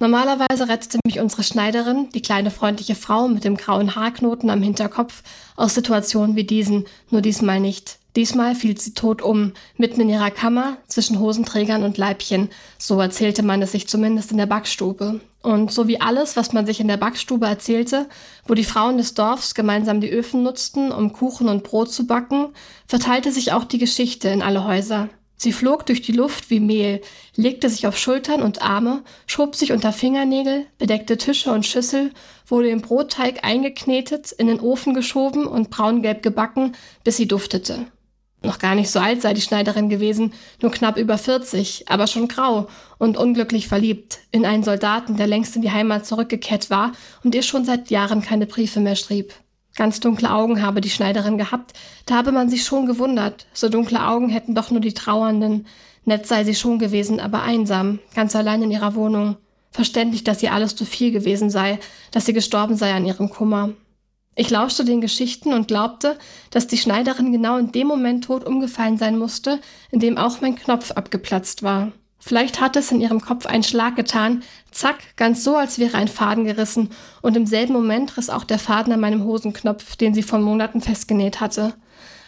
Normalerweise 0.03 0.69
rettete 0.69 0.99
mich 1.07 1.21
unsere 1.21 1.45
Schneiderin, 1.45 2.09
die 2.13 2.23
kleine 2.23 2.51
freundliche 2.51 2.97
Frau 2.97 3.29
mit 3.29 3.45
dem 3.45 3.57
grauen 3.57 3.95
Haarknoten 3.95 4.51
am 4.51 4.61
Hinterkopf, 4.61 5.23
aus 5.55 5.77
Situationen 5.77 6.35
wie 6.35 6.43
diesen, 6.43 6.87
nur 7.11 7.21
diesmal 7.21 7.61
nicht. 7.61 8.01
Diesmal 8.17 8.57
fiel 8.57 8.77
sie 8.77 8.95
tot 8.95 9.23
um, 9.23 9.53
mitten 9.77 10.01
in 10.01 10.09
ihrer 10.09 10.33
Kammer, 10.33 10.77
zwischen 10.89 11.21
Hosenträgern 11.21 11.85
und 11.85 11.99
Leibchen. 11.99 12.49
So 12.79 13.01
erzählte 13.01 13.45
man 13.45 13.63
es 13.63 13.71
sich 13.71 13.87
zumindest 13.87 14.33
in 14.33 14.39
der 14.39 14.47
Backstube. 14.47 15.21
Und 15.41 15.71
so 15.71 15.87
wie 15.87 16.01
alles, 16.01 16.35
was 16.35 16.53
man 16.53 16.67
sich 16.67 16.81
in 16.81 16.89
der 16.89 16.97
Backstube 16.97 17.47
erzählte, 17.47 18.09
wo 18.49 18.55
die 18.55 18.65
Frauen 18.65 18.97
des 18.97 19.15
Dorfs 19.15 19.55
gemeinsam 19.55 20.01
die 20.01 20.11
Öfen 20.11 20.43
nutzten, 20.43 20.91
um 20.91 21.13
Kuchen 21.13 21.47
und 21.47 21.63
Brot 21.63 21.93
zu 21.93 22.09
backen, 22.09 22.49
verteilte 22.89 23.31
sich 23.31 23.53
auch 23.53 23.63
die 23.63 23.79
Geschichte 23.79 24.31
in 24.31 24.43
alle 24.43 24.65
Häuser. 24.65 25.11
Sie 25.43 25.53
flog 25.53 25.85
durch 25.87 26.03
die 26.03 26.13
Luft 26.13 26.51
wie 26.51 26.61
Mehl, 26.61 27.01
legte 27.35 27.69
sich 27.69 27.89
auf 27.89 27.99
Schultern 27.99 28.43
und 28.43 28.63
Arme, 28.63 29.03
schob 29.27 29.57
sich 29.57 29.73
unter 29.73 29.93
Fingernägel, 29.93 30.67
bedeckte 30.79 31.17
Tische 31.17 31.51
und 31.51 31.67
Schüssel, 31.67 32.13
wurde 32.47 32.69
im 32.69 32.81
Brotteig 32.81 33.43
eingeknetet, 33.43 34.31
in 34.31 34.47
den 34.47 34.61
Ofen 34.61 34.95
geschoben 34.95 35.49
und 35.49 35.69
braungelb 35.69 36.23
gebacken, 36.23 36.77
bis 37.03 37.17
sie 37.17 37.27
duftete. 37.27 37.87
Noch 38.45 38.61
gar 38.61 38.77
nicht 38.77 38.89
so 38.89 39.01
alt 39.01 39.21
sei 39.21 39.35
die 39.35 39.41
Schneiderin 39.41 39.89
gewesen, 39.89 40.33
nur 40.61 40.71
knapp 40.71 40.97
über 40.97 41.19
40, 41.19 41.89
aber 41.89 42.07
schon 42.07 42.29
grau 42.29 42.69
und 42.99 43.17
unglücklich 43.17 43.67
verliebt 43.67 44.21
in 44.31 44.47
einen 44.47 44.63
Soldaten, 44.63 45.17
der 45.17 45.27
längst 45.27 45.57
in 45.57 45.63
die 45.63 45.73
Heimat 45.73 46.07
zurückgekehrt 46.07 46.71
war 46.71 46.93
und 47.25 47.35
ihr 47.35 47.43
schon 47.43 47.65
seit 47.65 47.91
Jahren 47.91 48.23
keine 48.23 48.47
Briefe 48.47 48.79
mehr 48.79 48.95
schrieb. 48.95 49.35
Ganz 49.75 50.01
dunkle 50.01 50.31
Augen 50.31 50.63
habe 50.63 50.81
die 50.81 50.91
Schneiderin 50.91 51.39
gehabt, 51.39 51.73
da 52.05 52.17
habe 52.17 52.33
man 52.33 52.51
sich 52.51 52.65
schon 52.65 52.87
gewundert. 52.87 53.47
So 53.55 53.69
dunkle 53.69 54.07
Augen 54.07 54.29
hätten 54.29 54.55
doch 54.55 54.71
nur 54.71 54.81
die 54.81 54.93
Trauernden. 54.93 55.67
Nett 56.05 56.27
sei 56.27 56.45
sie 56.45 56.55
schon 56.55 56.79
gewesen, 56.79 57.21
aber 57.21 57.43
einsam, 57.43 58.01
ganz 58.15 58.37
allein 58.37 58.63
in 58.63 58.71
ihrer 58.71 58.95
Wohnung. 58.95 59.37
Verständlich, 59.71 60.25
dass 60.25 60.43
ihr 60.43 60.53
alles 60.53 60.77
zu 60.77 60.85
viel 60.85 61.13
gewesen 61.13 61.49
sei, 61.49 61.79
dass 62.11 62.27
sie 62.27 62.35
gestorben 62.35 62.77
sei 62.77 62.93
an 62.93 63.07
ihrem 63.07 63.31
Kummer. 63.31 63.71
Ich 64.35 64.51
lauschte 64.51 64.85
den 64.85 65.01
Geschichten 65.01 65.53
und 65.53 65.69
glaubte, 65.69 66.19
dass 66.51 66.67
die 66.67 66.79
Schneiderin 66.79 67.33
genau 67.33 67.57
in 67.57 67.73
dem 67.73 67.87
Moment 67.87 68.25
tot 68.25 68.45
umgefallen 68.45 68.99
sein 68.99 69.19
musste, 69.19 69.61
in 69.91 70.01
dem 70.01 70.19
auch 70.19 70.41
mein 70.41 70.57
Knopf 70.57 70.91
abgeplatzt 70.91 71.63
war. 71.63 71.93
Vielleicht 72.25 72.61
hatte 72.61 72.79
es 72.79 72.93
in 72.93 73.01
ihrem 73.01 73.21
Kopf 73.21 73.47
einen 73.47 73.65
Schlag 73.65 73.97
getan, 73.97 74.45
zack, 74.71 75.17
ganz 75.17 75.43
so, 75.43 75.57
als 75.57 75.81
wäre 75.81 75.97
ein 75.97 76.07
Faden 76.07 76.45
gerissen, 76.45 76.91
und 77.21 77.37
im 77.37 77.47
selben 77.47 77.73
Moment 77.73 78.17
riss 78.17 78.31
auch 78.31 78.45
der 78.45 78.61
Faden 78.61 78.93
an 78.93 79.01
meinem 79.01 79.25
Hosenknopf, 79.25 79.97
den 79.97 80.15
sie 80.15 80.23
vor 80.23 80.39
Monaten 80.39 80.81
festgenäht 80.81 81.41
hatte. 81.41 81.75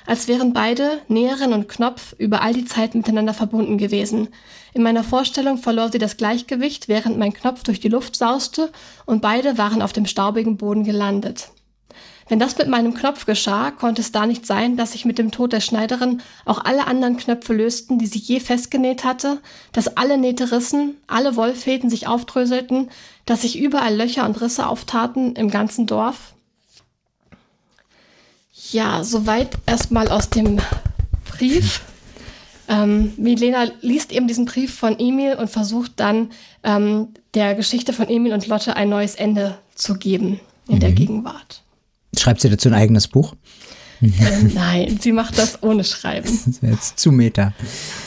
Als 0.04 0.26
wären 0.26 0.52
beide, 0.52 1.00
Näherin 1.06 1.52
und 1.52 1.68
Knopf, 1.68 2.12
über 2.18 2.42
all 2.42 2.52
die 2.52 2.64
Zeit 2.64 2.96
miteinander 2.96 3.34
verbunden 3.34 3.78
gewesen. 3.78 4.28
In 4.72 4.82
meiner 4.82 5.04
Vorstellung 5.04 5.58
verlor 5.58 5.92
sie 5.92 5.98
das 5.98 6.16
Gleichgewicht, 6.16 6.88
während 6.88 7.16
mein 7.16 7.32
Knopf 7.32 7.62
durch 7.62 7.78
die 7.78 7.88
Luft 7.88 8.16
sauste, 8.16 8.72
und 9.06 9.22
beide 9.22 9.58
waren 9.58 9.80
auf 9.80 9.92
dem 9.92 10.06
staubigen 10.06 10.56
Boden 10.56 10.82
gelandet. 10.82 11.50
Wenn 12.28 12.38
das 12.38 12.56
mit 12.56 12.68
meinem 12.68 12.94
Knopf 12.94 13.26
geschah, 13.26 13.70
konnte 13.70 14.00
es 14.00 14.12
da 14.12 14.26
nicht 14.26 14.46
sein, 14.46 14.76
dass 14.76 14.92
sich 14.92 15.04
mit 15.04 15.18
dem 15.18 15.30
Tod 15.30 15.52
der 15.52 15.60
Schneiderin 15.60 16.22
auch 16.46 16.64
alle 16.64 16.86
anderen 16.86 17.18
Knöpfe 17.18 17.52
lösten, 17.52 17.98
die 17.98 18.06
sie 18.06 18.18
je 18.18 18.40
festgenäht 18.40 19.04
hatte, 19.04 19.40
dass 19.72 19.96
alle 19.96 20.16
Nähte 20.16 20.50
rissen, 20.50 20.96
alle 21.06 21.36
Wollfäden 21.36 21.90
sich 21.90 22.06
aufdröselten, 22.06 22.90
dass 23.26 23.42
sich 23.42 23.58
überall 23.58 23.94
Löcher 23.94 24.24
und 24.24 24.40
Risse 24.40 24.66
auftaten 24.66 25.36
im 25.36 25.50
ganzen 25.50 25.86
Dorf. 25.86 26.34
Ja, 28.70 29.04
soweit 29.04 29.50
erstmal 29.66 30.08
aus 30.08 30.30
dem 30.30 30.58
Brief. 31.26 31.82
Ähm, 32.66 33.12
Milena 33.18 33.66
liest 33.82 34.10
eben 34.10 34.26
diesen 34.26 34.46
Brief 34.46 34.74
von 34.74 34.98
Emil 34.98 35.34
und 35.34 35.50
versucht 35.50 35.92
dann 35.96 36.30
ähm, 36.62 37.08
der 37.34 37.54
Geschichte 37.54 37.92
von 37.92 38.08
Emil 38.08 38.32
und 38.32 38.46
Lotte 38.46 38.76
ein 38.76 38.88
neues 38.88 39.16
Ende 39.16 39.58
zu 39.74 39.98
geben 39.98 40.40
in 40.68 40.76
mhm. 40.76 40.80
der 40.80 40.92
Gegenwart. 40.92 41.63
Schreibt 42.18 42.40
sie 42.40 42.50
dazu 42.50 42.68
ein 42.68 42.74
eigenes 42.74 43.08
Buch? 43.08 43.34
Äh, 44.00 44.08
nein, 44.54 44.98
sie 45.00 45.12
macht 45.12 45.38
das 45.38 45.62
ohne 45.62 45.84
Schreiben. 45.84 46.28
Das 46.46 46.62
wäre 46.62 46.72
jetzt 46.72 46.98
zu 46.98 47.12
Meter. 47.12 47.52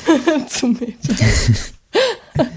zu 0.49 0.67
Meter. 0.67 1.15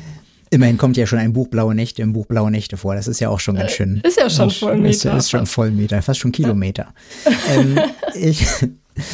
Immerhin 0.53 0.79
kommt 0.79 0.97
ja 0.97 1.07
schon 1.07 1.21
ein 1.21 1.33
Buch 1.33 1.47
Blaue 1.47 1.77
Nächte 1.77 2.03
im 2.03 2.13
Buch 2.13 2.27
Blaue 2.27 2.51
Nächte 2.51 2.77
vor. 2.77 2.97
Das 2.97 3.07
ist 3.07 3.21
ja 3.21 3.29
auch 3.29 3.39
schon 3.39 3.55
ganz 3.55 3.71
schön. 3.71 4.01
Ist 4.05 4.19
ja 4.19 4.29
schon 4.29 4.51
voll 4.51 4.77
Meter. 4.79 5.17
Ist, 5.17 5.25
ist 5.25 5.31
schon 5.31 5.47
voll 5.47 5.71
Meter, 5.71 6.03
fast 6.03 6.19
schon 6.19 6.33
Kilometer. 6.33 6.93
ähm, 7.49 7.79
ich, 8.15 8.45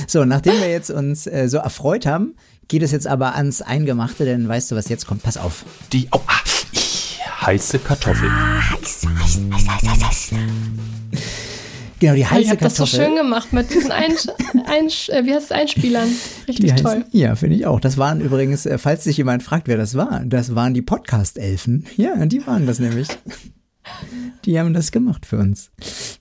so, 0.06 0.24
nachdem 0.24 0.54
wir 0.60 0.70
jetzt 0.70 0.90
uns 0.90 1.26
äh, 1.26 1.48
so 1.48 1.58
erfreut 1.58 2.06
haben, 2.06 2.36
geht 2.68 2.82
es 2.82 2.90
jetzt 2.90 3.06
aber 3.06 3.34
ans 3.36 3.60
Eingemachte, 3.60 4.24
denn 4.24 4.48
weißt 4.48 4.70
du, 4.70 4.76
was 4.76 4.88
jetzt 4.88 5.06
kommt? 5.06 5.22
Pass 5.22 5.36
auf. 5.36 5.66
Die 5.92 6.08
oh, 6.10 6.20
ah, 6.26 7.46
heiße 7.46 7.80
Kartoffel. 7.80 8.30
Ah, 8.30 8.60
heiß, 8.72 9.06
heiß, 9.06 9.40
heiß, 9.52 9.68
heiß, 9.68 10.04
heiß, 10.04 10.32
heiß. 10.32 11.45
Genau, 11.98 12.14
die 12.14 12.26
heiße 12.26 12.42
ich 12.42 12.48
Kartoffel. 12.48 12.68
das 12.68 12.76
so 12.76 12.86
schön 12.86 13.16
gemacht 13.16 13.52
mit 13.52 13.72
diesen 13.72 13.90
Ein, 13.90 14.12
Ein 14.66 14.86
äh, 14.86 15.24
wie 15.24 15.34
heißt 15.34 15.46
es, 15.46 15.52
Einspielern. 15.52 16.08
Richtig 16.46 16.74
die 16.74 16.82
toll. 16.82 16.96
Heißen, 16.96 17.04
ja, 17.12 17.34
finde 17.36 17.56
ich 17.56 17.66
auch. 17.66 17.80
Das 17.80 17.96
waren 17.96 18.20
übrigens, 18.20 18.66
äh, 18.66 18.78
falls 18.78 19.04
sich 19.04 19.16
jemand 19.16 19.42
fragt, 19.42 19.66
wer 19.68 19.76
das 19.76 19.94
war, 19.94 20.22
das 20.26 20.54
waren 20.54 20.74
die 20.74 20.82
Podcast-Elfen. 20.82 21.86
Ja, 21.96 22.26
die 22.26 22.46
waren 22.46 22.66
das 22.66 22.78
nämlich. 22.78 23.08
Die 24.44 24.58
haben 24.58 24.74
das 24.74 24.92
gemacht 24.92 25.26
für 25.26 25.38
uns. 25.38 25.70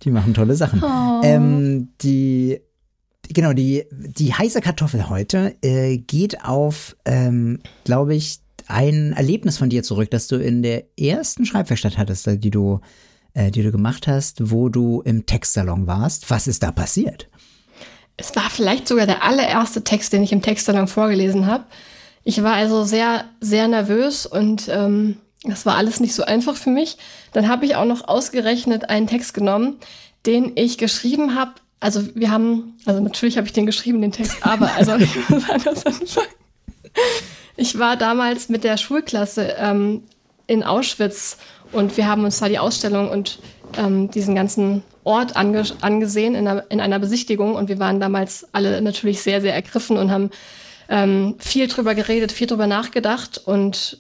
Die 0.04 0.12
machen 0.12 0.34
tolle 0.34 0.56
Sachen. 0.56 0.84
Oh. 0.84 1.22
Ähm, 1.24 1.90
die 2.02 2.62
genau, 3.34 3.54
die, 3.54 3.86
die 3.92 4.34
heiße 4.34 4.62
Kartoffel 4.62 5.10
heute 5.10 5.56
äh, 5.62 5.98
geht 5.98 6.44
auf, 6.44 6.96
ähm, 7.06 7.60
glaube 7.84 8.16
ich, 8.16 8.40
ein 8.68 9.14
Erlebnis 9.14 9.58
von 9.58 9.70
dir 9.70 9.84
zurück, 9.84 10.10
das 10.12 10.28
du 10.28 10.38
in 10.38 10.64
der 10.64 10.86
ersten 11.00 11.46
Schreibwerkstatt 11.46 11.98
hattest, 11.98 12.28
die 12.44 12.50
du 12.50 12.82
äh, 13.36 13.52
die 13.52 13.62
du 13.62 13.72
gemacht 13.72 14.08
hast, 14.08 14.50
wo 14.50 14.70
du 14.70 15.02
im 15.02 15.26
Textsalon 15.26 15.86
warst. 15.86 16.32
Was 16.32 16.48
ist 16.48 16.64
da 16.64 16.72
passiert? 16.72 17.28
Es 18.18 18.36
war 18.36 18.50
vielleicht 18.50 18.88
sogar 18.88 19.06
der 19.06 19.24
allererste 19.24 19.84
Text, 19.84 20.14
den 20.14 20.24
ich 20.24 20.32
im 20.32 20.42
Textsalon 20.42 20.88
vorgelesen 20.88 21.46
habe. 21.46 21.66
Ich 22.24 22.42
war 22.42 22.54
also 22.54 22.86
sehr, 22.86 23.26
sehr 23.42 23.68
nervös 23.68 24.26
und 24.26 24.68
ähm, 24.70 25.18
das 25.44 25.66
war 25.66 25.76
alles 25.76 26.00
nicht 26.00 26.16
so 26.16 26.24
einfach 26.24 26.56
für 26.56 26.72
mich. 26.72 26.98
Dann 27.34 27.48
habe 27.48 27.66
ich 27.66 27.76
auch 27.76 27.86
noch 27.86 28.08
ausgerechnet 28.08 28.90
einen 28.90 29.08
Text 29.08 29.34
genommen, 29.34 29.76
den 30.26 30.54
ich 30.56 30.78
geschrieben 30.78 31.36
habe. 31.36 31.52
Also 31.80 32.04
wir 32.16 32.32
haben, 32.32 32.78
also 32.86 33.02
natürlich 33.02 33.38
habe 33.38 33.46
ich 33.46 33.54
den 33.54 33.66
geschrieben, 33.66 34.02
den 34.02 34.12
Text, 34.12 34.38
aber 34.42 34.74
also 34.76 34.96
ich 34.96 35.30
muss 35.30 35.48
anders 35.50 35.86
anfangen. 35.86 36.28
Ich 37.58 37.78
war 37.78 37.98
damals 37.98 38.50
mit 38.50 38.64
der 38.64 38.78
Schulklasse 38.78 39.56
ähm, 39.58 40.04
in 40.48 40.64
Auschwitz 40.64 41.38
und 41.72 41.98
wir 41.98 42.08
haben 42.08 42.24
uns 42.24 42.40
da 42.40 42.48
die 42.48 42.60
Ausstellung 42.60 43.10
und 43.10 43.40
ähm, 43.78 44.10
diesen 44.12 44.36
ganzen 44.36 44.84
Ort 45.04 45.36
ange 45.36 45.64
angesehen 45.82 46.36
in 46.36 46.48
einer, 46.48 46.70
in 46.70 46.82
einer 46.82 47.00
Besichtigung. 47.00 47.56
Und 47.56 47.70
wir 47.70 47.80
waren 47.80 48.00
damals 48.00 48.48
alle 48.54 48.82
natürlich 48.82 49.22
sehr, 49.22 49.42
sehr 49.42 49.54
ergriffen 49.54 49.98
und 49.98 50.12
haben 50.12 50.30
ähm, 50.90 51.36
viel 51.40 51.68
drüber 51.68 51.96
geredet, 51.96 52.32
viel 52.32 52.48
drüber 52.48 52.68
nachgedacht. 52.68 53.38
Und 53.38 54.00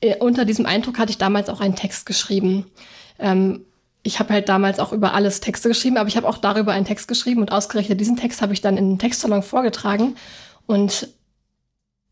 äh, 0.00 0.16
unter 0.16 0.44
diesem 0.44 0.66
Eindruck 0.66 0.98
hatte 0.98 1.10
ich 1.10 1.18
damals 1.18 1.48
auch 1.48 1.60
einen 1.60 1.76
Text 1.76 2.06
geschrieben. 2.06 2.66
Ähm, 3.18 3.64
ich 4.02 4.20
habe 4.20 4.32
halt 4.32 4.48
damals 4.48 4.78
auch 4.78 4.92
über 4.92 5.14
alles 5.14 5.40
Texte 5.40 5.68
geschrieben, 5.68 5.96
aber 5.96 6.08
ich 6.08 6.16
habe 6.16 6.28
auch 6.28 6.38
darüber 6.38 6.72
einen 6.72 6.84
Text 6.84 7.08
geschrieben 7.08 7.40
und 7.40 7.50
ausgerechnet 7.50 8.00
diesen 8.00 8.16
Text 8.16 8.40
habe 8.40 8.52
ich 8.52 8.60
dann 8.60 8.76
in 8.76 8.90
den 8.90 8.98
Textsalon 8.98 9.42
vorgetragen. 9.42 10.16
Und 10.66 11.08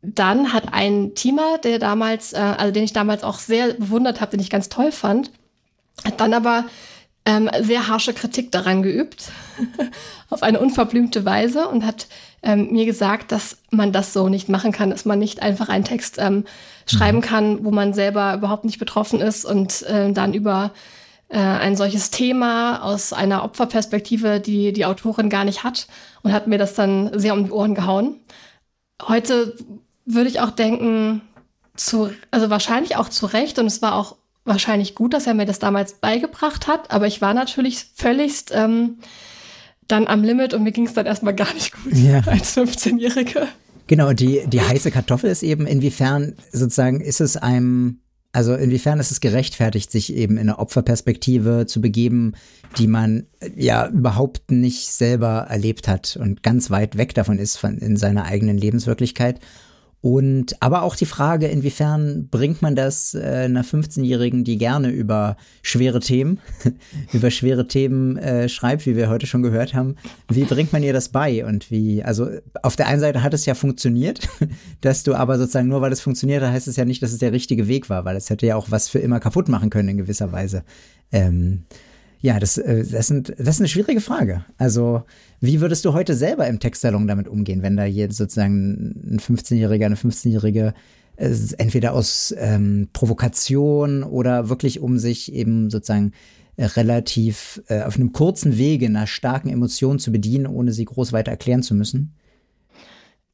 dann 0.04 0.52
hat 0.52 0.72
ein 0.72 1.14
Teamer, 1.14 1.58
der 1.58 1.78
damals, 1.78 2.32
äh, 2.32 2.38
also 2.38 2.72
den 2.72 2.84
ich 2.84 2.92
damals 2.92 3.24
auch 3.24 3.38
sehr 3.38 3.74
bewundert 3.74 4.20
habe, 4.20 4.32
den 4.32 4.40
ich 4.40 4.50
ganz 4.50 4.68
toll 4.68 4.92
fand, 4.92 5.30
hat 6.04 6.20
dann 6.20 6.34
aber 6.34 6.64
ähm, 7.26 7.50
sehr 7.60 7.88
harsche 7.88 8.12
Kritik 8.12 8.52
daran 8.52 8.82
geübt, 8.82 9.30
auf 10.30 10.42
eine 10.42 10.60
unverblümte 10.60 11.24
Weise 11.24 11.68
und 11.68 11.86
hat 11.86 12.06
ähm, 12.42 12.70
mir 12.72 12.84
gesagt, 12.84 13.32
dass 13.32 13.58
man 13.70 13.92
das 13.92 14.12
so 14.12 14.28
nicht 14.28 14.48
machen 14.48 14.72
kann, 14.72 14.90
dass 14.90 15.06
man 15.06 15.18
nicht 15.18 15.40
einfach 15.40 15.68
einen 15.68 15.84
Text 15.84 16.16
ähm, 16.18 16.44
schreiben 16.86 17.18
mhm. 17.18 17.22
kann, 17.22 17.64
wo 17.64 17.70
man 17.70 17.94
selber 17.94 18.34
überhaupt 18.34 18.64
nicht 18.64 18.78
betroffen 18.78 19.20
ist 19.20 19.44
und 19.46 19.82
äh, 19.82 20.12
dann 20.12 20.34
über 20.34 20.72
äh, 21.28 21.38
ein 21.38 21.76
solches 21.76 22.10
Thema 22.10 22.82
aus 22.82 23.14
einer 23.14 23.44
Opferperspektive, 23.44 24.40
die 24.40 24.74
die 24.74 24.84
Autorin 24.84 25.30
gar 25.30 25.44
nicht 25.44 25.64
hat 25.64 25.86
und 26.22 26.32
hat 26.32 26.46
mir 26.46 26.58
das 26.58 26.74
dann 26.74 27.18
sehr 27.18 27.32
um 27.32 27.44
die 27.44 27.50
Ohren 27.50 27.74
gehauen. 27.74 28.20
Heute 29.02 29.56
würde 30.06 30.28
ich 30.28 30.40
auch 30.40 30.50
denken, 30.50 31.22
zu, 31.76 32.10
also 32.30 32.50
wahrscheinlich 32.50 32.96
auch 32.96 33.08
zu 33.08 33.26
Recht 33.26 33.58
und 33.58 33.66
es 33.66 33.82
war 33.82 33.94
auch 33.94 34.16
wahrscheinlich 34.44 34.94
gut, 34.94 35.14
dass 35.14 35.26
er 35.26 35.34
mir 35.34 35.46
das 35.46 35.58
damals 35.58 35.94
beigebracht 35.94 36.66
hat, 36.66 36.90
aber 36.90 37.06
ich 37.06 37.20
war 37.20 37.34
natürlich 37.34 37.86
völligst 37.94 38.52
ähm, 38.54 38.98
dann 39.88 40.06
am 40.06 40.22
Limit 40.22 40.54
und 40.54 40.62
mir 40.62 40.72
ging 40.72 40.86
es 40.86 40.94
dann 40.94 41.06
erstmal 41.06 41.34
gar 41.34 41.52
nicht 41.54 41.72
gut 41.72 41.92
ja. 41.94 42.20
als 42.26 42.56
15-Jährige. 42.56 43.48
Genau, 43.86 44.12
die, 44.12 44.42
die 44.46 44.60
heiße 44.60 44.90
Kartoffel 44.90 45.30
ist 45.30 45.42
eben, 45.42 45.66
inwiefern 45.66 46.34
sozusagen 46.52 47.00
ist 47.00 47.20
es 47.20 47.36
einem, 47.36 48.00
also 48.32 48.54
inwiefern 48.54 48.98
ist 48.98 49.10
es 49.10 49.20
gerechtfertigt, 49.20 49.90
sich 49.90 50.14
eben 50.14 50.34
in 50.34 50.48
eine 50.48 50.58
Opferperspektive 50.58 51.66
zu 51.66 51.80
begeben, 51.80 52.32
die 52.78 52.86
man 52.86 53.26
ja 53.56 53.88
überhaupt 53.88 54.50
nicht 54.50 54.90
selber 54.90 55.46
erlebt 55.48 55.86
hat 55.86 56.16
und 56.20 56.42
ganz 56.42 56.70
weit 56.70 56.96
weg 56.96 57.14
davon 57.14 57.38
ist 57.38 57.56
von, 57.56 57.78
in 57.78 57.96
seiner 57.96 58.24
eigenen 58.24 58.56
Lebenswirklichkeit 58.56 59.40
Und 60.04 60.60
aber 60.60 60.82
auch 60.82 60.96
die 60.96 61.06
Frage, 61.06 61.46
inwiefern 61.46 62.28
bringt 62.28 62.60
man 62.60 62.76
das 62.76 63.14
äh, 63.14 63.44
einer 63.46 63.64
15-Jährigen, 63.64 64.44
die 64.44 64.58
gerne 64.58 64.90
über 64.90 65.38
schwere 65.62 65.98
Themen, 66.00 66.40
über 67.14 67.30
schwere 67.30 67.68
Themen 67.68 68.18
äh, 68.18 68.50
schreibt, 68.50 68.84
wie 68.84 68.96
wir 68.96 69.08
heute 69.08 69.26
schon 69.26 69.42
gehört 69.42 69.72
haben, 69.72 69.96
wie 70.28 70.44
bringt 70.44 70.74
man 70.74 70.82
ihr 70.82 70.92
das 70.92 71.08
bei? 71.08 71.46
Und 71.46 71.70
wie, 71.70 72.02
also 72.04 72.28
auf 72.62 72.76
der 72.76 72.88
einen 72.88 73.00
Seite 73.00 73.22
hat 73.22 73.32
es 73.32 73.46
ja 73.46 73.54
funktioniert, 73.54 74.28
dass 74.82 75.04
du 75.04 75.14
aber 75.14 75.38
sozusagen 75.38 75.68
nur 75.68 75.80
weil 75.80 75.92
es 75.92 76.02
funktioniert, 76.02 76.42
heißt 76.42 76.68
es 76.68 76.76
ja 76.76 76.84
nicht, 76.84 77.02
dass 77.02 77.12
es 77.12 77.18
der 77.20 77.32
richtige 77.32 77.66
Weg 77.66 77.88
war, 77.88 78.04
weil 78.04 78.16
es 78.16 78.28
hätte 78.28 78.44
ja 78.44 78.56
auch 78.56 78.70
was 78.70 78.90
für 78.90 78.98
immer 78.98 79.20
kaputt 79.20 79.48
machen 79.48 79.70
können 79.70 79.88
in 79.88 79.96
gewisser 79.96 80.32
Weise. 80.32 80.64
Ähm, 81.12 81.62
ja, 82.24 82.40
das, 82.40 82.56
äh, 82.56 82.86
das, 82.90 83.08
sind, 83.08 83.34
das 83.36 83.56
ist 83.56 83.60
eine 83.60 83.68
schwierige 83.68 84.00
Frage. 84.00 84.46
Also, 84.56 85.02
wie 85.40 85.60
würdest 85.60 85.84
du 85.84 85.92
heute 85.92 86.14
selber 86.14 86.46
im 86.46 86.58
Textsalon 86.58 87.06
damit 87.06 87.28
umgehen, 87.28 87.60
wenn 87.60 87.76
da 87.76 87.84
jetzt 87.84 88.16
sozusagen 88.16 88.94
ein 89.04 89.20
15-Jähriger, 89.20 89.84
eine 89.84 89.96
15-Jährige 89.96 90.72
äh, 91.16 91.34
entweder 91.58 91.92
aus 91.92 92.34
ähm, 92.38 92.88
Provokation 92.94 94.02
oder 94.02 94.48
wirklich 94.48 94.80
um 94.80 94.98
sich 94.98 95.34
eben 95.34 95.68
sozusagen 95.68 96.12
äh, 96.56 96.64
relativ 96.64 97.60
äh, 97.68 97.82
auf 97.82 97.96
einem 97.96 98.14
kurzen 98.14 98.56
Wege 98.56 98.86
einer 98.86 99.06
starken 99.06 99.50
Emotion 99.50 99.98
zu 99.98 100.10
bedienen, 100.10 100.46
ohne 100.46 100.72
sie 100.72 100.86
groß 100.86 101.12
weiter 101.12 101.30
erklären 101.30 101.62
zu 101.62 101.74
müssen? 101.74 102.14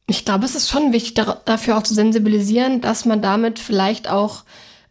Ich 0.09 0.24
glaube, 0.24 0.47
es 0.47 0.57
ist 0.57 0.68
schon 0.68 0.93
wichtig, 0.93 1.14
da, 1.14 1.41
dafür 1.45 1.78
auch 1.78 1.84
zu 1.84 1.95
sensibilisieren, 1.95 2.80
dass 2.80 3.05
man 3.05 3.22
damit 3.22 3.61
vielleicht 3.61 4.11
auch 4.11 4.43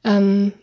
ähm, 0.05 0.53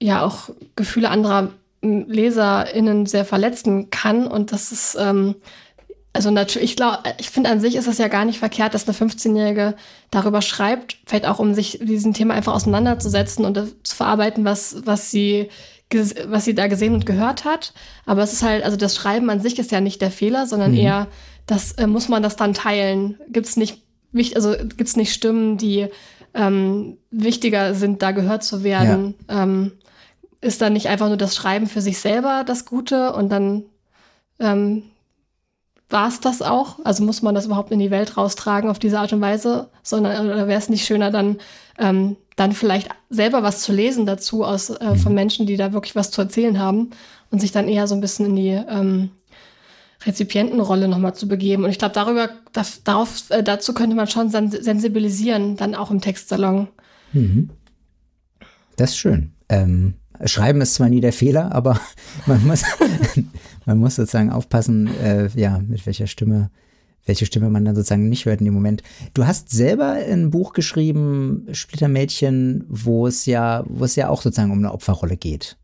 ja 0.00 0.24
auch 0.24 0.50
Gefühle 0.76 1.10
anderer 1.10 1.50
LeserInnen 1.86 3.06
sehr 3.06 3.24
verletzen 3.24 3.90
kann. 3.90 4.26
Und 4.26 4.52
das 4.52 4.72
ist, 4.72 4.96
ähm, 4.98 5.36
also 6.12 6.30
natürlich, 6.30 6.70
ich 6.70 6.76
glaube, 6.76 6.98
ich 7.18 7.30
finde 7.30 7.50
an 7.50 7.60
sich 7.60 7.76
ist 7.76 7.86
es 7.86 7.98
ja 7.98 8.08
gar 8.08 8.24
nicht 8.24 8.38
verkehrt, 8.38 8.74
dass 8.74 8.88
eine 8.88 8.96
15-Jährige 8.96 9.74
darüber 10.10 10.42
schreibt, 10.42 10.98
vielleicht 11.06 11.26
auch 11.26 11.38
um 11.38 11.54
sich 11.54 11.80
mit 11.80 11.88
diesem 11.88 12.14
Thema 12.14 12.34
einfach 12.34 12.54
auseinanderzusetzen 12.54 13.44
und 13.44 13.58
zu 13.82 13.96
verarbeiten, 13.96 14.44
was, 14.44 14.86
was 14.86 15.10
sie 15.10 15.50
was 16.26 16.44
sie 16.44 16.54
da 16.54 16.66
gesehen 16.66 16.94
und 16.94 17.06
gehört 17.06 17.44
hat. 17.44 17.72
Aber 18.06 18.22
es 18.22 18.32
ist 18.32 18.42
halt, 18.42 18.64
also 18.64 18.76
das 18.76 18.96
Schreiben 18.96 19.30
an 19.30 19.40
sich 19.40 19.58
ist 19.58 19.70
ja 19.70 19.80
nicht 19.80 20.00
der 20.00 20.10
Fehler, 20.10 20.46
sondern 20.46 20.72
mhm. 20.72 20.78
eher, 20.78 21.06
das 21.46 21.72
äh, 21.72 21.86
muss 21.86 22.08
man 22.08 22.22
das 22.22 22.36
dann 22.36 22.54
teilen. 22.54 23.18
Gibt 23.28 23.46
es 23.46 23.56
nicht, 23.56 23.82
also 24.34 24.54
gibt's 24.76 24.96
nicht 24.96 25.12
Stimmen, 25.12 25.58
die 25.58 25.86
ähm, 26.34 26.98
wichtiger 27.10 27.74
sind, 27.74 28.02
da 28.02 28.10
gehört 28.10 28.42
zu 28.42 28.64
werden. 28.64 29.14
Ja. 29.28 29.44
Ähm, 29.44 29.72
ist 30.40 30.60
dann 30.60 30.72
nicht 30.72 30.88
einfach 30.88 31.08
nur 31.08 31.16
das 31.16 31.34
Schreiben 31.34 31.66
für 31.66 31.80
sich 31.80 31.98
selber 31.98 32.44
das 32.46 32.64
Gute 32.64 33.12
und 33.12 33.30
dann 33.30 33.64
ähm, 34.38 34.84
war 35.88 36.08
es 36.08 36.20
das 36.20 36.42
auch? 36.42 36.78
Also 36.84 37.04
muss 37.04 37.22
man 37.22 37.34
das 37.34 37.46
überhaupt 37.46 37.70
in 37.70 37.78
die 37.78 37.90
Welt 37.90 38.16
raustragen 38.16 38.70
auf 38.70 38.78
diese 38.78 38.98
Art 38.98 39.12
und 39.12 39.20
Weise? 39.20 39.68
Sondern 39.82 40.26
oder 40.26 40.48
wäre 40.48 40.58
es 40.58 40.68
nicht 40.68 40.84
schöner, 40.84 41.10
dann, 41.10 41.38
ähm, 41.78 42.16
dann 42.34 42.52
vielleicht 42.52 42.88
selber 43.08 43.42
was 43.42 43.62
zu 43.62 43.72
lesen 43.72 44.04
dazu 44.04 44.44
aus 44.44 44.70
äh, 44.70 44.96
von 44.96 45.14
Menschen, 45.14 45.46
die 45.46 45.56
da 45.56 45.72
wirklich 45.72 45.94
was 45.94 46.10
zu 46.10 46.20
erzählen 46.20 46.58
haben 46.58 46.90
und 47.30 47.40
sich 47.40 47.52
dann 47.52 47.68
eher 47.68 47.86
so 47.86 47.94
ein 47.94 48.00
bisschen 48.00 48.26
in 48.26 48.36
die 48.36 48.48
ähm, 48.50 49.10
Rezipientenrolle 50.04 50.88
nochmal 50.88 51.14
zu 51.14 51.28
begeben. 51.28 51.64
Und 51.64 51.70
ich 51.70 51.78
glaube, 51.78 51.94
darüber, 51.94 52.30
da, 52.52 52.64
darauf, 52.84 53.30
äh, 53.30 53.42
dazu 53.42 53.72
könnte 53.72 53.96
man 53.96 54.08
schon 54.08 54.30
sensibilisieren, 54.30 55.56
dann 55.56 55.76
auch 55.76 55.92
im 55.92 56.00
Textsalon. 56.00 56.68
Mhm. 57.12 57.50
Das 58.76 58.90
ist 58.90 58.98
schön. 58.98 59.32
Ähm, 59.48 59.94
Schreiben 60.24 60.60
ist 60.60 60.74
zwar 60.74 60.88
nie 60.88 61.00
der 61.00 61.12
Fehler, 61.12 61.52
aber 61.52 61.80
man 62.26 62.46
muss, 62.46 62.62
man 63.66 63.78
muss 63.78 63.96
sozusagen 63.96 64.30
aufpassen, 64.30 64.88
äh, 65.02 65.28
ja, 65.34 65.60
mit 65.66 65.86
welcher 65.86 66.06
Stimme, 66.06 66.50
welche 67.04 67.26
Stimme 67.26 67.50
man 67.50 67.64
dann 67.64 67.74
sozusagen 67.74 68.08
nicht 68.08 68.26
hört 68.26 68.40
in 68.40 68.46
dem 68.46 68.54
Moment. 68.54 68.82
Du 69.14 69.26
hast 69.26 69.50
selber 69.50 69.92
ein 69.92 70.30
Buch 70.30 70.52
geschrieben, 70.52 71.46
Splittermädchen, 71.52 72.64
wo 72.68 73.06
es 73.06 73.26
ja, 73.26 73.64
wo 73.68 73.84
es 73.84 73.96
ja 73.96 74.08
auch 74.08 74.22
sozusagen 74.22 74.50
um 74.50 74.58
eine 74.58 74.72
Opferrolle 74.72 75.16
geht. 75.16 75.56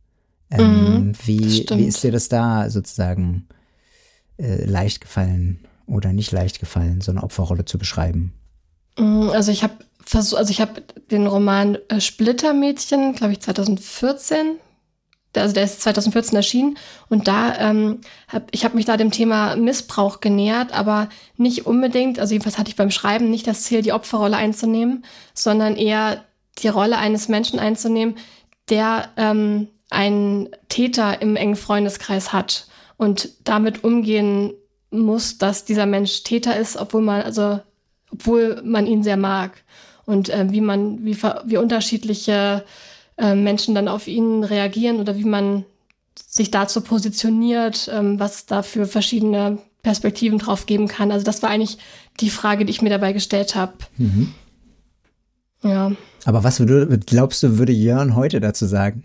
Ähm, 0.50 1.06
mhm, 1.06 1.12
wie, 1.24 1.66
wie 1.70 1.84
ist 1.84 2.02
dir 2.02 2.12
das 2.12 2.28
da 2.28 2.68
sozusagen 2.68 3.46
äh, 4.36 4.64
leicht 4.66 5.00
gefallen 5.00 5.60
oder 5.86 6.12
nicht 6.12 6.30
leicht 6.32 6.60
gefallen, 6.60 7.00
so 7.00 7.10
eine 7.10 7.22
Opferrolle 7.22 7.64
zu 7.64 7.78
beschreiben? 7.78 8.34
Mm, 8.98 9.30
also 9.30 9.50
ich 9.50 9.62
habe 9.62 9.74
versucht, 10.04 10.38
also 10.38 10.50
ich 10.50 10.60
habe 10.60 10.82
den 11.10 11.26
Roman 11.26 11.78
äh, 11.88 12.00
Splittermädchen, 12.00 13.14
glaube 13.14 13.32
ich, 13.32 13.40
2014 13.40 14.58
also 15.40 15.54
der 15.54 15.64
ist 15.64 15.80
2014 15.80 16.36
erschienen. 16.36 16.78
Und 17.08 17.28
da 17.28 17.56
ähm, 17.58 18.00
hab, 18.28 18.48
ich 18.50 18.64
habe 18.64 18.76
mich 18.76 18.84
da 18.84 18.96
dem 18.96 19.10
Thema 19.10 19.56
Missbrauch 19.56 20.20
genähert, 20.20 20.72
aber 20.72 21.08
nicht 21.36 21.66
unbedingt, 21.66 22.18
also 22.18 22.34
jedenfalls 22.34 22.58
hatte 22.58 22.70
ich 22.70 22.76
beim 22.76 22.90
Schreiben 22.90 23.30
nicht 23.30 23.46
das 23.46 23.62
Ziel, 23.62 23.82
die 23.82 23.92
Opferrolle 23.92 24.36
einzunehmen, 24.36 25.04
sondern 25.34 25.76
eher 25.76 26.24
die 26.58 26.68
Rolle 26.68 26.98
eines 26.98 27.28
Menschen 27.28 27.58
einzunehmen, 27.58 28.16
der 28.68 29.08
ähm, 29.16 29.68
einen 29.90 30.50
Täter 30.68 31.20
im 31.22 31.36
engen 31.36 31.56
Freundeskreis 31.56 32.32
hat 32.32 32.66
und 32.96 33.30
damit 33.44 33.84
umgehen 33.84 34.52
muss, 34.90 35.38
dass 35.38 35.64
dieser 35.64 35.86
Mensch 35.86 36.22
Täter 36.22 36.56
ist, 36.56 36.76
obwohl 36.76 37.02
man 37.02 37.22
also 37.22 37.60
obwohl 38.10 38.60
man 38.62 38.86
ihn 38.86 39.02
sehr 39.02 39.16
mag 39.16 39.62
und 40.06 40.28
äh, 40.28 40.50
wie 40.50 40.60
man, 40.60 41.04
wie, 41.04 41.16
wie 41.44 41.56
unterschiedliche 41.56 42.64
äh, 43.18 43.34
Menschen 43.34 43.74
dann 43.74 43.88
auf 43.88 44.08
ihn 44.08 44.44
reagieren 44.44 45.00
oder 45.00 45.16
wie 45.16 45.24
man 45.24 45.64
sich 46.14 46.50
dazu 46.50 46.80
positioniert, 46.80 47.90
ähm, 47.92 48.18
was 48.18 48.46
da 48.46 48.62
für 48.62 48.86
verschiedene 48.86 49.58
Perspektiven 49.82 50.38
drauf 50.38 50.66
geben 50.66 50.88
kann. 50.88 51.10
Also 51.10 51.24
das 51.24 51.42
war 51.42 51.50
eigentlich 51.50 51.78
die 52.20 52.30
Frage, 52.30 52.64
die 52.64 52.70
ich 52.70 52.82
mir 52.82 52.90
dabei 52.90 53.12
gestellt 53.12 53.54
habe. 53.54 53.74
Mhm. 53.98 54.32
Ja. 55.62 55.92
Aber 56.24 56.44
was 56.44 56.60
würde, 56.60 56.98
glaubst 56.98 57.42
du, 57.42 57.58
würde 57.58 57.72
Jörn 57.72 58.16
heute 58.16 58.40
dazu 58.40 58.66
sagen? 58.66 59.02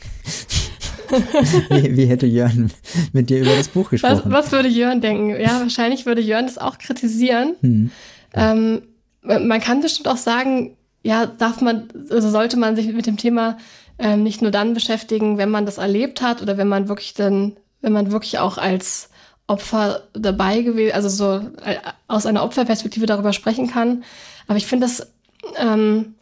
wie, 1.69 1.97
wie, 1.97 2.05
hätte 2.05 2.25
Jörn 2.25 2.71
mit 3.13 3.29
dir 3.29 3.39
über 3.39 3.55
das 3.55 3.69
Buch 3.69 3.89
gesprochen? 3.89 4.21
Was, 4.25 4.45
was, 4.45 4.51
würde 4.51 4.67
Jörn 4.67 5.01
denken? 5.01 5.29
Ja, 5.29 5.61
wahrscheinlich 5.61 6.05
würde 6.05 6.21
Jörn 6.21 6.45
das 6.45 6.57
auch 6.57 6.77
kritisieren. 6.77 7.55
Mhm. 7.61 7.91
Ähm, 8.33 8.81
man 9.21 9.59
kann 9.59 9.81
bestimmt 9.81 10.07
auch 10.07 10.17
sagen, 10.17 10.76
ja, 11.08 11.26
darf 11.26 11.62
man, 11.62 11.88
also 12.10 12.30
sollte 12.30 12.58
man 12.58 12.76
sich 12.76 12.91
mit 12.91 13.05
dem 13.05 13.16
Thema 13.16 13.58
ähm, 13.97 14.24
nicht 14.24 14.41
nur 14.41 14.51
dann 14.51 14.74
beschäftigen, 14.74 15.38
wenn 15.38 15.49
man 15.49 15.66
das 15.66 15.78
erlebt 15.78 16.22
hat 16.22 16.41
oder 16.41 16.58
wenn 16.58 16.68
man 16.68 16.89
wirklich 16.89 17.14
dann, 17.14 17.55
wenn 17.80 17.93
man 17.93 18.12
wirklich 18.12 18.39
auch 18.39 18.58
als 18.58 19.10
Opfer 19.47 20.03
dabei 20.12 20.64
gewesen, 20.64 20.93
also 20.93 21.08
so 21.08 21.47
äh, 21.64 21.78
aus 22.10 22.26
einer 22.26 22.43
Opferperspektive 22.43 23.05
darüber 23.05 23.32
sprechen 23.32 23.70
kann. 23.70 24.03
Aber 24.49 24.58
ich 24.58 24.68
finde 24.68 24.86
das, 24.86 25.14
ähm, 25.55 26.16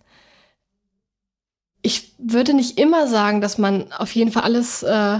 ich 1.81 2.13
würde 2.19 2.53
nicht 2.53 2.77
immer 2.77 3.07
sagen, 3.07 3.41
dass 3.41 3.57
man 3.57 3.91
auf 3.91 4.13
jeden 4.13 4.31
Fall 4.31 4.43
alles, 4.43 4.83
äh, 4.83 5.19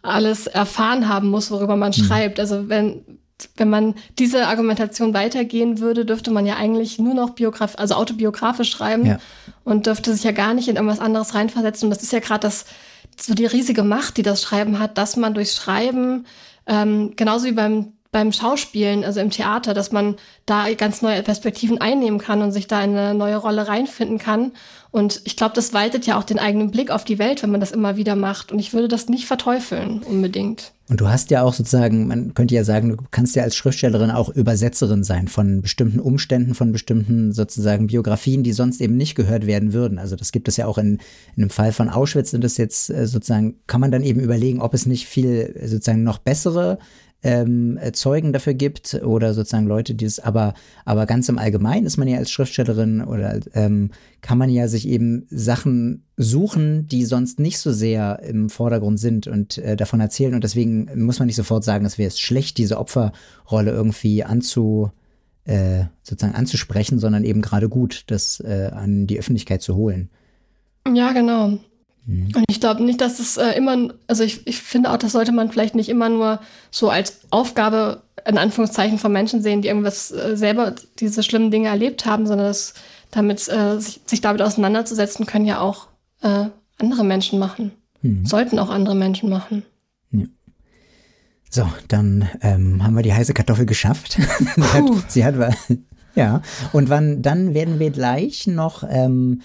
alles 0.00 0.46
erfahren 0.46 1.06
haben 1.06 1.28
muss, 1.28 1.50
worüber 1.50 1.76
man 1.76 1.90
mhm. 1.90 2.02
schreibt. 2.02 2.40
Also 2.40 2.70
wenn, 2.70 3.15
wenn 3.56 3.68
man 3.68 3.94
diese 4.18 4.46
Argumentation 4.46 5.12
weitergehen 5.14 5.78
würde, 5.80 6.04
dürfte 6.04 6.30
man 6.30 6.46
ja 6.46 6.56
eigentlich 6.56 6.98
nur 6.98 7.14
noch 7.14 7.30
Biograf 7.30 7.74
also 7.76 7.94
autobiografisch 7.94 8.70
schreiben 8.70 9.06
ja. 9.06 9.18
und 9.64 9.86
dürfte 9.86 10.14
sich 10.14 10.24
ja 10.24 10.32
gar 10.32 10.54
nicht 10.54 10.68
in 10.68 10.76
irgendwas 10.76 11.00
anderes 11.00 11.34
reinversetzen. 11.34 11.86
Und 11.86 11.90
das 11.90 12.02
ist 12.02 12.12
ja 12.12 12.20
gerade 12.20 12.40
das, 12.40 12.64
so 13.20 13.34
die 13.34 13.46
riesige 13.46 13.82
Macht, 13.82 14.16
die 14.16 14.22
das 14.22 14.42
Schreiben 14.42 14.78
hat, 14.78 14.96
dass 14.98 15.16
man 15.16 15.34
durchs 15.34 15.56
Schreiben, 15.56 16.26
ähm, 16.66 17.12
genauso 17.16 17.46
wie 17.46 17.52
beim 17.52 17.92
beim 18.16 18.32
Schauspielen, 18.32 19.04
also 19.04 19.20
im 19.20 19.28
Theater, 19.28 19.74
dass 19.74 19.92
man 19.92 20.16
da 20.46 20.72
ganz 20.72 21.02
neue 21.02 21.22
Perspektiven 21.22 21.82
einnehmen 21.82 22.18
kann 22.18 22.40
und 22.40 22.50
sich 22.50 22.66
da 22.66 22.82
in 22.82 22.96
eine 22.96 23.12
neue 23.12 23.36
Rolle 23.36 23.68
reinfinden 23.68 24.16
kann. 24.16 24.52
Und 24.90 25.20
ich 25.24 25.36
glaube, 25.36 25.54
das 25.54 25.74
weitet 25.74 26.06
ja 26.06 26.18
auch 26.18 26.24
den 26.24 26.38
eigenen 26.38 26.70
Blick 26.70 26.90
auf 26.90 27.04
die 27.04 27.18
Welt, 27.18 27.42
wenn 27.42 27.50
man 27.50 27.60
das 27.60 27.72
immer 27.72 27.98
wieder 27.98 28.16
macht. 28.16 28.52
Und 28.52 28.58
ich 28.58 28.72
würde 28.72 28.88
das 28.88 29.10
nicht 29.10 29.26
verteufeln, 29.26 30.02
unbedingt. 30.02 30.72
Und 30.88 31.02
du 31.02 31.08
hast 31.08 31.30
ja 31.30 31.42
auch 31.42 31.52
sozusagen, 31.52 32.06
man 32.06 32.32
könnte 32.32 32.54
ja 32.54 32.64
sagen, 32.64 32.88
du 32.90 32.96
kannst 33.10 33.36
ja 33.36 33.42
als 33.42 33.54
Schriftstellerin 33.54 34.10
auch 34.10 34.30
Übersetzerin 34.30 35.04
sein 35.04 35.28
von 35.28 35.60
bestimmten 35.60 36.00
Umständen, 36.00 36.54
von 36.54 36.72
bestimmten 36.72 37.32
sozusagen 37.32 37.88
Biografien, 37.88 38.44
die 38.44 38.52
sonst 38.52 38.80
eben 38.80 38.96
nicht 38.96 39.14
gehört 39.14 39.46
werden 39.46 39.74
würden. 39.74 39.98
Also 39.98 40.16
das 40.16 40.32
gibt 40.32 40.48
es 40.48 40.56
ja 40.56 40.64
auch 40.66 40.78
in, 40.78 41.00
in 41.36 41.42
dem 41.42 41.50
Fall 41.50 41.72
von 41.72 41.90
Auschwitz 41.90 42.30
sind 42.30 42.44
das 42.44 42.56
jetzt 42.56 42.88
äh, 42.88 43.06
sozusagen, 43.06 43.56
kann 43.66 43.82
man 43.82 43.90
dann 43.90 44.04
eben 44.04 44.20
überlegen, 44.20 44.62
ob 44.62 44.72
es 44.72 44.86
nicht 44.86 45.06
viel 45.06 45.60
sozusagen 45.66 46.04
noch 46.04 46.18
bessere 46.18 46.78
ähm, 47.26 47.78
Zeugen 47.92 48.32
dafür 48.32 48.54
gibt 48.54 48.94
oder 49.02 49.34
sozusagen 49.34 49.66
Leute, 49.66 49.96
die 49.96 50.04
es 50.04 50.20
aber, 50.20 50.54
aber 50.84 51.06
ganz 51.06 51.28
im 51.28 51.38
Allgemeinen 51.38 51.84
ist 51.84 51.96
man 51.96 52.06
ja 52.06 52.18
als 52.18 52.30
Schriftstellerin 52.30 53.02
oder 53.02 53.40
ähm, 53.52 53.90
kann 54.20 54.38
man 54.38 54.48
ja 54.48 54.68
sich 54.68 54.86
eben 54.86 55.26
Sachen 55.28 56.04
suchen, 56.16 56.86
die 56.86 57.04
sonst 57.04 57.40
nicht 57.40 57.58
so 57.58 57.72
sehr 57.72 58.22
im 58.22 58.48
Vordergrund 58.48 59.00
sind 59.00 59.26
und 59.26 59.58
äh, 59.58 59.74
davon 59.76 59.98
erzählen. 59.98 60.34
Und 60.34 60.44
deswegen 60.44 60.88
muss 61.04 61.18
man 61.18 61.26
nicht 61.26 61.34
sofort 61.34 61.64
sagen, 61.64 61.84
es 61.84 61.98
wäre 61.98 62.12
schlecht, 62.12 62.58
diese 62.58 62.78
Opferrolle 62.78 63.72
irgendwie 63.72 64.22
anzu, 64.22 64.92
äh, 65.46 65.84
sozusagen 66.04 66.36
anzusprechen, 66.36 67.00
sondern 67.00 67.24
eben 67.24 67.42
gerade 67.42 67.68
gut, 67.68 68.04
das 68.06 68.38
äh, 68.38 68.70
an 68.72 69.08
die 69.08 69.18
Öffentlichkeit 69.18 69.62
zu 69.62 69.74
holen. 69.74 70.10
Ja, 70.94 71.10
genau. 71.10 71.58
Mhm. 72.06 72.32
Und 72.34 72.44
ich 72.48 72.60
glaube 72.60 72.82
nicht, 72.84 73.00
dass 73.00 73.18
es 73.18 73.36
äh, 73.36 73.50
immer, 73.50 73.92
also 74.06 74.22
ich, 74.22 74.46
ich 74.46 74.58
finde 74.58 74.90
auch, 74.90 74.96
das 74.96 75.12
sollte 75.12 75.32
man 75.32 75.50
vielleicht 75.50 75.74
nicht 75.74 75.88
immer 75.88 76.08
nur 76.08 76.40
so 76.70 76.88
als 76.88 77.20
Aufgabe 77.30 78.02
in 78.24 78.38
Anführungszeichen 78.38 78.98
von 78.98 79.12
Menschen 79.12 79.42
sehen, 79.42 79.62
die 79.62 79.68
irgendwas 79.68 80.10
äh, 80.10 80.36
selber 80.36 80.74
diese 80.98 81.22
schlimmen 81.22 81.50
Dinge 81.50 81.68
erlebt 81.68 82.06
haben, 82.06 82.26
sondern 82.26 82.46
das, 82.46 82.74
damit 83.10 83.48
äh, 83.48 83.78
sich, 83.78 84.00
sich 84.06 84.20
damit 84.20 84.42
auseinanderzusetzen, 84.42 85.26
können 85.26 85.46
ja 85.46 85.60
auch 85.60 85.88
äh, 86.22 86.46
andere 86.78 87.04
Menschen 87.04 87.38
machen. 87.38 87.72
Hm. 88.02 88.24
Sollten 88.24 88.58
auch 88.58 88.70
andere 88.70 88.94
Menschen 88.94 89.28
machen. 89.28 89.64
Ja. 90.10 90.24
So, 91.50 91.68
dann 91.88 92.28
ähm, 92.42 92.84
haben 92.84 92.96
wir 92.96 93.02
die 93.02 93.14
heiße 93.14 93.34
Kartoffel 93.34 93.66
geschafft. 93.66 94.12
sie, 94.56 94.62
hat, 94.62 94.84
sie 95.08 95.24
hat, 95.24 95.34
ja. 96.14 96.42
Und 96.72 96.88
wann, 96.88 97.22
dann 97.22 97.54
werden 97.54 97.78
wir 97.78 97.90
gleich 97.90 98.46
noch 98.46 98.84
ähm, 98.88 99.42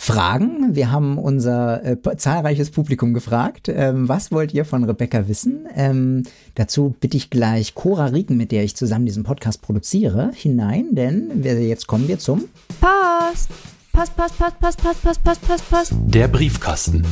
Fragen. 0.00 0.76
Wir 0.76 0.90
haben 0.92 1.18
unser 1.18 1.84
äh, 1.84 2.16
zahlreiches 2.16 2.70
Publikum 2.70 3.12
gefragt. 3.12 3.68
Ähm, 3.68 4.08
was 4.08 4.30
wollt 4.30 4.54
ihr 4.54 4.64
von 4.64 4.84
Rebecca 4.84 5.26
wissen? 5.28 5.66
Ähm, 5.74 6.22
dazu 6.54 6.94
bitte 7.00 7.16
ich 7.16 7.30
gleich 7.30 7.74
Cora 7.74 8.06
Rieken, 8.06 8.36
mit 8.36 8.52
der 8.52 8.62
ich 8.62 8.76
zusammen 8.76 9.06
diesen 9.06 9.24
Podcast 9.24 9.60
produziere, 9.60 10.30
hinein, 10.32 10.94
denn 10.94 11.42
wir, 11.44 11.60
jetzt 11.60 11.88
kommen 11.88 12.06
wir 12.06 12.20
zum 12.20 12.44
Post. 12.80 13.50
Post, 13.92 14.16
Post, 14.16 14.38
Post, 14.38 14.60
Post, 14.60 14.80
Post, 14.80 15.02
Post, 15.02 15.24
Post, 15.24 15.48
Post, 15.48 15.70
Post. 15.70 15.92
Der 16.06 16.28
Briefkasten. 16.28 17.04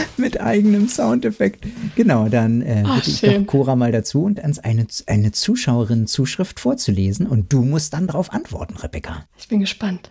mit 0.16 0.40
eigenem 0.40 0.88
Soundeffekt. 0.88 1.66
Genau, 1.96 2.28
dann 2.28 2.62
äh, 2.62 2.82
Ach, 2.86 2.96
bitte 2.96 3.10
ich 3.10 3.18
schön. 3.18 3.44
doch 3.44 3.52
Cora 3.52 3.76
mal 3.76 3.92
dazu 3.92 4.24
und 4.24 4.42
uns 4.42 4.58
eine, 4.58 4.86
eine 5.06 5.32
Zuschauerin-Zuschrift 5.32 6.60
vorzulesen 6.60 7.26
und 7.26 7.52
du 7.52 7.62
musst 7.62 7.92
dann 7.92 8.06
darauf 8.06 8.32
antworten, 8.32 8.76
Rebecca. 8.76 9.26
Ich 9.38 9.48
bin 9.48 9.60
gespannt. 9.60 10.10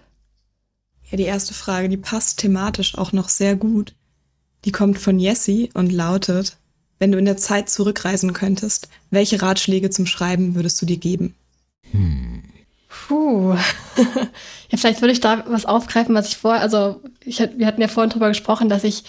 Ja, 1.09 1.17
die 1.17 1.23
erste 1.23 1.53
Frage, 1.53 1.89
die 1.89 1.97
passt 1.97 2.39
thematisch 2.39 2.97
auch 2.97 3.13
noch 3.13 3.29
sehr 3.29 3.55
gut. 3.55 3.95
Die 4.65 4.71
kommt 4.71 4.97
von 4.99 5.19
Jessie 5.19 5.69
und 5.73 5.91
lautet, 5.91 6.57
wenn 6.99 7.11
du 7.11 7.17
in 7.17 7.25
der 7.25 7.37
Zeit 7.37 7.69
zurückreisen 7.69 8.33
könntest, 8.33 8.89
welche 9.11 9.41
Ratschläge 9.41 9.89
zum 9.89 10.05
Schreiben 10.05 10.55
würdest 10.55 10.81
du 10.81 10.85
dir 10.85 10.97
geben? 10.97 11.35
Hm. 11.91 12.43
Puh. 12.89 13.53
ja, 14.69 14.77
vielleicht 14.77 15.01
würde 15.01 15.11
ich 15.11 15.19
da 15.19 15.45
was 15.47 15.65
aufgreifen, 15.65 16.15
was 16.15 16.29
ich 16.29 16.37
vorher, 16.37 16.61
also 16.61 17.01
ich, 17.23 17.39
wir 17.39 17.67
hatten 17.67 17.81
ja 17.81 17.87
vorhin 17.87 18.09
drüber 18.09 18.29
gesprochen, 18.29 18.69
dass 18.69 18.83
ich 18.83 19.03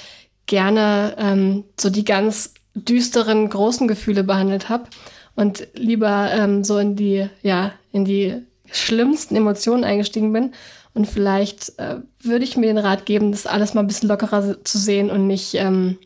gerne 0.49 1.15
ähm, 1.19 1.65
so 1.79 1.91
die 1.91 2.05
ganz 2.05 2.55
düsteren, 2.75 3.49
großen 3.49 3.87
Gefühle 3.87 4.25
behandelt 4.25 4.69
habe 4.69 4.89
und 5.37 5.69
lieber 5.75 6.31
ähm, 6.33 6.65
so 6.65 6.79
in 6.79 6.97
die, 6.97 7.29
ja, 7.43 7.73
in 7.93 8.05
die 8.05 8.43
schlimmsten 8.71 9.37
Emotionen 9.37 9.85
eingestiegen 9.85 10.33
bin. 10.33 10.53
Und 10.95 11.07
vielleicht 11.07 11.79
äh, 11.79 12.01
würde 12.21 12.45
ich 12.45 12.57
mir 12.57 12.67
den 12.67 12.79
Rat 12.79 13.07
geben, 13.07 13.31
das 13.31 13.47
alles 13.47 13.73
mal 13.73 13.83
ein 13.83 13.87
bisschen 13.87 14.09
lockerer 14.09 14.65
zu 14.65 14.79
sehen 14.79 15.11
und 15.11 15.29
nicht, 15.29 15.55
ähm, 15.55 15.99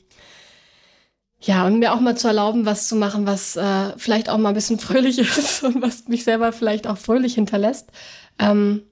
ja, 1.41 1.67
und 1.67 1.79
mir 1.79 1.93
auch 1.93 2.01
mal 2.01 2.17
zu 2.17 2.29
erlauben, 2.29 2.67
was 2.67 2.89
zu 2.89 2.95
machen, 2.95 3.27
was 3.27 3.57
äh, 3.57 3.97
vielleicht 3.97 4.29
auch 4.29 4.39
mal 4.39 4.51
ein 4.51 4.55
bisschen 4.55 4.79
fröhlich 4.79 5.19
ist 5.39 5.65
und 5.65 5.81
was 5.81 6.09
mich 6.09 6.25
selber 6.25 6.53
vielleicht 6.53 6.87
auch 6.87 6.99
fröhlich 6.99 7.35
hinterlässt. 7.35 7.91
Ähm, 8.39 8.83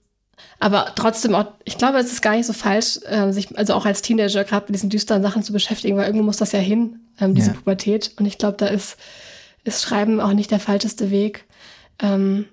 aber 0.58 0.92
trotzdem 0.94 1.34
auch, 1.34 1.46
ich 1.64 1.78
glaube, 1.78 1.98
es 1.98 2.12
ist 2.12 2.20
gar 2.20 2.36
nicht 2.36 2.46
so 2.46 2.52
falsch, 2.52 3.00
äh, 3.06 3.32
sich 3.32 3.56
also 3.56 3.74
auch 3.74 3.86
als 3.86 4.02
Teenager 4.02 4.44
gerade 4.44 4.66
mit 4.66 4.74
diesen 4.74 4.90
düsteren 4.90 5.22
Sachen 5.22 5.42
zu 5.42 5.52
beschäftigen, 5.52 5.96
weil 5.96 6.06
irgendwo 6.06 6.24
muss 6.24 6.36
das 6.36 6.52
ja 6.52 6.58
hin, 6.58 7.00
ähm, 7.18 7.34
diese 7.34 7.52
ja. 7.52 7.56
Pubertät. 7.56 8.12
Und 8.18 8.26
ich 8.26 8.36
glaube, 8.36 8.58
da 8.58 8.66
ist, 8.66 8.98
ist 9.64 9.82
Schreiben 9.82 10.20
auch 10.20 10.32
nicht 10.32 10.50
der 10.50 10.60
falscheste 10.60 11.10
Weg. 11.10 11.46
Ähm, 11.98 12.46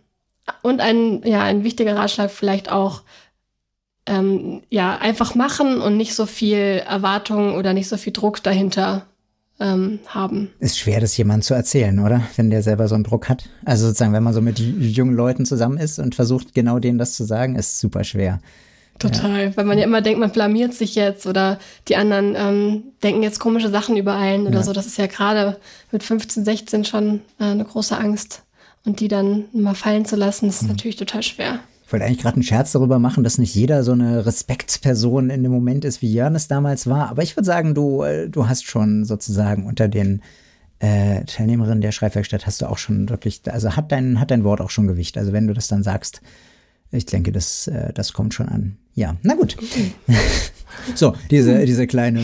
und 0.62 0.80
ein, 0.80 1.22
ja, 1.24 1.44
ein 1.44 1.66
wichtiger 1.66 1.98
Ratschlag 1.98 2.32
vielleicht 2.32 2.72
auch, 2.72 3.02
ähm, 4.06 4.64
ja, 4.70 4.98
einfach 4.98 5.36
machen 5.36 5.82
und 5.82 5.98
nicht 5.98 6.16
so 6.16 6.26
viel 6.26 6.82
Erwartung 6.88 7.56
oder 7.56 7.74
nicht 7.74 7.90
so 7.90 7.98
viel 7.98 8.14
Druck 8.14 8.42
dahinter 8.42 9.06
ähm, 9.60 10.00
haben. 10.08 10.50
Ist 10.60 10.78
schwer, 10.78 11.00
das 11.00 11.18
jemandem 11.18 11.44
zu 11.44 11.54
erzählen, 11.54 12.00
oder? 12.00 12.22
Wenn 12.36 12.50
der 12.50 12.64
selber 12.64 12.88
so 12.88 12.96
einen 12.96 13.04
Druck 13.04 13.30
hat. 13.30 13.50
Also 13.66 13.88
sozusagen, 13.88 14.14
wenn 14.14 14.24
man 14.24 14.34
so 14.34 14.42
mit 14.42 14.60
jungen 14.60 15.16
Leuten 15.16 15.46
zusammen 15.46 15.78
ist 15.78 16.00
und 16.00 16.16
versucht, 16.16 16.54
genau 16.54 16.80
denen 16.80 16.98
das 16.98 17.14
zu 17.14 17.24
sagen, 17.24 17.56
ist 17.56 17.80
super 17.80 18.04
schwer. 18.04 18.40
Total, 19.00 19.46
ja. 19.46 19.58
weil 19.58 19.66
man 19.66 19.78
ja 19.78 19.84
immer 19.84 20.02
denkt, 20.02 20.20
man 20.20 20.32
blamiert 20.32 20.74
sich 20.74 20.96
jetzt 20.96 21.28
oder 21.28 21.60
die 21.88 21.98
anderen 21.98 22.36
ähm, 22.36 22.84
denken 23.04 23.22
jetzt 23.22 23.40
komische 23.40 23.70
Sachen 23.70 23.96
über 23.96 24.16
einen 24.16 24.48
oder 24.48 24.58
ja. 24.58 24.64
so. 24.64 24.74
Das 24.74 24.88
ist 24.88 24.98
ja 24.98 25.06
gerade 25.06 25.58
mit 25.92 26.04
15, 26.04 26.44
16 26.44 26.86
schon 26.86 27.22
äh, 27.40 27.46
eine 27.46 27.66
große 27.66 27.98
Angst. 27.98 28.44
Und 28.86 29.02
die 29.02 29.10
dann 29.10 29.46
mal 29.52 29.76
fallen 29.76 30.06
zu 30.06 30.16
lassen, 30.16 30.48
ist 30.48 30.64
mhm. 30.64 30.70
natürlich 30.70 30.96
total 30.96 31.22
schwer. 31.22 31.60
Ich 31.88 31.94
wollte 31.94 32.06
eigentlich 32.06 32.20
gerade 32.20 32.36
einen 32.36 32.44
Scherz 32.44 32.74
darüber 32.74 33.00
machen, 33.00 33.24
dass 33.24 33.38
nicht 33.38 33.56
jeder 33.56 33.82
so 33.82 33.94
eine 33.94 34.26
Respektsperson 34.26 35.30
in 35.30 35.42
dem 35.42 35.54
Moment 35.54 35.86
ist, 35.86 36.02
wie 36.02 36.12
Jörn 36.12 36.36
es 36.36 36.50
damals 36.50 36.86
war. 36.88 37.08
Aber 37.08 37.24
ich 37.24 37.38
würde 37.38 37.46
sagen, 37.46 37.74
du, 37.74 38.04
äh, 38.04 38.28
du 38.28 38.50
hast 38.50 38.66
schon 38.66 39.06
sozusagen 39.06 39.66
unter 39.66 39.88
den 39.88 40.22
äh, 40.80 41.24
Teilnehmerinnen 41.24 41.80
der 41.80 41.94
Schreibwerkstatt 41.94 42.46
hast 42.46 42.62
du 42.62 42.66
auch 42.66 42.78
schon 42.78 43.08
wirklich, 43.08 43.42
also 43.50 43.78
hat 43.78 43.94
dein, 43.94 44.20
hat 44.20 44.32
dein 44.32 44.44
Wort 44.44 44.60
auch 44.60 44.70
schon 44.70 44.86
Gewicht. 44.86 45.18
Also 45.18 45.32
wenn 45.32 45.48
du 45.48 45.54
das 45.54 45.70
dann 45.70 45.82
sagst, 45.82 46.20
ich 46.92 47.06
denke, 47.06 47.32
das, 47.32 47.68
äh, 47.68 47.94
das 47.94 48.12
kommt 48.12 48.34
schon 48.34 48.50
an. 48.50 48.76
Ja, 48.94 49.16
na 49.22 49.36
gut. 49.36 49.56
so, 50.94 51.16
diese, 51.32 51.64
diese 51.64 51.88
kleine 51.88 52.22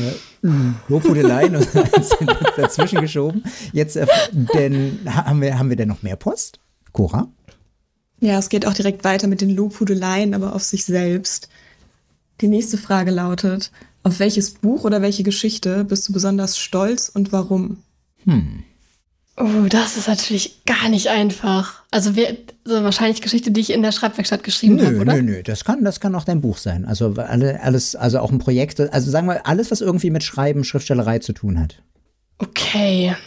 Lobhudelei 0.89 1.47
dazwischen 2.57 2.99
geschoben. 2.99 3.45
Jetzt, 3.72 3.95
äh, 3.95 4.07
denn, 4.55 4.99
haben 5.05 5.39
wir, 5.39 5.57
haben 5.57 5.70
wir 5.70 5.78
denn 5.78 5.88
noch 5.88 6.03
mehr 6.03 6.18
Post? 6.18 6.59
Cora? 6.91 7.30
Ja, 8.24 8.39
es 8.39 8.47
geht 8.47 8.65
auch 8.65 8.74
direkt 8.74 9.03
weiter 9.03 9.28
mit 9.28 9.41
den 9.41 9.49
Lobhudeleien, 9.49 10.34
aber 10.34 10.55
auf 10.55 10.63
sich 10.63 10.86
selbst. 10.86 11.49
Die 12.39 12.47
nächste 12.47 12.78
Frage 12.78 13.11
lautet, 13.11 13.69
auf 14.01 14.19
welches 14.19 14.51
Buch 14.51 14.86
oder 14.86 15.01
welche 15.01 15.24
Geschichte 15.24 15.84
bist 15.84 16.07
du 16.07 16.13
besonders 16.13 16.57
stolz 16.57 17.09
und 17.09 17.34
warum? 17.34 17.84
Hm. 18.24 18.63
Oh, 19.36 19.67
das 19.67 19.97
ist 19.97 20.07
natürlich 20.07 20.63
gar 20.65 20.88
nicht 20.88 21.09
einfach. 21.09 21.84
Also, 21.91 22.15
wer, 22.15 22.38
so 22.63 22.82
wahrscheinlich 22.82 23.21
Geschichte, 23.21 23.51
die 23.51 23.59
ich 23.59 23.74
in 23.74 23.82
der 23.82 23.91
Schreibwerkstatt 23.91 24.43
geschrieben 24.43 24.82
habe, 24.82 25.01
oder? 25.01 25.15
Nö, 25.15 25.21
nö, 25.21 25.43
das 25.43 25.65
kann, 25.65 25.84
das 25.84 25.99
kann 25.99 26.15
auch 26.15 26.24
dein 26.24 26.39
Buch 26.39 26.57
sein. 26.57 26.86
Also 26.86 27.15
alle, 27.17 27.61
alles, 27.61 27.93
also 27.97 28.19
auch 28.19 28.32
ein 28.32 28.39
Projekt, 28.39 28.80
also 28.80 29.11
sagen 29.11 29.28
wir 29.28 29.45
alles, 29.45 29.69
was 29.69 29.82
irgendwie 29.82 30.11
mit 30.11 30.24
Schreiben, 30.24 30.63
Schriftstellerei 30.63 31.19
zu 31.19 31.34
tun 31.34 31.59
hat. 31.59 31.82
Okay. 32.38 33.17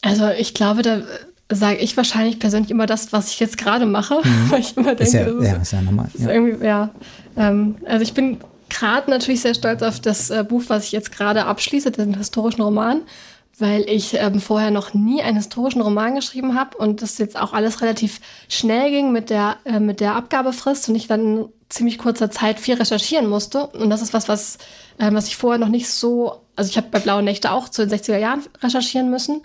Also 0.00 0.28
ich 0.28 0.54
glaube, 0.54 0.82
da 0.82 1.02
sage 1.50 1.78
ich 1.78 1.96
wahrscheinlich 1.96 2.38
persönlich 2.38 2.70
immer 2.70 2.86
das, 2.86 3.12
was 3.12 3.30
ich 3.30 3.40
jetzt 3.40 3.58
gerade 3.58 3.86
mache, 3.86 4.20
mhm. 4.24 4.50
weil 4.50 4.60
ich 4.60 4.76
immer 4.76 4.94
denke, 4.94 5.04
ist 5.04 5.12
ja, 5.14 5.24
das 5.24 5.34
ist, 5.34 5.46
ja, 5.46 5.56
ist 5.56 5.72
ja 5.72 5.82
normal. 5.82 6.08
Ist 6.12 6.24
ja. 6.24 6.30
Irgendwie, 6.30 6.64
ja. 6.64 6.90
Ähm, 7.36 7.76
also 7.86 8.02
ich 8.02 8.14
bin 8.14 8.38
gerade 8.68 9.10
natürlich 9.10 9.42
sehr 9.42 9.54
stolz 9.54 9.82
auf 9.82 10.00
das 10.00 10.30
äh, 10.30 10.44
Buch, 10.44 10.64
was 10.68 10.86
ich 10.86 10.92
jetzt 10.92 11.12
gerade 11.12 11.44
abschließe, 11.44 11.90
den 11.90 12.14
historischen 12.14 12.62
Roman, 12.62 13.02
weil 13.58 13.82
ich 13.88 14.14
ähm, 14.14 14.40
vorher 14.40 14.70
noch 14.70 14.94
nie 14.94 15.22
einen 15.22 15.36
historischen 15.36 15.82
Roman 15.82 16.14
geschrieben 16.14 16.58
habe 16.58 16.78
und 16.78 17.02
das 17.02 17.18
jetzt 17.18 17.38
auch 17.38 17.52
alles 17.52 17.82
relativ 17.82 18.20
schnell 18.48 18.90
ging 18.90 19.12
mit 19.12 19.30
der, 19.30 19.56
äh, 19.64 19.78
mit 19.78 20.00
der 20.00 20.16
Abgabefrist 20.16 20.88
und 20.88 20.94
ich 20.94 21.06
dann 21.06 21.20
in 21.20 21.48
ziemlich 21.68 21.98
kurzer 21.98 22.30
Zeit 22.30 22.60
viel 22.60 22.74
recherchieren 22.74 23.28
musste. 23.28 23.66
Und 23.66 23.90
das 23.90 24.02
ist 24.02 24.12
was, 24.12 24.28
was, 24.28 24.58
äh, 24.98 25.12
was 25.12 25.28
ich 25.28 25.36
vorher 25.36 25.58
noch 25.58 25.68
nicht 25.68 25.88
so, 25.88 26.40
also 26.56 26.70
ich 26.70 26.76
habe 26.76 26.88
bei 26.90 26.98
Blaue 26.98 27.22
Nächte 27.22 27.50
auch 27.50 27.68
zu 27.68 27.86
den 27.86 27.98
60er 27.98 28.18
Jahren 28.18 28.42
recherchieren 28.62 29.10
müssen. 29.10 29.42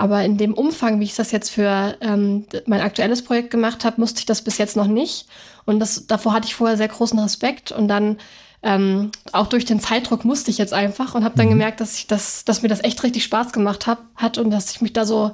Aber 0.00 0.24
in 0.24 0.38
dem 0.38 0.54
Umfang, 0.54 0.98
wie 0.98 1.04
ich 1.04 1.14
das 1.14 1.30
jetzt 1.30 1.50
für 1.50 1.94
ähm, 2.00 2.46
mein 2.64 2.80
aktuelles 2.80 3.22
Projekt 3.22 3.50
gemacht 3.50 3.84
habe, 3.84 4.00
musste 4.00 4.20
ich 4.20 4.24
das 4.24 4.40
bis 4.40 4.56
jetzt 4.56 4.74
noch 4.74 4.86
nicht. 4.86 5.26
Und 5.66 5.78
das, 5.78 6.06
davor 6.06 6.32
hatte 6.32 6.46
ich 6.46 6.54
vorher 6.54 6.78
sehr 6.78 6.88
großen 6.88 7.18
Respekt. 7.18 7.70
Und 7.70 7.88
dann 7.88 8.16
ähm, 8.62 9.10
auch 9.32 9.46
durch 9.46 9.66
den 9.66 9.78
Zeitdruck 9.78 10.24
musste 10.24 10.50
ich 10.50 10.56
jetzt 10.56 10.72
einfach 10.72 11.14
und 11.14 11.22
habe 11.22 11.36
dann 11.36 11.48
mhm. 11.48 11.50
gemerkt, 11.50 11.82
dass 11.82 11.98
ich 11.98 12.06
das, 12.06 12.46
dass 12.46 12.62
mir 12.62 12.70
das 12.70 12.82
echt 12.82 13.02
richtig 13.02 13.24
Spaß 13.24 13.52
gemacht 13.52 13.86
hab, 13.86 13.98
hat 14.16 14.38
und 14.38 14.50
dass 14.50 14.70
ich 14.70 14.80
mich 14.80 14.94
da 14.94 15.04
so 15.04 15.32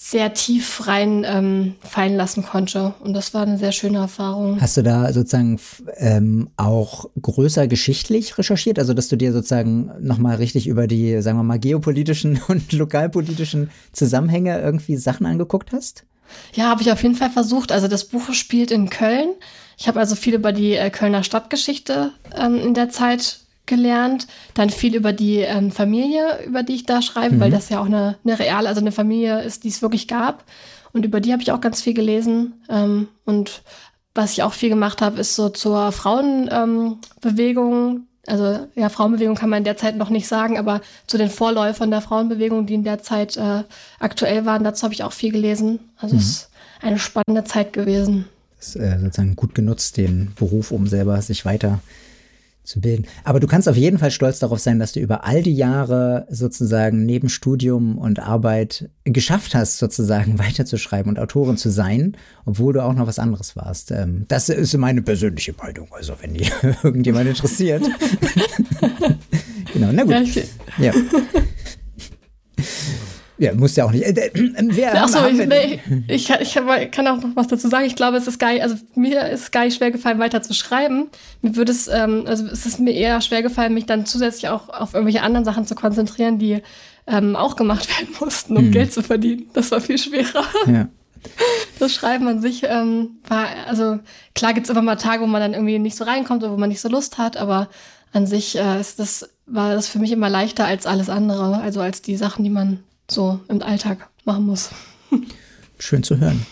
sehr 0.00 0.32
tief 0.32 0.86
rein 0.86 1.24
ähm, 1.26 1.74
fallen 1.80 2.14
lassen 2.14 2.44
konnte. 2.44 2.94
Und 3.00 3.14
das 3.14 3.34
war 3.34 3.42
eine 3.42 3.58
sehr 3.58 3.72
schöne 3.72 3.98
Erfahrung. 3.98 4.60
Hast 4.60 4.76
du 4.76 4.82
da 4.84 5.12
sozusagen 5.12 5.58
ähm, 5.96 6.50
auch 6.56 7.10
größer 7.20 7.66
geschichtlich 7.66 8.38
recherchiert? 8.38 8.78
Also, 8.78 8.94
dass 8.94 9.08
du 9.08 9.16
dir 9.16 9.32
sozusagen 9.32 9.90
nochmal 9.98 10.36
richtig 10.36 10.68
über 10.68 10.86
die, 10.86 11.20
sagen 11.20 11.36
wir 11.36 11.42
mal, 11.42 11.58
geopolitischen 11.58 12.40
und 12.48 12.70
lokalpolitischen 12.70 13.70
Zusammenhänge 13.92 14.60
irgendwie 14.60 14.96
Sachen 14.96 15.26
angeguckt 15.26 15.72
hast? 15.72 16.04
Ja, 16.54 16.68
habe 16.68 16.82
ich 16.82 16.92
auf 16.92 17.02
jeden 17.02 17.16
Fall 17.16 17.30
versucht. 17.30 17.72
Also 17.72 17.88
das 17.88 18.04
Buch 18.04 18.32
spielt 18.34 18.70
in 18.70 18.90
Köln. 18.90 19.30
Ich 19.76 19.88
habe 19.88 19.98
also 19.98 20.14
viel 20.14 20.34
über 20.34 20.52
die 20.52 20.74
äh, 20.74 20.90
Kölner 20.90 21.24
Stadtgeschichte 21.24 22.12
ähm, 22.36 22.54
in 22.60 22.74
der 22.74 22.88
Zeit 22.90 23.40
gelernt, 23.68 24.26
dann 24.54 24.70
viel 24.70 24.96
über 24.96 25.12
die 25.12 25.36
ähm, 25.36 25.70
Familie, 25.70 26.44
über 26.44 26.64
die 26.64 26.74
ich 26.74 26.86
da 26.86 27.02
schreibe, 27.02 27.36
mhm. 27.36 27.40
weil 27.40 27.50
das 27.50 27.68
ja 27.68 27.80
auch 27.80 27.86
eine, 27.86 28.16
eine 28.24 28.38
reale, 28.38 28.68
also 28.68 28.80
eine 28.80 28.92
Familie 28.92 29.42
ist, 29.42 29.64
die 29.64 29.68
es 29.68 29.82
wirklich 29.82 30.08
gab. 30.08 30.44
Und 30.92 31.04
über 31.04 31.20
die 31.20 31.32
habe 31.32 31.42
ich 31.42 31.52
auch 31.52 31.60
ganz 31.60 31.82
viel 31.82 31.94
gelesen. 31.94 32.54
Ähm, 32.68 33.08
und 33.24 33.62
was 34.14 34.32
ich 34.32 34.42
auch 34.42 34.52
viel 34.52 34.70
gemacht 34.70 35.00
habe, 35.00 35.20
ist 35.20 35.36
so 35.36 35.48
zur 35.48 35.92
Frauenbewegung. 35.92 37.96
Ähm, 37.96 38.04
also 38.26 38.66
ja, 38.74 38.88
Frauenbewegung 38.88 39.36
kann 39.36 39.48
man 39.48 39.58
in 39.58 39.64
der 39.64 39.76
Zeit 39.76 39.96
noch 39.96 40.10
nicht 40.10 40.28
sagen, 40.28 40.58
aber 40.58 40.80
zu 41.06 41.16
den 41.16 41.30
Vorläufern 41.30 41.90
der 41.90 42.02
Frauenbewegung, 42.02 42.66
die 42.66 42.74
in 42.74 42.84
der 42.84 43.02
Zeit 43.02 43.36
äh, 43.36 43.62
aktuell 44.00 44.44
waren, 44.44 44.64
dazu 44.64 44.82
habe 44.82 44.92
ich 44.92 45.02
auch 45.02 45.12
viel 45.12 45.32
gelesen. 45.32 45.78
Also 45.96 46.16
mhm. 46.16 46.20
es 46.20 46.28
ist 46.28 46.50
eine 46.82 46.98
spannende 46.98 47.44
Zeit 47.44 47.72
gewesen. 47.72 48.26
Das 48.58 48.68
ist 48.68 48.76
äh, 48.76 48.98
sozusagen 48.98 49.36
gut 49.36 49.54
genutzt, 49.54 49.96
den 49.96 50.32
Beruf, 50.34 50.72
um 50.72 50.86
selber 50.86 51.20
sich 51.22 51.44
weiter 51.44 51.80
zu 52.68 52.80
bilden. 52.80 53.06
Aber 53.24 53.40
du 53.40 53.46
kannst 53.46 53.68
auf 53.68 53.76
jeden 53.76 53.98
Fall 53.98 54.10
stolz 54.10 54.38
darauf 54.38 54.60
sein, 54.60 54.78
dass 54.78 54.92
du 54.92 55.00
über 55.00 55.24
all 55.24 55.42
die 55.42 55.54
Jahre 55.54 56.26
sozusagen 56.28 57.06
neben 57.06 57.28
Studium 57.28 57.98
und 57.98 58.20
Arbeit 58.20 58.90
geschafft 59.04 59.54
hast, 59.54 59.78
sozusagen 59.78 60.38
weiterzuschreiben 60.38 61.10
und 61.10 61.18
Autorin 61.18 61.56
zu 61.56 61.70
sein, 61.70 62.16
obwohl 62.44 62.74
du 62.74 62.84
auch 62.84 62.94
noch 62.94 63.06
was 63.06 63.18
anderes 63.18 63.56
warst. 63.56 63.90
Ähm, 63.90 64.26
das 64.28 64.48
ist 64.48 64.76
meine 64.76 65.02
persönliche 65.02 65.54
Meinung, 65.58 65.88
also 65.92 66.14
wenn 66.20 66.34
die 66.34 66.50
irgendjemand 66.82 67.28
interessiert. 67.28 67.82
genau, 69.72 69.90
na 69.92 70.04
gut. 70.04 70.48
Ja. 70.78 70.92
Ja, 73.38 73.54
muss 73.54 73.76
ja 73.76 73.84
auch 73.84 73.92
nicht. 73.92 74.04
Äh, 74.04 74.10
äh, 74.10 74.30
wer, 74.34 75.02
Achso, 75.02 75.26
ich, 75.26 75.46
nee, 75.46 75.80
ich, 76.08 76.28
ich 76.28 76.54
kann 76.90 77.06
auch 77.06 77.22
noch 77.22 77.36
was 77.36 77.46
dazu 77.46 77.68
sagen. 77.68 77.86
Ich 77.86 77.94
glaube, 77.94 78.16
es 78.16 78.26
ist 78.26 78.38
geil, 78.38 78.60
also 78.60 78.74
mir 78.96 79.28
ist 79.28 79.42
es 79.42 79.50
gar 79.52 79.64
nicht 79.64 79.76
schwer 79.76 79.92
gefallen, 79.92 80.18
weiter 80.18 80.42
zu 80.42 80.54
schreiben. 80.54 81.06
Mir 81.40 81.54
würde 81.54 81.70
es, 81.70 81.86
ähm, 81.86 82.24
also 82.26 82.46
es 82.46 82.66
ist 82.66 82.80
mir 82.80 82.92
eher 82.92 83.20
schwer 83.20 83.42
gefallen, 83.42 83.74
mich 83.74 83.86
dann 83.86 84.06
zusätzlich 84.06 84.48
auch 84.48 84.68
auf 84.68 84.94
irgendwelche 84.94 85.22
anderen 85.22 85.44
Sachen 85.44 85.66
zu 85.66 85.76
konzentrieren, 85.76 86.38
die 86.38 86.62
ähm, 87.06 87.36
auch 87.36 87.54
gemacht 87.54 87.88
werden 87.98 88.14
mussten, 88.20 88.56
um 88.56 88.64
hm. 88.64 88.72
Geld 88.72 88.92
zu 88.92 89.02
verdienen. 89.02 89.48
Das 89.52 89.70
war 89.70 89.80
viel 89.80 89.98
schwerer. 89.98 90.44
Ja. 90.66 90.88
Das 91.80 91.94
Schreiben 91.94 92.28
an 92.28 92.40
sich 92.40 92.62
ähm, 92.64 93.18
war, 93.26 93.46
also 93.66 93.98
klar 94.36 94.54
gibt's 94.54 94.70
immer 94.70 94.82
mal 94.82 94.96
Tage, 94.96 95.22
wo 95.22 95.26
man 95.26 95.40
dann 95.40 95.52
irgendwie 95.52 95.78
nicht 95.78 95.96
so 95.96 96.04
reinkommt 96.04 96.42
oder 96.42 96.52
wo 96.52 96.56
man 96.56 96.68
nicht 96.68 96.80
so 96.80 96.88
Lust 96.88 97.18
hat, 97.18 97.36
aber 97.36 97.68
an 98.12 98.26
sich 98.26 98.56
äh, 98.56 98.80
ist 98.80 98.98
das, 99.00 99.28
war 99.46 99.74
das 99.74 99.88
für 99.88 99.98
mich 99.98 100.12
immer 100.12 100.28
leichter 100.28 100.64
als 100.64 100.86
alles 100.86 101.08
andere, 101.08 101.58
also 101.60 101.80
als 101.80 102.02
die 102.02 102.16
Sachen, 102.16 102.44
die 102.44 102.50
man 102.50 102.84
so 103.10 103.40
im 103.48 103.62
Alltag 103.62 104.08
machen 104.24 104.46
muss. 104.46 104.70
Schön 105.78 106.02
zu 106.02 106.18
hören. 106.18 106.44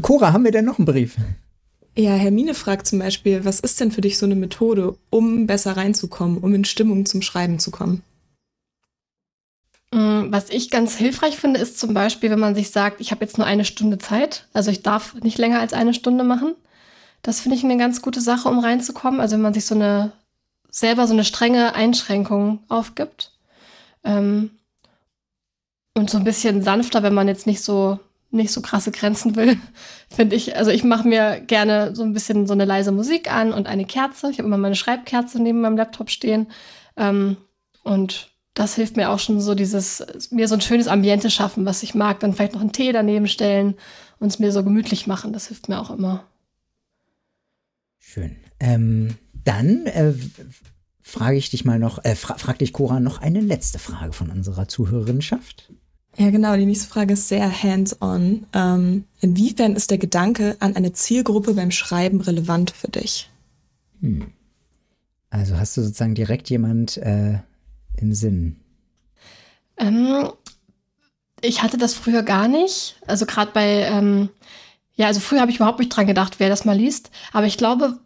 Cora, 0.00 0.32
haben 0.32 0.44
wir 0.44 0.50
denn 0.50 0.64
noch 0.64 0.78
einen 0.78 0.86
Brief? 0.86 1.16
Ja, 1.96 2.14
Hermine 2.14 2.54
fragt 2.54 2.86
zum 2.86 2.98
Beispiel, 2.98 3.44
was 3.44 3.60
ist 3.60 3.78
denn 3.80 3.92
für 3.92 4.00
dich 4.00 4.18
so 4.18 4.26
eine 4.26 4.34
Methode, 4.34 4.96
um 5.10 5.46
besser 5.46 5.76
reinzukommen, 5.76 6.38
um 6.38 6.54
in 6.54 6.64
Stimmung 6.64 7.06
zum 7.06 7.22
Schreiben 7.22 7.58
zu 7.58 7.70
kommen? 7.70 8.02
Mm, 9.92 10.32
was 10.32 10.48
ich 10.48 10.70
ganz 10.70 10.96
hilfreich 10.96 11.36
finde, 11.36 11.60
ist 11.60 11.78
zum 11.78 11.92
Beispiel, 11.92 12.30
wenn 12.30 12.40
man 12.40 12.54
sich 12.54 12.70
sagt, 12.70 13.00
ich 13.00 13.10
habe 13.10 13.24
jetzt 13.24 13.36
nur 13.36 13.46
eine 13.46 13.66
Stunde 13.66 13.98
Zeit, 13.98 14.48
also 14.54 14.70
ich 14.70 14.82
darf 14.82 15.14
nicht 15.22 15.38
länger 15.38 15.60
als 15.60 15.74
eine 15.74 15.92
Stunde 15.92 16.24
machen. 16.24 16.54
Das 17.20 17.40
finde 17.40 17.56
ich 17.56 17.64
eine 17.64 17.76
ganz 17.76 18.00
gute 18.02 18.20
Sache, 18.20 18.48
um 18.48 18.58
reinzukommen. 18.58 19.20
Also 19.20 19.34
wenn 19.34 19.42
man 19.42 19.54
sich 19.54 19.66
so 19.66 19.74
eine 19.74 20.12
selber 20.72 21.06
so 21.06 21.12
eine 21.12 21.24
strenge 21.24 21.74
Einschränkung 21.74 22.64
aufgibt. 22.68 23.30
Ähm, 24.02 24.50
und 25.94 26.10
so 26.10 26.18
ein 26.18 26.24
bisschen 26.24 26.62
sanfter, 26.62 27.02
wenn 27.02 27.14
man 27.14 27.28
jetzt 27.28 27.46
nicht 27.46 27.62
so 27.62 27.98
nicht 28.32 28.50
so 28.50 28.62
krasse 28.62 28.90
Grenzen 28.90 29.36
will, 29.36 29.58
finde 30.08 30.36
ich. 30.36 30.56
Also 30.56 30.70
ich 30.70 30.84
mache 30.84 31.06
mir 31.06 31.40
gerne 31.40 31.94
so 31.94 32.02
ein 32.02 32.14
bisschen 32.14 32.46
so 32.46 32.54
eine 32.54 32.64
leise 32.64 32.90
Musik 32.90 33.30
an 33.30 33.52
und 33.52 33.66
eine 33.66 33.84
Kerze. 33.84 34.30
Ich 34.30 34.38
habe 34.38 34.46
immer 34.46 34.58
meine 34.58 34.74
Schreibkerze 34.74 35.40
neben 35.40 35.60
meinem 35.60 35.76
Laptop 35.76 36.10
stehen. 36.10 36.48
Ähm, 36.96 37.36
und 37.82 38.30
das 38.54 38.74
hilft 38.74 38.96
mir 38.96 39.10
auch 39.10 39.18
schon 39.18 39.40
so 39.40 39.54
dieses, 39.54 40.30
mir 40.30 40.48
so 40.48 40.54
ein 40.54 40.60
schönes 40.60 40.88
Ambiente 40.88 41.30
schaffen, 41.30 41.64
was 41.64 41.82
ich 41.82 41.94
mag. 41.94 42.20
Dann 42.20 42.32
vielleicht 42.32 42.54
noch 42.54 42.60
einen 42.60 42.72
Tee 42.72 42.92
daneben 42.92 43.28
stellen 43.28 43.74
und 44.18 44.28
es 44.28 44.38
mir 44.38 44.52
so 44.52 44.64
gemütlich 44.64 45.06
machen. 45.06 45.32
Das 45.32 45.48
hilft 45.48 45.68
mir 45.68 45.80
auch 45.80 45.90
immer. 45.90 46.24
Schön. 47.98 48.36
Ähm, 48.60 49.16
dann 49.44 49.86
äh, 49.86 50.14
frage 51.00 51.36
ich 51.36 51.50
dich 51.50 51.64
mal 51.64 51.78
noch, 51.78 52.04
äh, 52.04 52.14
fra 52.14 52.36
frag 52.38 52.58
dich 52.58 52.72
Cora 52.72 53.00
noch 53.00 53.20
eine 53.20 53.40
letzte 53.40 53.78
Frage 53.78 54.12
von 54.12 54.30
unserer 54.30 54.68
Zuhörerinnenschaft. 54.68 55.72
Ja, 56.18 56.30
genau. 56.30 56.56
Die 56.56 56.66
nächste 56.66 56.88
Frage 56.88 57.14
ist 57.14 57.28
sehr 57.28 57.50
hands-on. 57.62 58.46
Ähm, 58.52 59.04
inwiefern 59.20 59.76
ist 59.76 59.90
der 59.90 59.98
Gedanke 59.98 60.56
an 60.60 60.76
eine 60.76 60.92
Zielgruppe 60.92 61.54
beim 61.54 61.70
Schreiben 61.70 62.20
relevant 62.20 62.70
für 62.70 62.88
dich? 62.88 63.30
Hm. 64.00 64.26
Also 65.30 65.56
hast 65.56 65.76
du 65.76 65.82
sozusagen 65.82 66.14
direkt 66.14 66.50
jemand 66.50 66.98
äh, 66.98 67.38
im 67.96 68.12
Sinn? 68.12 68.56
Ähm, 69.78 70.30
ich 71.40 71.62
hatte 71.62 71.78
das 71.78 71.94
früher 71.94 72.22
gar 72.22 72.48
nicht. 72.48 72.96
Also 73.06 73.24
gerade 73.24 73.50
bei, 73.52 73.82
ähm, 73.84 74.28
ja, 74.94 75.06
also 75.06 75.20
früher 75.20 75.40
habe 75.40 75.50
ich 75.50 75.56
überhaupt 75.56 75.78
nicht 75.78 75.88
dran 75.88 76.06
gedacht, 76.06 76.34
wer 76.38 76.50
das 76.50 76.66
mal 76.66 76.76
liest. 76.76 77.10
Aber 77.32 77.46
ich 77.46 77.56
glaube, 77.56 77.98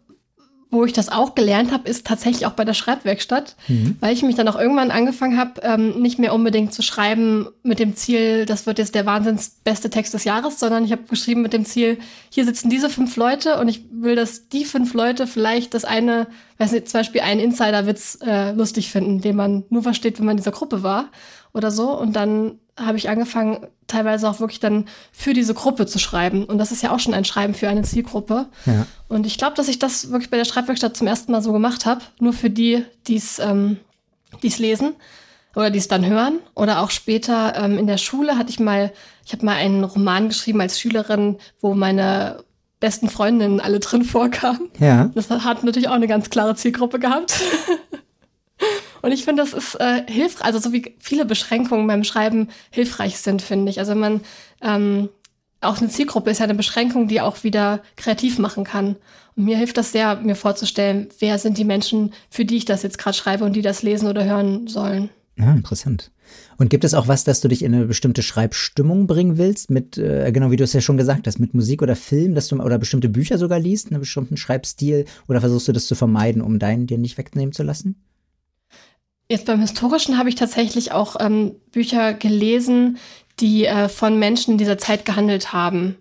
wo 0.69 0.83
ich 0.83 0.91
das 0.91 1.09
auch 1.09 1.33
gelernt 1.33 1.71
habe, 1.71 1.87
ist 1.87 2.05
tatsächlich 2.05 2.45
auch 2.45 2.51
bei 2.51 2.65
der 2.65 2.73
Schreibwerkstatt, 2.73 3.55
mhm. 3.67 3.95
weil 4.01 4.13
ich 4.13 4.21
mich 4.21 4.35
dann 4.35 4.47
auch 4.49 4.59
irgendwann 4.59 4.91
angefangen 4.91 5.37
habe, 5.37 5.61
ähm, 5.63 6.01
nicht 6.01 6.19
mehr 6.19 6.33
unbedingt 6.33 6.73
zu 6.73 6.81
schreiben 6.81 7.47
mit 7.63 7.79
dem 7.79 7.95
Ziel, 7.95 8.45
das 8.45 8.65
wird 8.65 8.77
jetzt 8.77 8.93
der 8.93 9.05
wahnsinns 9.05 9.59
beste 9.63 9.89
Text 9.89 10.13
des 10.13 10.25
Jahres, 10.25 10.59
sondern 10.59 10.83
ich 10.83 10.91
habe 10.91 11.03
geschrieben 11.03 11.41
mit 11.41 11.53
dem 11.53 11.65
Ziel, 11.65 11.97
hier 12.29 12.43
sitzen 12.43 12.69
diese 12.69 12.89
fünf 12.89 13.15
Leute 13.15 13.59
und 13.59 13.69
ich 13.69 13.85
will, 13.91 14.15
dass 14.15 14.49
die 14.49 14.65
fünf 14.65 14.93
Leute 14.93 15.25
vielleicht 15.25 15.73
das 15.73 15.85
eine, 15.85 16.27
weiß 16.57 16.73
nicht, 16.73 16.89
zum 16.89 16.99
Beispiel 16.99 17.21
einen 17.21 17.39
Insiderwitz 17.39 18.19
äh, 18.25 18.51
lustig 18.51 18.91
finden, 18.91 19.21
den 19.21 19.37
man 19.37 19.63
nur 19.69 19.83
versteht, 19.83 20.19
wenn 20.19 20.25
man 20.25 20.33
in 20.33 20.43
dieser 20.43 20.51
Gruppe 20.51 20.83
war 20.83 21.09
oder 21.57 21.71
so. 21.71 21.91
Und 21.91 22.15
dann 22.15 22.59
habe 22.77 22.97
ich 22.97 23.09
angefangen, 23.09 23.67
teilweise 23.87 24.29
auch 24.29 24.39
wirklich 24.39 24.59
dann 24.59 24.85
für 25.11 25.33
diese 25.33 25.53
Gruppe 25.53 25.85
zu 25.85 25.97
schreiben. 25.99 26.45
Und 26.45 26.57
das 26.57 26.71
ist 26.71 26.83
ja 26.83 26.91
auch 26.91 26.99
schon 26.99 27.13
ein 27.13 27.25
Schreiben 27.25 27.53
für 27.53 27.69
eine 27.69 27.81
Zielgruppe. 27.81 28.47
Ja. 28.65 28.85
Und 29.07 29.25
ich 29.25 29.37
glaube, 29.37 29.55
dass 29.55 29.67
ich 29.67 29.79
das 29.79 30.11
wirklich 30.11 30.29
bei 30.29 30.37
der 30.37 30.45
Schreibwerkstatt 30.45 30.95
zum 30.95 31.07
ersten 31.07 31.31
Mal 31.31 31.41
so 31.41 31.51
gemacht 31.51 31.85
habe. 31.85 32.01
Nur 32.19 32.33
für 32.33 32.49
die, 32.49 32.85
die 33.07 33.15
es 33.15 33.39
ähm, 33.39 33.77
die's 34.43 34.59
lesen 34.59 34.93
oder 35.55 35.71
die 35.71 35.79
es 35.79 35.87
dann 35.87 36.05
hören. 36.05 36.39
Oder 36.53 36.81
auch 36.81 36.91
später 36.91 37.55
ähm, 37.55 37.77
in 37.77 37.87
der 37.87 37.97
Schule 37.97 38.37
hatte 38.37 38.49
ich 38.49 38.59
mal, 38.59 38.91
ich 39.25 39.33
habe 39.33 39.45
mal 39.45 39.55
einen 39.55 39.83
Roman 39.83 40.27
geschrieben 40.27 40.61
als 40.61 40.79
Schülerin, 40.79 41.37
wo 41.59 41.73
meine 41.73 42.43
besten 42.79 43.09
Freundinnen 43.09 43.59
alle 43.59 43.79
drin 43.79 44.03
vorkamen. 44.03 44.69
Ja. 44.79 45.09
Das 45.15 45.29
hat 45.29 45.63
natürlich 45.63 45.89
auch 45.89 45.93
eine 45.93 46.07
ganz 46.07 46.29
klare 46.29 46.55
Zielgruppe 46.55 46.99
gehabt. 46.99 47.41
Und 49.01 49.11
ich 49.11 49.23
finde, 49.23 49.43
das 49.43 49.53
ist 49.53 49.75
äh, 49.75 50.03
hilfreich, 50.07 50.45
also 50.45 50.59
so 50.59 50.73
wie 50.73 50.95
viele 50.99 51.25
Beschränkungen 51.25 51.87
beim 51.87 52.03
Schreiben 52.03 52.49
hilfreich 52.71 53.19
sind, 53.19 53.41
finde 53.41 53.69
ich. 53.69 53.79
Also 53.79 53.95
man 53.95 54.21
ähm, 54.61 55.09
auch 55.61 55.79
eine 55.79 55.89
Zielgruppe 55.89 56.29
ist 56.29 56.39
ja 56.39 56.45
eine 56.45 56.55
Beschränkung, 56.55 57.07
die 57.07 57.21
auch 57.21 57.43
wieder 57.43 57.81
kreativ 57.95 58.37
machen 58.37 58.63
kann. 58.63 58.95
Und 59.35 59.45
mir 59.45 59.57
hilft 59.57 59.77
das 59.77 59.91
sehr, 59.91 60.15
mir 60.17 60.35
vorzustellen, 60.35 61.09
wer 61.19 61.37
sind 61.39 61.57
die 61.57 61.63
Menschen, 61.63 62.13
für 62.29 62.45
die 62.45 62.57
ich 62.57 62.65
das 62.65 62.83
jetzt 62.83 62.97
gerade 62.97 63.17
schreibe 63.17 63.43
und 63.43 63.53
die 63.53 63.61
das 63.61 63.83
lesen 63.83 64.07
oder 64.07 64.25
hören 64.25 64.67
sollen. 64.67 65.09
Ja, 65.37 65.51
interessant. 65.51 66.11
Und 66.57 66.69
gibt 66.69 66.83
es 66.83 66.95
auch 66.95 67.07
was, 67.07 67.23
dass 67.23 67.41
du 67.41 67.47
dich 67.47 67.63
in 67.63 67.73
eine 67.73 67.85
bestimmte 67.85 68.23
Schreibstimmung 68.23 69.05
bringen 69.05 69.37
willst, 69.37 69.69
mit, 69.69 69.97
äh, 69.97 70.31
genau 70.31 70.49
wie 70.49 70.55
du 70.55 70.63
es 70.63 70.73
ja 70.73 70.81
schon 70.81 70.97
gesagt 70.97 71.27
hast, 71.27 71.39
mit 71.39 71.53
Musik 71.53 71.81
oder 71.83 71.95
Film, 71.95 72.33
dass 72.33 72.47
du 72.47 72.59
oder 72.61 72.79
bestimmte 72.79 73.07
Bücher 73.07 73.37
sogar 73.37 73.59
liest, 73.59 73.91
einen 73.91 73.99
bestimmten 73.99 74.35
Schreibstil, 74.35 75.05
oder 75.27 75.39
versuchst 75.39 75.67
du 75.67 75.73
das 75.73 75.87
zu 75.87 75.95
vermeiden, 75.95 76.41
um 76.41 76.57
deinen 76.57 76.87
dir 76.87 76.97
nicht 76.97 77.17
wegnehmen 77.17 77.53
zu 77.53 77.63
lassen? 77.63 77.95
Jetzt 79.29 79.45
beim 79.45 79.59
Historischen 79.59 80.17
habe 80.17 80.29
ich 80.29 80.35
tatsächlich 80.35 80.91
auch 80.93 81.17
ähm, 81.19 81.55
Bücher 81.71 82.13
gelesen, 82.13 82.97
die 83.39 83.65
äh, 83.65 83.89
von 83.89 84.17
Menschen 84.17 84.51
in 84.53 84.57
dieser 84.57 84.77
Zeit 84.77 85.05
gehandelt 85.05 85.51
haben. 85.51 85.97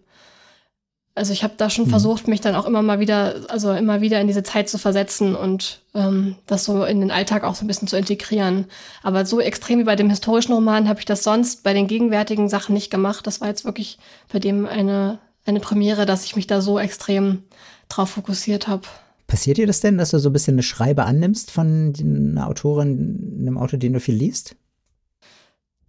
Also 1.16 1.32
ich 1.32 1.42
habe 1.42 1.54
da 1.56 1.70
schon 1.70 1.86
mhm. 1.86 1.90
versucht, 1.90 2.28
mich 2.28 2.42
dann 2.42 2.54
auch 2.54 2.66
immer 2.66 2.82
mal 2.82 3.00
wieder, 3.00 3.46
also 3.48 3.72
immer 3.72 4.02
wieder 4.02 4.20
in 4.20 4.26
diese 4.26 4.42
Zeit 4.42 4.68
zu 4.68 4.78
versetzen 4.78 5.34
und 5.34 5.80
ähm, 5.94 6.36
das 6.46 6.64
so 6.64 6.84
in 6.84 7.00
den 7.00 7.10
Alltag 7.10 7.42
auch 7.42 7.54
so 7.54 7.64
ein 7.64 7.66
bisschen 7.66 7.88
zu 7.88 7.96
integrieren. 7.96 8.66
Aber 9.02 9.24
so 9.24 9.40
extrem 9.40 9.78
wie 9.78 9.84
bei 9.84 9.96
dem 9.96 10.10
historischen 10.10 10.52
Roman 10.52 10.88
habe 10.88 11.00
ich 11.00 11.06
das 11.06 11.24
sonst 11.24 11.62
bei 11.64 11.72
den 11.72 11.86
gegenwärtigen 11.86 12.50
Sachen 12.50 12.74
nicht 12.74 12.90
gemacht. 12.90 13.26
Das 13.26 13.40
war 13.40 13.48
jetzt 13.48 13.64
wirklich 13.64 13.98
bei 14.30 14.38
dem 14.38 14.66
eine, 14.66 15.18
eine 15.46 15.60
Premiere, 15.60 16.04
dass 16.04 16.26
ich 16.26 16.36
mich 16.36 16.46
da 16.46 16.60
so 16.60 16.78
extrem 16.78 17.44
drauf 17.88 18.10
fokussiert 18.10 18.68
habe. 18.68 18.86
Passiert 19.26 19.56
dir 19.56 19.66
das 19.66 19.80
denn, 19.80 19.98
dass 19.98 20.10
du 20.10 20.18
so 20.18 20.30
ein 20.30 20.32
bisschen 20.32 20.54
eine 20.54 20.62
Schreibe 20.62 21.04
annimmst 21.04 21.50
von 21.50 21.92
einer 22.00 22.46
Autorin, 22.46 23.38
einem 23.40 23.58
Autor, 23.58 23.78
den 23.78 23.92
du 23.92 24.00
viel 24.00 24.14
liest? 24.14 24.54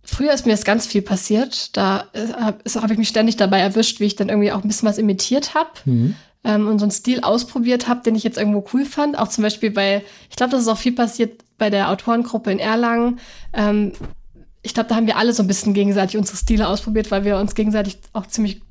Früher 0.04 0.34
ist 0.34 0.46
mir 0.46 0.54
das 0.54 0.64
ganz 0.64 0.88
viel 0.88 1.02
passiert. 1.02 1.76
Da 1.76 2.08
äh, 2.14 2.28
habe 2.34 2.60
hab 2.66 2.92
ich 2.92 2.98
mich 2.98 3.10
ständig 3.10 3.36
dabei 3.36 3.60
erwischt, 3.60 4.00
wie 4.00 4.06
ich 4.06 4.16
dann 4.16 4.30
irgendwie 4.30 4.52
auch 4.52 4.64
ein 4.64 4.68
bisschen 4.68 4.88
was 4.88 4.98
imitiert 4.98 5.54
habe. 5.54 5.70
Mhm. 5.86 6.16
Ähm, 6.44 6.68
und 6.68 6.80
so 6.80 6.86
einen 6.86 6.92
Stil 6.92 7.20
ausprobiert 7.22 7.88
habe, 7.88 8.02
den 8.04 8.16
ich 8.16 8.24
jetzt 8.24 8.38
irgendwo 8.38 8.66
cool 8.74 8.86
fand. 8.86 9.20
Auch 9.20 9.28
zum 9.28 9.44
Beispiel 9.44 9.70
bei, 9.70 10.04
ich 10.30 10.36
glaube, 10.36 10.52
das 10.52 10.62
ist 10.62 10.68
auch 10.70 10.78
viel 10.78 10.94
passiert 10.94 11.44
bei 11.58 11.70
der 11.70 11.92
Autorengruppe 11.92 12.52
in 12.52 12.60
Erlangen. 12.60 13.20
Ähm, 13.54 13.92
ich 14.62 14.74
glaube, 14.74 14.90
da 14.90 14.96
haben 14.96 15.08
wir 15.08 15.18
alle 15.18 15.34
so 15.34 15.44
ein 15.44 15.48
bisschen 15.48 15.74
gegenseitig 15.74 16.18
unsere 16.18 16.38
Stile 16.38 16.68
ausprobiert, 16.68 17.12
weil 17.12 17.26
wir 17.26 17.38
uns 17.38 17.54
gegenseitig 17.54 18.00
auch 18.14 18.28
ziemlich 18.28 18.62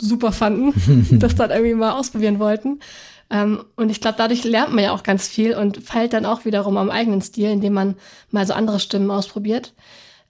super 0.00 0.32
fanden, 0.32 0.74
das 1.18 1.36
dann 1.36 1.50
irgendwie 1.50 1.74
mal 1.74 1.92
ausprobieren 1.92 2.38
wollten. 2.38 2.80
Ähm, 3.30 3.64
und 3.76 3.90
ich 3.90 4.00
glaube, 4.00 4.18
dadurch 4.18 4.44
lernt 4.44 4.74
man 4.74 4.84
ja 4.84 4.92
auch 4.92 5.04
ganz 5.04 5.28
viel 5.28 5.54
und 5.54 5.82
feilt 5.82 6.12
dann 6.12 6.26
auch 6.26 6.44
wiederum 6.44 6.76
am 6.76 6.90
eigenen 6.90 7.22
Stil, 7.22 7.50
indem 7.50 7.74
man 7.74 7.96
mal 8.30 8.46
so 8.46 8.52
andere 8.52 8.80
Stimmen 8.80 9.10
ausprobiert. 9.10 9.72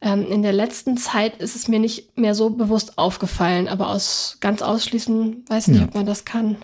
Ähm, 0.03 0.27
in 0.31 0.43
der 0.43 0.53
letzten 0.53 0.97
Zeit 0.97 1.37
ist 1.37 1.57
es 1.57 1.69
mir 1.69 1.79
nicht 1.79 2.17
mehr 2.19 2.35
so 2.35 2.51
bewusst 2.51 2.99
aufgefallen, 2.99 3.69
aber 3.69 3.89
aus 3.89 4.39
ganz 4.41 4.63
ausschließen 4.63 5.45
weiß 5.49 5.69
ich 5.69 5.73
nicht, 5.73 5.81
ja. 5.81 5.89
ob 5.89 5.95
man 5.95 6.07
das 6.07 6.25
kann. 6.25 6.57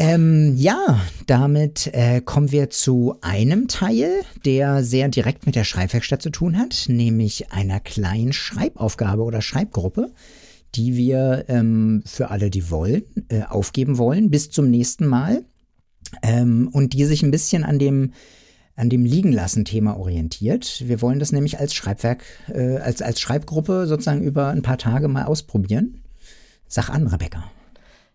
Ähm, 0.00 0.54
ja, 0.56 1.00
damit 1.26 1.88
äh, 1.92 2.20
kommen 2.20 2.52
wir 2.52 2.70
zu 2.70 3.16
einem 3.20 3.66
Teil, 3.66 4.22
der 4.44 4.84
sehr 4.84 5.08
direkt 5.08 5.44
mit 5.44 5.56
der 5.56 5.64
Schreibwerkstatt 5.64 6.22
zu 6.22 6.30
tun 6.30 6.56
hat, 6.56 6.84
nämlich 6.86 7.50
einer 7.50 7.80
kleinen 7.80 8.32
Schreibaufgabe 8.32 9.22
oder 9.24 9.42
Schreibgruppe, 9.42 10.12
die 10.76 10.94
wir 10.94 11.46
ähm, 11.48 12.04
für 12.06 12.30
alle, 12.30 12.48
die 12.48 12.70
wollen, 12.70 13.02
äh, 13.28 13.42
aufgeben 13.42 13.98
wollen, 13.98 14.30
bis 14.30 14.50
zum 14.50 14.70
nächsten 14.70 15.06
Mal. 15.06 15.44
Ähm, 16.22 16.68
und 16.72 16.92
die 16.92 17.04
sich 17.04 17.24
ein 17.24 17.32
bisschen 17.32 17.64
an 17.64 17.80
dem 17.80 18.12
an 18.78 18.88
dem 18.88 19.04
Liegenlassen-Thema 19.04 19.98
orientiert. 19.98 20.82
Wir 20.86 21.02
wollen 21.02 21.18
das 21.18 21.32
nämlich 21.32 21.58
als 21.58 21.74
Schreibwerk, 21.74 22.24
äh, 22.48 22.78
als, 22.78 23.02
als 23.02 23.20
Schreibgruppe 23.20 23.86
sozusagen 23.86 24.22
über 24.22 24.48
ein 24.48 24.62
paar 24.62 24.78
Tage 24.78 25.08
mal 25.08 25.24
ausprobieren. 25.24 26.02
Sag 26.68 26.88
an, 26.90 27.06
Rebecca. 27.08 27.50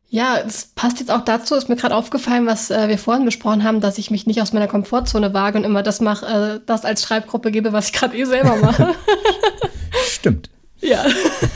Ja, 0.07 0.37
es 0.37 0.67
passt 0.75 0.99
jetzt 0.99 1.09
auch 1.09 1.25
dazu, 1.25 1.55
ist 1.55 1.69
mir 1.69 1.75
gerade 1.75 1.95
aufgefallen, 1.95 2.45
was 2.45 2.69
äh, 2.69 2.87
wir 2.87 2.99
vorhin 2.99 3.25
besprochen 3.25 3.63
haben, 3.63 3.81
dass 3.81 3.97
ich 3.97 4.11
mich 4.11 4.27
nicht 4.27 4.41
aus 4.41 4.53
meiner 4.53 4.67
Komfortzone 4.67 5.33
wage 5.33 5.57
und 5.57 5.63
immer 5.63 5.83
das 5.83 6.01
mache, 6.01 6.25
äh, 6.25 6.59
das 6.65 6.85
als 6.85 7.01
Schreibgruppe 7.01 7.51
gebe, 7.51 7.73
was 7.73 7.87
ich 7.87 7.93
gerade 7.93 8.15
eh 8.15 8.23
selber 8.23 8.55
mache. 8.57 8.93
Stimmt. 10.07 10.49
Ja. 10.79 11.03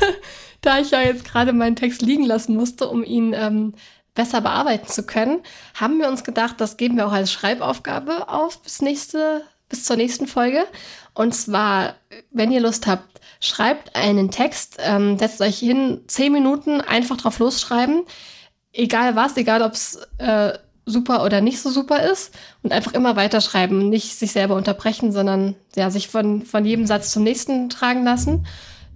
da 0.61 0.79
ich 0.79 0.91
ja 0.91 1.01
jetzt 1.01 1.23
gerade 1.23 1.53
meinen 1.53 1.75
Text 1.75 2.01
liegen 2.01 2.25
lassen 2.25 2.55
musste, 2.55 2.87
um 2.87 3.03
ihn 3.03 3.33
ähm, 3.33 3.73
besser 4.17 4.41
bearbeiten 4.41 4.87
zu 4.89 5.03
können, 5.03 5.39
haben 5.75 5.99
wir 5.99 6.09
uns 6.09 6.25
gedacht, 6.25 6.59
das 6.59 6.75
geben 6.75 6.97
wir 6.97 7.07
auch 7.07 7.13
als 7.13 7.31
Schreibaufgabe 7.31 8.27
auf 8.27 8.61
bis 8.63 8.81
nächste, 8.81 9.43
bis 9.69 9.85
zur 9.85 9.95
nächsten 9.95 10.27
Folge. 10.27 10.65
Und 11.13 11.33
zwar, 11.33 11.95
wenn 12.31 12.51
ihr 12.51 12.59
Lust 12.59 12.87
habt, 12.87 13.21
schreibt 13.39 13.95
einen 13.95 14.31
Text, 14.31 14.77
ähm, 14.79 15.17
setzt 15.17 15.39
euch 15.39 15.59
hin, 15.59 16.01
zehn 16.07 16.33
Minuten 16.33 16.81
einfach 16.81 17.17
drauf 17.17 17.39
losschreiben. 17.39 18.03
Egal 18.73 19.15
was, 19.15 19.37
egal 19.37 19.61
ob 19.61 19.73
es 19.73 19.99
äh, 20.17 20.57
super 20.85 21.23
oder 21.23 21.39
nicht 21.39 21.59
so 21.59 21.69
super 21.69 22.01
ist 22.01 22.33
und 22.63 22.71
einfach 22.71 22.93
immer 22.93 23.15
weiterschreiben, 23.15 23.89
nicht 23.89 24.17
sich 24.17 24.31
selber 24.31 24.55
unterbrechen, 24.55 25.11
sondern 25.11 25.55
ja, 25.75 25.91
sich 25.91 26.07
von, 26.07 26.41
von 26.43 26.65
jedem 26.65 26.87
Satz 26.87 27.11
zum 27.11 27.23
nächsten 27.23 27.69
tragen 27.69 28.03
lassen. 28.03 28.47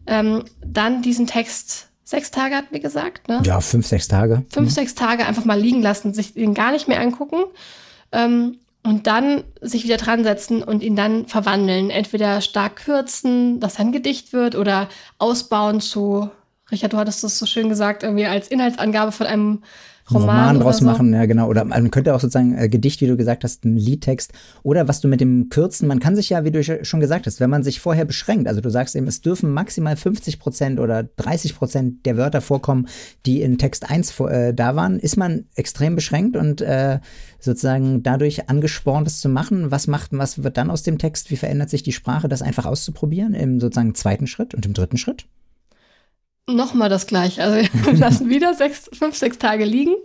Ähm, 0.08 0.46
dann 0.66 1.04
diesen 1.04 1.28
Text 1.28 1.91
sechs 2.12 2.30
Tage, 2.30 2.56
hat 2.56 2.72
mir 2.72 2.80
gesagt. 2.80 3.28
Ne? 3.28 3.42
Ja, 3.44 3.60
fünf, 3.60 3.88
sechs 3.88 4.08
Tage. 4.08 4.44
Fünf, 4.50 4.70
mhm. 4.70 4.74
sechs 4.74 4.94
Tage 4.94 5.26
einfach 5.26 5.46
mal 5.46 5.60
liegen 5.60 5.82
lassen, 5.82 6.14
sich 6.14 6.38
ihn 6.38 6.54
gar 6.54 6.72
nicht 6.72 6.88
mehr 6.88 7.02
angucken. 7.02 7.46
Ähm, 8.12 8.60
und 8.84 9.06
dann 9.08 9.44
sich 9.62 9.84
wieder 9.84 9.98
dran 9.98 10.24
setzen 10.24 10.64
und 10.64 10.82
ihn 10.82 10.96
dann 10.96 11.28
verwandeln. 11.28 11.90
Entweder 11.90 12.42
stark 12.42 12.78
kürzen, 12.78 13.60
dass 13.60 13.80
ein 13.80 13.92
Gedicht 13.92 14.34
wird, 14.34 14.56
oder 14.56 14.90
ausbauen 15.20 15.82
zu, 15.82 16.30
Richard, 16.72 16.94
du 16.94 16.98
hattest 16.98 17.24
das 17.24 17.38
so 17.38 17.46
schön 17.46 17.70
gesagt, 17.70 18.04
irgendwie 18.04 18.26
als 18.26 18.48
Inhaltsangabe 18.48 19.12
von 19.12 19.28
einem 19.28 19.64
Roman, 20.14 20.30
Roman 20.30 20.60
draus 20.60 20.78
so. 20.78 20.86
machen, 20.86 21.14
ja 21.14 21.26
genau. 21.26 21.48
Oder 21.48 21.66
man 21.66 21.92
könnte 21.92 22.14
auch 22.14 22.20
sozusagen 22.20 22.58
äh, 22.58 22.70
Gedicht, 22.70 23.02
wie 23.02 23.08
du 23.08 23.18
gesagt 23.18 23.44
hast, 23.44 23.66
ein 23.66 23.78
Liedtext 23.78 24.34
oder 24.64 24.88
was 24.88 25.02
du 25.02 25.08
mit 25.08 25.22
dem 25.22 25.50
Kürzen, 25.50 25.88
man 25.88 26.00
kann 26.00 26.16
sich 26.16 26.30
ja, 26.30 26.44
wie 26.44 26.52
du 26.52 26.64
schon 26.64 27.00
gesagt 27.00 27.26
hast, 27.26 27.40
wenn 27.40 27.50
man 27.50 27.64
sich 27.64 27.80
vorher 27.80 28.06
beschränkt, 28.06 28.48
also 28.48 28.62
du 28.62 28.70
sagst 28.70 28.96
eben, 28.96 29.08
es 29.08 29.22
dürfen 29.22 29.52
maximal 29.52 29.96
50 29.96 30.40
Prozent 30.40 30.80
oder 30.80 31.04
30 31.04 31.56
Prozent 31.56 32.06
der 32.06 32.18
Wörter 32.18 32.42
vorkommen, 32.42 32.88
die 33.26 33.42
in 33.42 33.58
Text 33.58 33.90
1 33.90 34.12
vor, 34.12 34.32
äh, 34.32 34.54
da 34.54 34.76
waren, 34.76 35.00
ist 35.00 35.18
man 35.18 35.46
extrem 35.56 35.96
beschränkt 35.96 36.36
und 36.36 36.62
äh, 36.62 37.00
sozusagen 37.40 38.04
dadurch 38.04 38.50
angespornt, 38.50 39.08
es 39.08 39.20
zu 39.20 39.30
machen. 39.30 39.72
Was 39.72 39.88
macht, 39.88 40.12
was 40.12 40.44
wird 40.44 40.58
dann 40.58 40.70
aus 40.70 40.84
dem 40.84 40.98
Text? 40.98 41.32
Wie 41.32 41.38
verändert 41.38 41.70
sich 41.70 41.84
die 41.84 41.92
Sprache, 41.92 42.28
das 42.28 42.42
einfach 42.42 42.66
auszuprobieren 42.66 43.34
im 43.34 43.60
sozusagen 43.60 43.96
zweiten 43.96 44.28
Schritt 44.28 44.54
und 44.54 44.66
im 44.66 44.74
dritten 44.74 44.98
Schritt? 44.98 45.26
Nochmal 46.48 46.90
das 46.90 47.08
gleiche. 47.08 47.44
Also 47.44 47.58
wir 47.58 47.94
lassen 47.98 48.30
wieder 48.30 48.54
sechs, 48.54 48.90
fünf, 48.94 49.16
sechs 49.16 49.38
Tage 49.38 49.66
liegen 49.66 49.96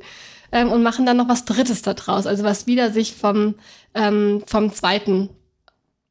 ähm, 0.53 0.71
und 0.71 0.83
machen 0.83 1.07
dann 1.07 1.17
noch 1.17 1.29
was 1.29 1.45
Drittes 1.45 1.83
da 1.83 1.95
draus. 1.95 2.27
Also 2.27 2.45
was 2.45 2.67
wieder 2.67 2.91
sich 2.91 3.15
vom, 3.15 3.55
ähm, 3.95 4.43
vom 4.47 4.73
zweiten 4.73 5.31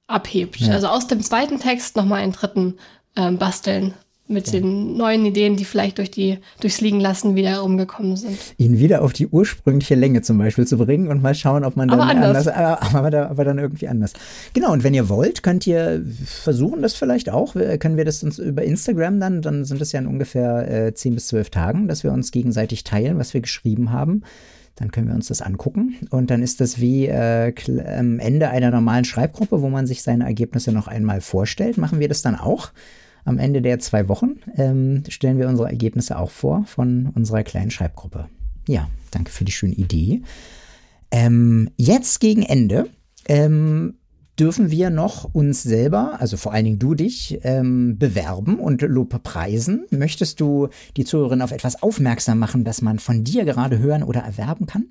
abhebt. 0.07 0.57
Ja. 0.57 0.73
Also 0.73 0.87
aus 0.87 1.07
dem 1.07 1.21
zweiten 1.21 1.59
Text 1.59 1.95
nochmal 1.95 2.21
einen 2.21 2.33
dritten 2.33 2.77
ähm, 3.15 3.37
basteln 3.37 3.93
mit 4.27 4.47
ja. 4.47 4.59
den 4.59 4.97
neuen 4.97 5.23
Ideen, 5.25 5.55
die 5.55 5.65
vielleicht 5.65 5.99
durch 5.99 6.09
die, 6.09 6.39
durchs 6.59 6.81
Liegen 6.81 6.99
lassen 6.99 7.35
wieder 7.35 7.59
rumgekommen 7.59 8.15
sind. 8.17 8.37
Ihn 8.57 8.79
wieder 8.79 9.03
auf 9.03 9.13
die 9.13 9.27
ursprüngliche 9.27 9.93
Länge 9.93 10.23
zum 10.23 10.39
Beispiel 10.39 10.65
zu 10.65 10.77
bringen 10.77 11.09
und 11.09 11.21
mal 11.21 11.35
schauen, 11.35 11.63
ob 11.63 11.75
man 11.75 11.87
dann 11.87 11.99
aber 11.99 12.09
anders, 12.09 12.47
anders 12.47 12.81
aber, 12.81 13.05
aber, 13.05 13.29
aber, 13.29 13.43
dann 13.43 13.59
irgendwie 13.59 13.87
anders. 13.87 14.13
Genau, 14.53 14.71
und 14.71 14.83
wenn 14.83 14.95
ihr 14.95 15.09
wollt, 15.09 15.43
könnt 15.43 15.67
ihr 15.67 16.03
versuchen 16.25 16.81
das 16.81 16.95
vielleicht 16.95 17.29
auch. 17.29 17.53
Können 17.53 17.97
wir 17.97 18.05
das 18.05 18.23
uns 18.23 18.39
über 18.39 18.63
Instagram 18.63 19.19
dann, 19.19 19.41
dann 19.43 19.63
sind 19.63 19.79
es 19.81 19.91
ja 19.91 19.99
in 19.99 20.07
ungefähr 20.07 20.87
äh, 20.87 20.93
10 20.93 21.13
bis 21.13 21.27
12 21.27 21.51
Tagen, 21.51 21.87
dass 21.87 22.03
wir 22.03 22.11
uns 22.11 22.31
gegenseitig 22.31 22.83
teilen, 22.83 23.19
was 23.19 23.33
wir 23.35 23.41
geschrieben 23.41 23.91
haben. 23.91 24.23
Dann 24.75 24.91
können 24.91 25.07
wir 25.07 25.15
uns 25.15 25.27
das 25.27 25.41
angucken. 25.41 25.95
Und 26.09 26.31
dann 26.31 26.41
ist 26.41 26.59
das 26.59 26.81
wie 26.81 27.05
äh, 27.05 27.53
am 27.97 28.19
Ende 28.19 28.49
einer 28.49 28.71
normalen 28.71 29.05
Schreibgruppe, 29.05 29.61
wo 29.61 29.69
man 29.69 29.85
sich 29.85 30.01
seine 30.01 30.25
Ergebnisse 30.25 30.71
noch 30.71 30.87
einmal 30.87 31.21
vorstellt. 31.21 31.77
Machen 31.77 31.99
wir 31.99 32.09
das 32.09 32.23
dann 32.23 32.35
auch. 32.35 32.71
Am 33.25 33.39
Ende 33.39 33.61
der 33.61 33.79
zwei 33.79 34.07
Wochen 34.07 34.35
ähm, 34.55 35.03
stellen 35.09 35.39
wir 35.39 35.49
unsere 35.49 35.67
Ergebnisse 35.67 36.17
auch 36.17 36.29
vor 36.29 36.63
von 36.67 37.07
unserer 37.15 37.43
kleinen 37.43 37.71
Schreibgruppe. 37.71 38.27
Ja, 38.67 38.87
danke 39.11 39.31
für 39.31 39.45
die 39.45 39.51
schöne 39.51 39.73
Idee. 39.73 40.21
Ähm, 41.11 41.69
jetzt 41.75 42.19
gegen 42.19 42.43
Ende 42.43 42.87
ähm, 43.27 43.95
dürfen 44.39 44.69
wir 44.69 44.89
noch 44.89 45.33
uns 45.33 45.63
selber, 45.63 46.19
also 46.19 46.37
vor 46.37 46.53
allen 46.53 46.65
Dingen 46.65 46.79
du 46.79 46.93
dich, 46.93 47.39
ähm, 47.43 47.97
bewerben 47.97 48.59
und 48.59 48.81
Lob 48.81 49.23
preisen. 49.23 49.85
Möchtest 49.89 50.39
du 50.39 50.69
die 50.97 51.05
Zuhörerin 51.05 51.41
auf 51.41 51.51
etwas 51.51 51.81
aufmerksam 51.81 52.37
machen, 52.37 52.63
das 52.63 52.81
man 52.81 52.99
von 52.99 53.23
dir 53.23 53.45
gerade 53.45 53.79
hören 53.79 54.03
oder 54.03 54.21
erwerben 54.21 54.67
kann? 54.67 54.85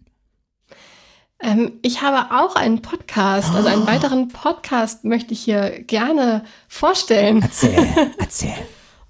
Ähm, 1.40 1.72
ich 1.82 2.02
habe 2.02 2.34
auch 2.34 2.56
einen 2.56 2.80
Podcast, 2.82 3.54
also 3.54 3.68
einen 3.68 3.82
oh. 3.82 3.86
weiteren 3.86 4.28
Podcast 4.28 5.04
möchte 5.04 5.32
ich 5.32 5.40
hier 5.42 5.82
gerne 5.82 6.44
vorstellen. 6.68 7.42
Erzähl, 7.42 7.86
erzähl. 8.18 8.54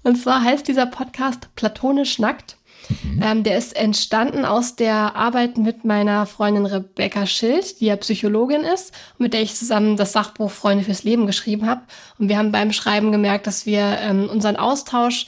Und 0.03 0.17
zwar 0.17 0.43
heißt 0.43 0.67
dieser 0.67 0.85
Podcast 0.85 1.49
Platonisch 1.55 2.19
Nackt. 2.19 2.57
Mhm. 3.03 3.21
Ähm, 3.23 3.43
der 3.43 3.57
ist 3.57 3.75
entstanden 3.75 4.45
aus 4.45 4.75
der 4.75 5.15
Arbeit 5.15 5.57
mit 5.57 5.85
meiner 5.85 6.25
Freundin 6.25 6.65
Rebecca 6.65 7.25
Schild, 7.25 7.79
die 7.79 7.87
ja 7.87 7.95
Psychologin 7.95 8.61
ist, 8.61 8.93
mit 9.17 9.33
der 9.33 9.41
ich 9.41 9.55
zusammen 9.55 9.97
das 9.97 10.11
Sachbuch 10.11 10.51
Freunde 10.51 10.83
fürs 10.83 11.03
Leben 11.03 11.25
geschrieben 11.25 11.67
habe. 11.67 11.81
Und 12.19 12.29
wir 12.29 12.37
haben 12.37 12.51
beim 12.51 12.71
Schreiben 12.71 13.11
gemerkt, 13.11 13.47
dass 13.47 13.65
wir 13.65 13.97
ähm, 14.01 14.29
unseren 14.29 14.57
Austausch 14.57 15.25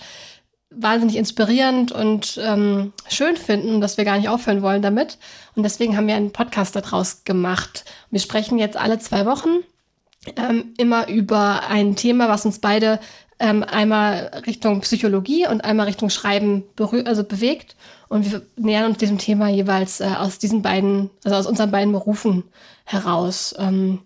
wahnsinnig 0.79 1.15
inspirierend 1.15 1.91
und 1.91 2.39
ähm, 2.43 2.93
schön 3.09 3.37
finden, 3.37 3.81
dass 3.81 3.97
wir 3.97 4.05
gar 4.05 4.17
nicht 4.17 4.29
aufhören 4.29 4.61
wollen 4.61 4.81
damit. 4.81 5.17
Und 5.55 5.63
deswegen 5.63 5.97
haben 5.97 6.07
wir 6.07 6.15
einen 6.15 6.31
Podcast 6.31 6.75
daraus 6.75 7.23
gemacht. 7.23 7.85
Wir 8.11 8.19
sprechen 8.19 8.57
jetzt 8.57 8.77
alle 8.77 8.99
zwei 8.99 9.25
Wochen 9.25 9.63
ähm, 10.35 10.73
immer 10.77 11.07
über 11.07 11.67
ein 11.67 11.95
Thema, 11.95 12.29
was 12.29 12.45
uns 12.45 12.59
beide 12.59 12.99
ähm, 13.39 13.63
einmal 13.63 14.31
Richtung 14.45 14.81
Psychologie 14.81 15.47
und 15.47 15.63
einmal 15.63 15.87
Richtung 15.87 16.09
Schreiben 16.09 16.63
also 17.05 17.23
bewegt. 17.23 17.75
Und 18.09 18.31
wir 18.31 18.41
nähern 18.55 18.89
uns 18.89 18.97
diesem 18.97 19.17
Thema 19.17 19.49
jeweils 19.49 19.99
äh, 19.99 20.05
aus 20.17 20.39
diesen 20.39 20.61
beiden, 20.61 21.09
also 21.23 21.37
aus 21.37 21.45
unseren 21.45 21.71
beiden 21.71 21.91
Berufen 21.91 22.43
heraus. 22.85 23.53
Ähm, 23.57 23.99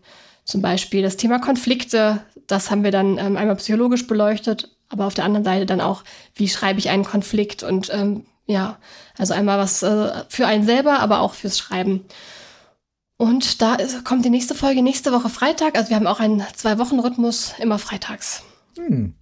zum 0.44 0.62
Beispiel 0.62 1.02
das 1.02 1.18
Thema 1.18 1.40
Konflikte, 1.40 2.22
das 2.48 2.72
haben 2.72 2.84
wir 2.84 2.92
dann 2.92 3.18
ähm, 3.18 3.38
einmal 3.38 3.56
psychologisch 3.56 4.08
beleuchtet 4.08 4.70
aber 4.92 5.06
auf 5.06 5.14
der 5.14 5.26
anderen 5.26 5.46
Seite 5.46 5.66
dann 5.66 5.82
auch, 5.82 6.04
wie 6.36 6.50
schreibe 6.50 6.80
ich 6.80 6.90
einen 6.90 7.06
Konflikt 7.06 7.64
und 7.64 7.90
ähm, 7.94 8.26
ja, 8.46 8.78
also 9.18 9.34
einmal 9.34 9.58
was 9.60 9.84
äh, 9.84 10.12
für 10.30 10.46
einen 10.48 10.66
selber, 10.66 11.00
aber 11.00 11.22
auch 11.22 11.34
fürs 11.34 11.58
Schreiben. 11.58 12.06
Und 13.18 13.62
da 13.62 13.76
ist, 13.76 14.04
kommt 14.04 14.26
die 14.26 14.30
nächste 14.30 14.56
Folge 14.56 14.82
nächste 14.82 15.12
Woche 15.12 15.30
Freitag. 15.30 15.78
Also 15.78 15.90
wir 15.90 15.96
haben 15.96 16.08
auch 16.08 16.20
einen 16.20 16.44
Zwei-Wochen-Rhythmus, 16.56 17.54
immer 17.60 17.78
freitags. 17.78 18.44
Hm. 18.78 19.14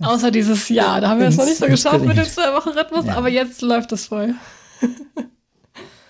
Außer 0.00 0.30
dieses 0.30 0.68
Jahr, 0.68 1.00
da 1.00 1.10
haben 1.10 1.20
wir 1.20 1.28
es 1.28 1.36
noch 1.36 1.44
nicht 1.44 1.58
so 1.58 1.66
geschafft 1.66 2.04
mit 2.04 2.16
dem 2.16 2.24
Zwei-Wochen-Rhythmus, 2.24 3.06
ja. 3.06 3.14
aber 3.14 3.28
jetzt 3.28 3.60
läuft 3.62 3.92
es 3.92 4.06
voll. 4.06 4.34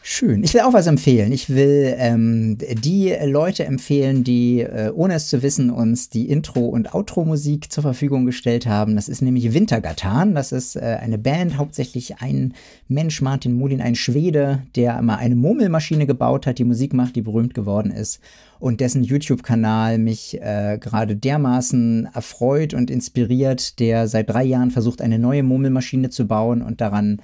Schön. 0.08 0.44
Ich 0.44 0.54
will 0.54 0.60
auch 0.60 0.72
was 0.72 0.86
empfehlen. 0.86 1.32
Ich 1.32 1.50
will 1.50 1.92
ähm, 1.98 2.58
die 2.58 3.12
Leute 3.24 3.64
empfehlen, 3.64 4.22
die, 4.22 4.60
äh, 4.60 4.92
ohne 4.94 5.14
es 5.14 5.26
zu 5.26 5.42
wissen, 5.42 5.68
uns 5.68 6.10
die 6.10 6.30
Intro- 6.30 6.68
und 6.68 6.94
Outro-Musik 6.94 7.72
zur 7.72 7.82
Verfügung 7.82 8.24
gestellt 8.24 8.68
haben. 8.68 8.94
Das 8.94 9.08
ist 9.08 9.20
nämlich 9.20 9.52
Wintergatan. 9.52 10.36
Das 10.36 10.52
ist 10.52 10.76
äh, 10.76 10.98
eine 11.00 11.18
Band, 11.18 11.58
hauptsächlich 11.58 12.22
ein 12.22 12.54
Mensch, 12.86 13.20
Martin 13.20 13.54
Mulin, 13.54 13.80
ein 13.80 13.96
Schwede, 13.96 14.62
der 14.76 15.02
mal 15.02 15.16
eine 15.16 15.34
Murmelmaschine 15.34 16.06
gebaut 16.06 16.46
hat, 16.46 16.58
die 16.58 16.64
Musik 16.64 16.94
macht, 16.94 17.16
die 17.16 17.22
berühmt 17.22 17.54
geworden 17.54 17.90
ist 17.90 18.20
und 18.60 18.80
dessen 18.80 19.02
YouTube-Kanal 19.02 19.98
mich 19.98 20.40
äh, 20.40 20.78
gerade 20.80 21.16
dermaßen 21.16 22.10
erfreut 22.14 22.74
und 22.74 22.92
inspiriert, 22.92 23.80
der 23.80 24.06
seit 24.06 24.30
drei 24.30 24.44
Jahren 24.44 24.70
versucht, 24.70 25.02
eine 25.02 25.18
neue 25.18 25.42
Murmelmaschine 25.42 26.10
zu 26.10 26.28
bauen 26.28 26.62
und 26.62 26.80
daran 26.80 27.20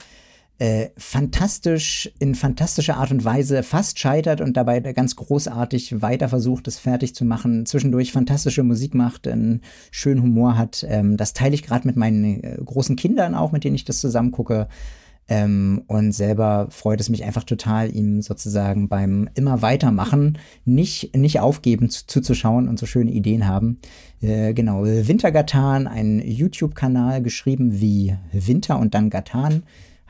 äh, 0.58 0.90
fantastisch, 0.96 2.10
in 2.18 2.34
fantastischer 2.34 2.96
Art 2.96 3.10
und 3.10 3.24
Weise 3.24 3.62
fast 3.62 3.98
scheitert 3.98 4.40
und 4.40 4.56
dabei 4.56 4.80
ganz 4.80 5.16
großartig 5.16 6.02
weiter 6.02 6.28
versucht, 6.28 6.68
es 6.68 6.78
fertig 6.78 7.14
zu 7.14 7.24
machen, 7.24 7.66
zwischendurch 7.66 8.12
fantastische 8.12 8.62
Musik 8.62 8.94
macht, 8.94 9.26
einen 9.26 9.62
schönen 9.90 10.22
Humor 10.22 10.56
hat. 10.56 10.86
Ähm, 10.88 11.16
das 11.16 11.32
teile 11.32 11.54
ich 11.54 11.62
gerade 11.62 11.86
mit 11.86 11.96
meinen 11.96 12.44
äh, 12.44 12.58
großen 12.64 12.96
Kindern 12.96 13.34
auch, 13.34 13.50
mit 13.52 13.64
denen 13.64 13.74
ich 13.74 13.84
das 13.84 14.00
zusammen 14.00 14.30
gucke. 14.30 14.68
Ähm, 15.28 15.82
und 15.86 16.12
selber 16.12 16.66
freut 16.70 17.00
es 17.00 17.08
mich 17.08 17.24
einfach 17.24 17.44
total, 17.44 17.94
ihm 17.94 18.22
sozusagen 18.22 18.88
beim 18.88 19.30
immer 19.34 19.62
weitermachen, 19.62 20.38
nicht, 20.64 21.16
nicht 21.16 21.40
aufgeben 21.40 21.90
zu, 21.90 22.06
zuzuschauen 22.06 22.68
und 22.68 22.78
so 22.78 22.86
schöne 22.86 23.12
Ideen 23.12 23.46
haben. 23.46 23.78
Äh, 24.20 24.52
genau, 24.52 24.84
Wintergatan, 24.84 25.86
ein 25.86 26.20
YouTube-Kanal 26.20 27.22
geschrieben 27.22 27.80
wie 27.80 28.16
Winter 28.32 28.78
und 28.78 28.94
dann 28.94 29.10
Gatan 29.10 29.62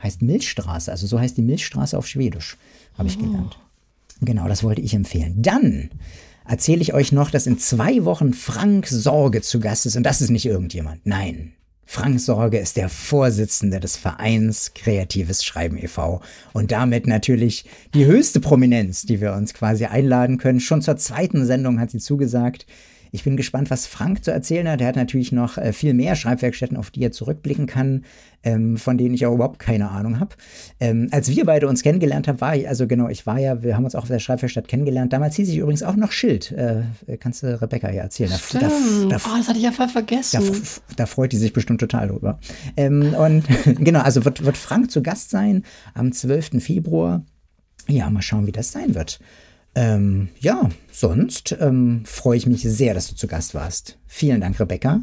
heißt 0.03 0.21
Milchstraße. 0.21 0.91
Also 0.91 1.07
so 1.07 1.19
heißt 1.19 1.37
die 1.37 1.41
Milchstraße 1.41 1.97
auf 1.97 2.07
Schwedisch, 2.07 2.57
habe 2.97 3.07
ich 3.07 3.17
oh. 3.17 3.23
gelernt. 3.23 3.57
Genau, 4.21 4.47
das 4.47 4.63
wollte 4.63 4.81
ich 4.81 4.93
empfehlen. 4.93 5.41
Dann 5.41 5.89
erzähle 6.45 6.81
ich 6.81 6.93
euch 6.93 7.11
noch, 7.11 7.31
dass 7.31 7.47
in 7.47 7.57
zwei 7.57 8.05
Wochen 8.05 8.33
Frank 8.33 8.87
Sorge 8.87 9.41
zu 9.41 9.59
Gast 9.59 9.85
ist. 9.85 9.95
Und 9.95 10.03
das 10.03 10.21
ist 10.21 10.29
nicht 10.29 10.45
irgendjemand. 10.45 11.05
Nein. 11.05 11.53
Frank 11.85 12.19
Sorge 12.19 12.57
ist 12.57 12.77
der 12.77 12.89
Vorsitzende 12.89 13.79
des 13.79 13.97
Vereins 13.97 14.73
Kreatives 14.73 15.43
Schreiben 15.43 15.77
e.V. 15.77 16.21
und 16.53 16.71
damit 16.71 17.07
natürlich 17.07 17.65
die 17.93 18.05
höchste 18.05 18.39
Prominenz, 18.39 19.03
die 19.03 19.21
wir 19.21 19.33
uns 19.33 19.53
quasi 19.53 19.85
einladen 19.85 20.37
können. 20.37 20.59
Schon 20.59 20.81
zur 20.81 20.97
zweiten 20.97 21.45
Sendung 21.45 21.79
hat 21.79 21.91
sie 21.91 21.99
zugesagt. 21.99 22.65
Ich 23.13 23.23
bin 23.23 23.37
gespannt, 23.37 23.69
was 23.69 23.85
Frank 23.85 24.25
zu 24.25 24.31
erzählen 24.31 24.67
hat. 24.67 24.81
Er 24.81 24.87
hat 24.87 24.95
natürlich 24.95 25.31
noch 25.31 25.59
äh, 25.59 25.71
viel 25.71 25.93
mehr 25.93 26.15
Schreibwerkstätten, 26.15 26.75
auf 26.75 26.89
die 26.89 27.03
er 27.03 27.11
zurückblicken 27.11 27.67
kann, 27.67 28.05
ähm, 28.41 28.75
von 28.75 28.97
denen 28.97 29.13
ich 29.13 29.27
auch 29.27 29.35
überhaupt 29.35 29.59
keine 29.59 29.91
Ahnung 29.91 30.19
habe. 30.19 30.35
Ähm, 30.79 31.09
als 31.11 31.29
wir 31.29 31.45
beide 31.45 31.67
uns 31.67 31.83
kennengelernt 31.83 32.27
haben, 32.27 32.41
war 32.41 32.55
ich, 32.55 32.67
also 32.67 32.87
genau, 32.87 33.09
ich 33.09 33.27
war 33.27 33.37
ja, 33.37 33.61
wir 33.61 33.75
haben 33.75 33.85
uns 33.85 33.93
auch 33.93 34.01
auf 34.01 34.07
der 34.07 34.17
Schreibwerkstatt 34.17 34.67
kennengelernt. 34.67 35.13
Damals 35.13 35.35
hieß 35.35 35.47
ich 35.47 35.57
übrigens 35.57 35.83
auch 35.83 35.95
noch 35.95 36.11
Schild. 36.11 36.53
Äh, 36.53 36.85
kannst 37.19 37.43
du 37.43 37.61
Rebecca 37.61 37.87
hier 37.87 38.01
erzählen? 38.01 38.31
Da, 38.31 38.59
da, 38.59 38.67
da, 38.67 39.17
oh, 39.17 39.37
das 39.37 39.47
hatte 39.47 39.59
ich 39.59 39.63
ja 39.63 39.71
voll 39.71 39.89
vergessen. 39.89 40.41
Da, 40.95 41.05
freut 41.05 41.33
die 41.33 41.37
sich 41.37 41.53
bestimmt 41.53 41.81
total 41.81 42.07
drüber. 42.07 42.39
Ähm, 42.75 43.13
und 43.13 43.43
genau, 43.77 43.99
also 43.99 44.25
wird, 44.25 44.43
wird 44.43 44.57
Frank 44.57 44.89
zu 44.89 45.03
Gast 45.03 45.29
sein 45.29 45.61
am 45.93 46.11
12. 46.11 46.63
Februar. 46.63 47.23
Ja, 47.87 48.09
mal 48.09 48.23
schauen, 48.23 48.47
wie 48.47 48.51
das 48.51 48.71
sein 48.71 48.95
wird. 48.95 49.19
Ähm, 49.75 50.29
ja, 50.39 50.69
sonst 50.91 51.55
ähm, 51.59 52.03
freue 52.05 52.37
ich 52.37 52.45
mich 52.45 52.61
sehr, 52.61 52.93
dass 52.93 53.07
du 53.07 53.15
zu 53.15 53.27
Gast 53.27 53.55
warst. 53.55 53.97
Vielen 54.07 54.41
Dank, 54.41 54.59
Rebecca. 54.59 55.01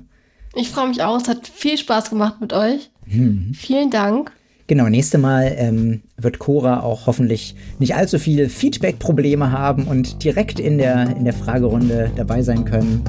Ich 0.55 0.71
freue 0.71 0.89
mich 0.89 1.03
auch. 1.03 1.21
Es 1.21 1.29
hat 1.29 1.47
viel 1.47 1.79
Spaß 1.79 2.11
gemacht 2.11 2.41
mit 2.41 2.53
euch. 2.53 2.91
Hm. 3.07 3.53
Vielen 3.55 3.91
Dank. 3.91 4.33
Genau, 4.71 4.89
nächste 4.89 5.19
Mal 5.19 5.53
ähm, 5.57 6.03
wird 6.17 6.39
Cora 6.39 6.85
auch 6.85 7.09
hoffentlich 7.09 7.57
nicht 7.81 7.97
allzu 7.97 8.21
viele 8.21 8.49
Feedback-Probleme 8.49 9.51
haben 9.51 9.89
und 9.89 10.23
direkt 10.23 10.61
in 10.61 10.79
der, 10.79 11.17
in 11.17 11.25
der 11.25 11.33
Fragerunde 11.33 12.13
dabei 12.15 12.43
sein 12.43 12.65
können. 12.65 13.03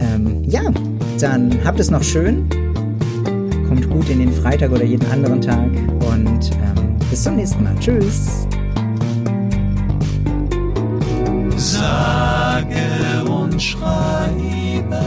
Ähm, 0.00 0.42
ja, 0.42 0.62
dann 1.20 1.64
habt 1.64 1.78
es 1.78 1.92
noch 1.92 2.02
schön. 2.02 2.48
Kommt 3.68 3.88
gut 3.88 4.08
in 4.10 4.18
den 4.18 4.32
Freitag 4.32 4.72
oder 4.72 4.82
jeden 4.82 5.08
anderen 5.12 5.40
Tag 5.40 5.70
und 6.08 6.50
ähm, 6.50 6.96
bis 7.08 7.22
zum 7.22 7.36
nächsten 7.36 7.62
Mal. 7.62 7.76
Tschüss. 7.78 8.48
Sage 11.60 13.22
und 13.28 13.60
schreibe. 13.60 14.98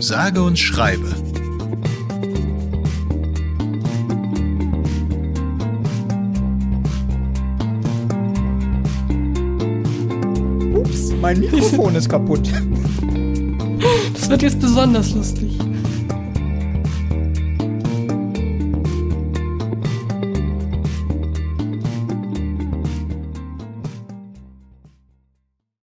Sage 0.00 0.42
und 0.42 0.58
schreibe. 0.58 1.08
Ups, 10.74 11.14
mein 11.22 11.40
Mikrofon 11.40 11.94
ist 11.94 12.10
kaputt. 12.10 12.46
Das 14.12 14.28
wird 14.28 14.42
jetzt 14.42 14.60
besonders 14.60 15.14
lustig. 15.14 15.58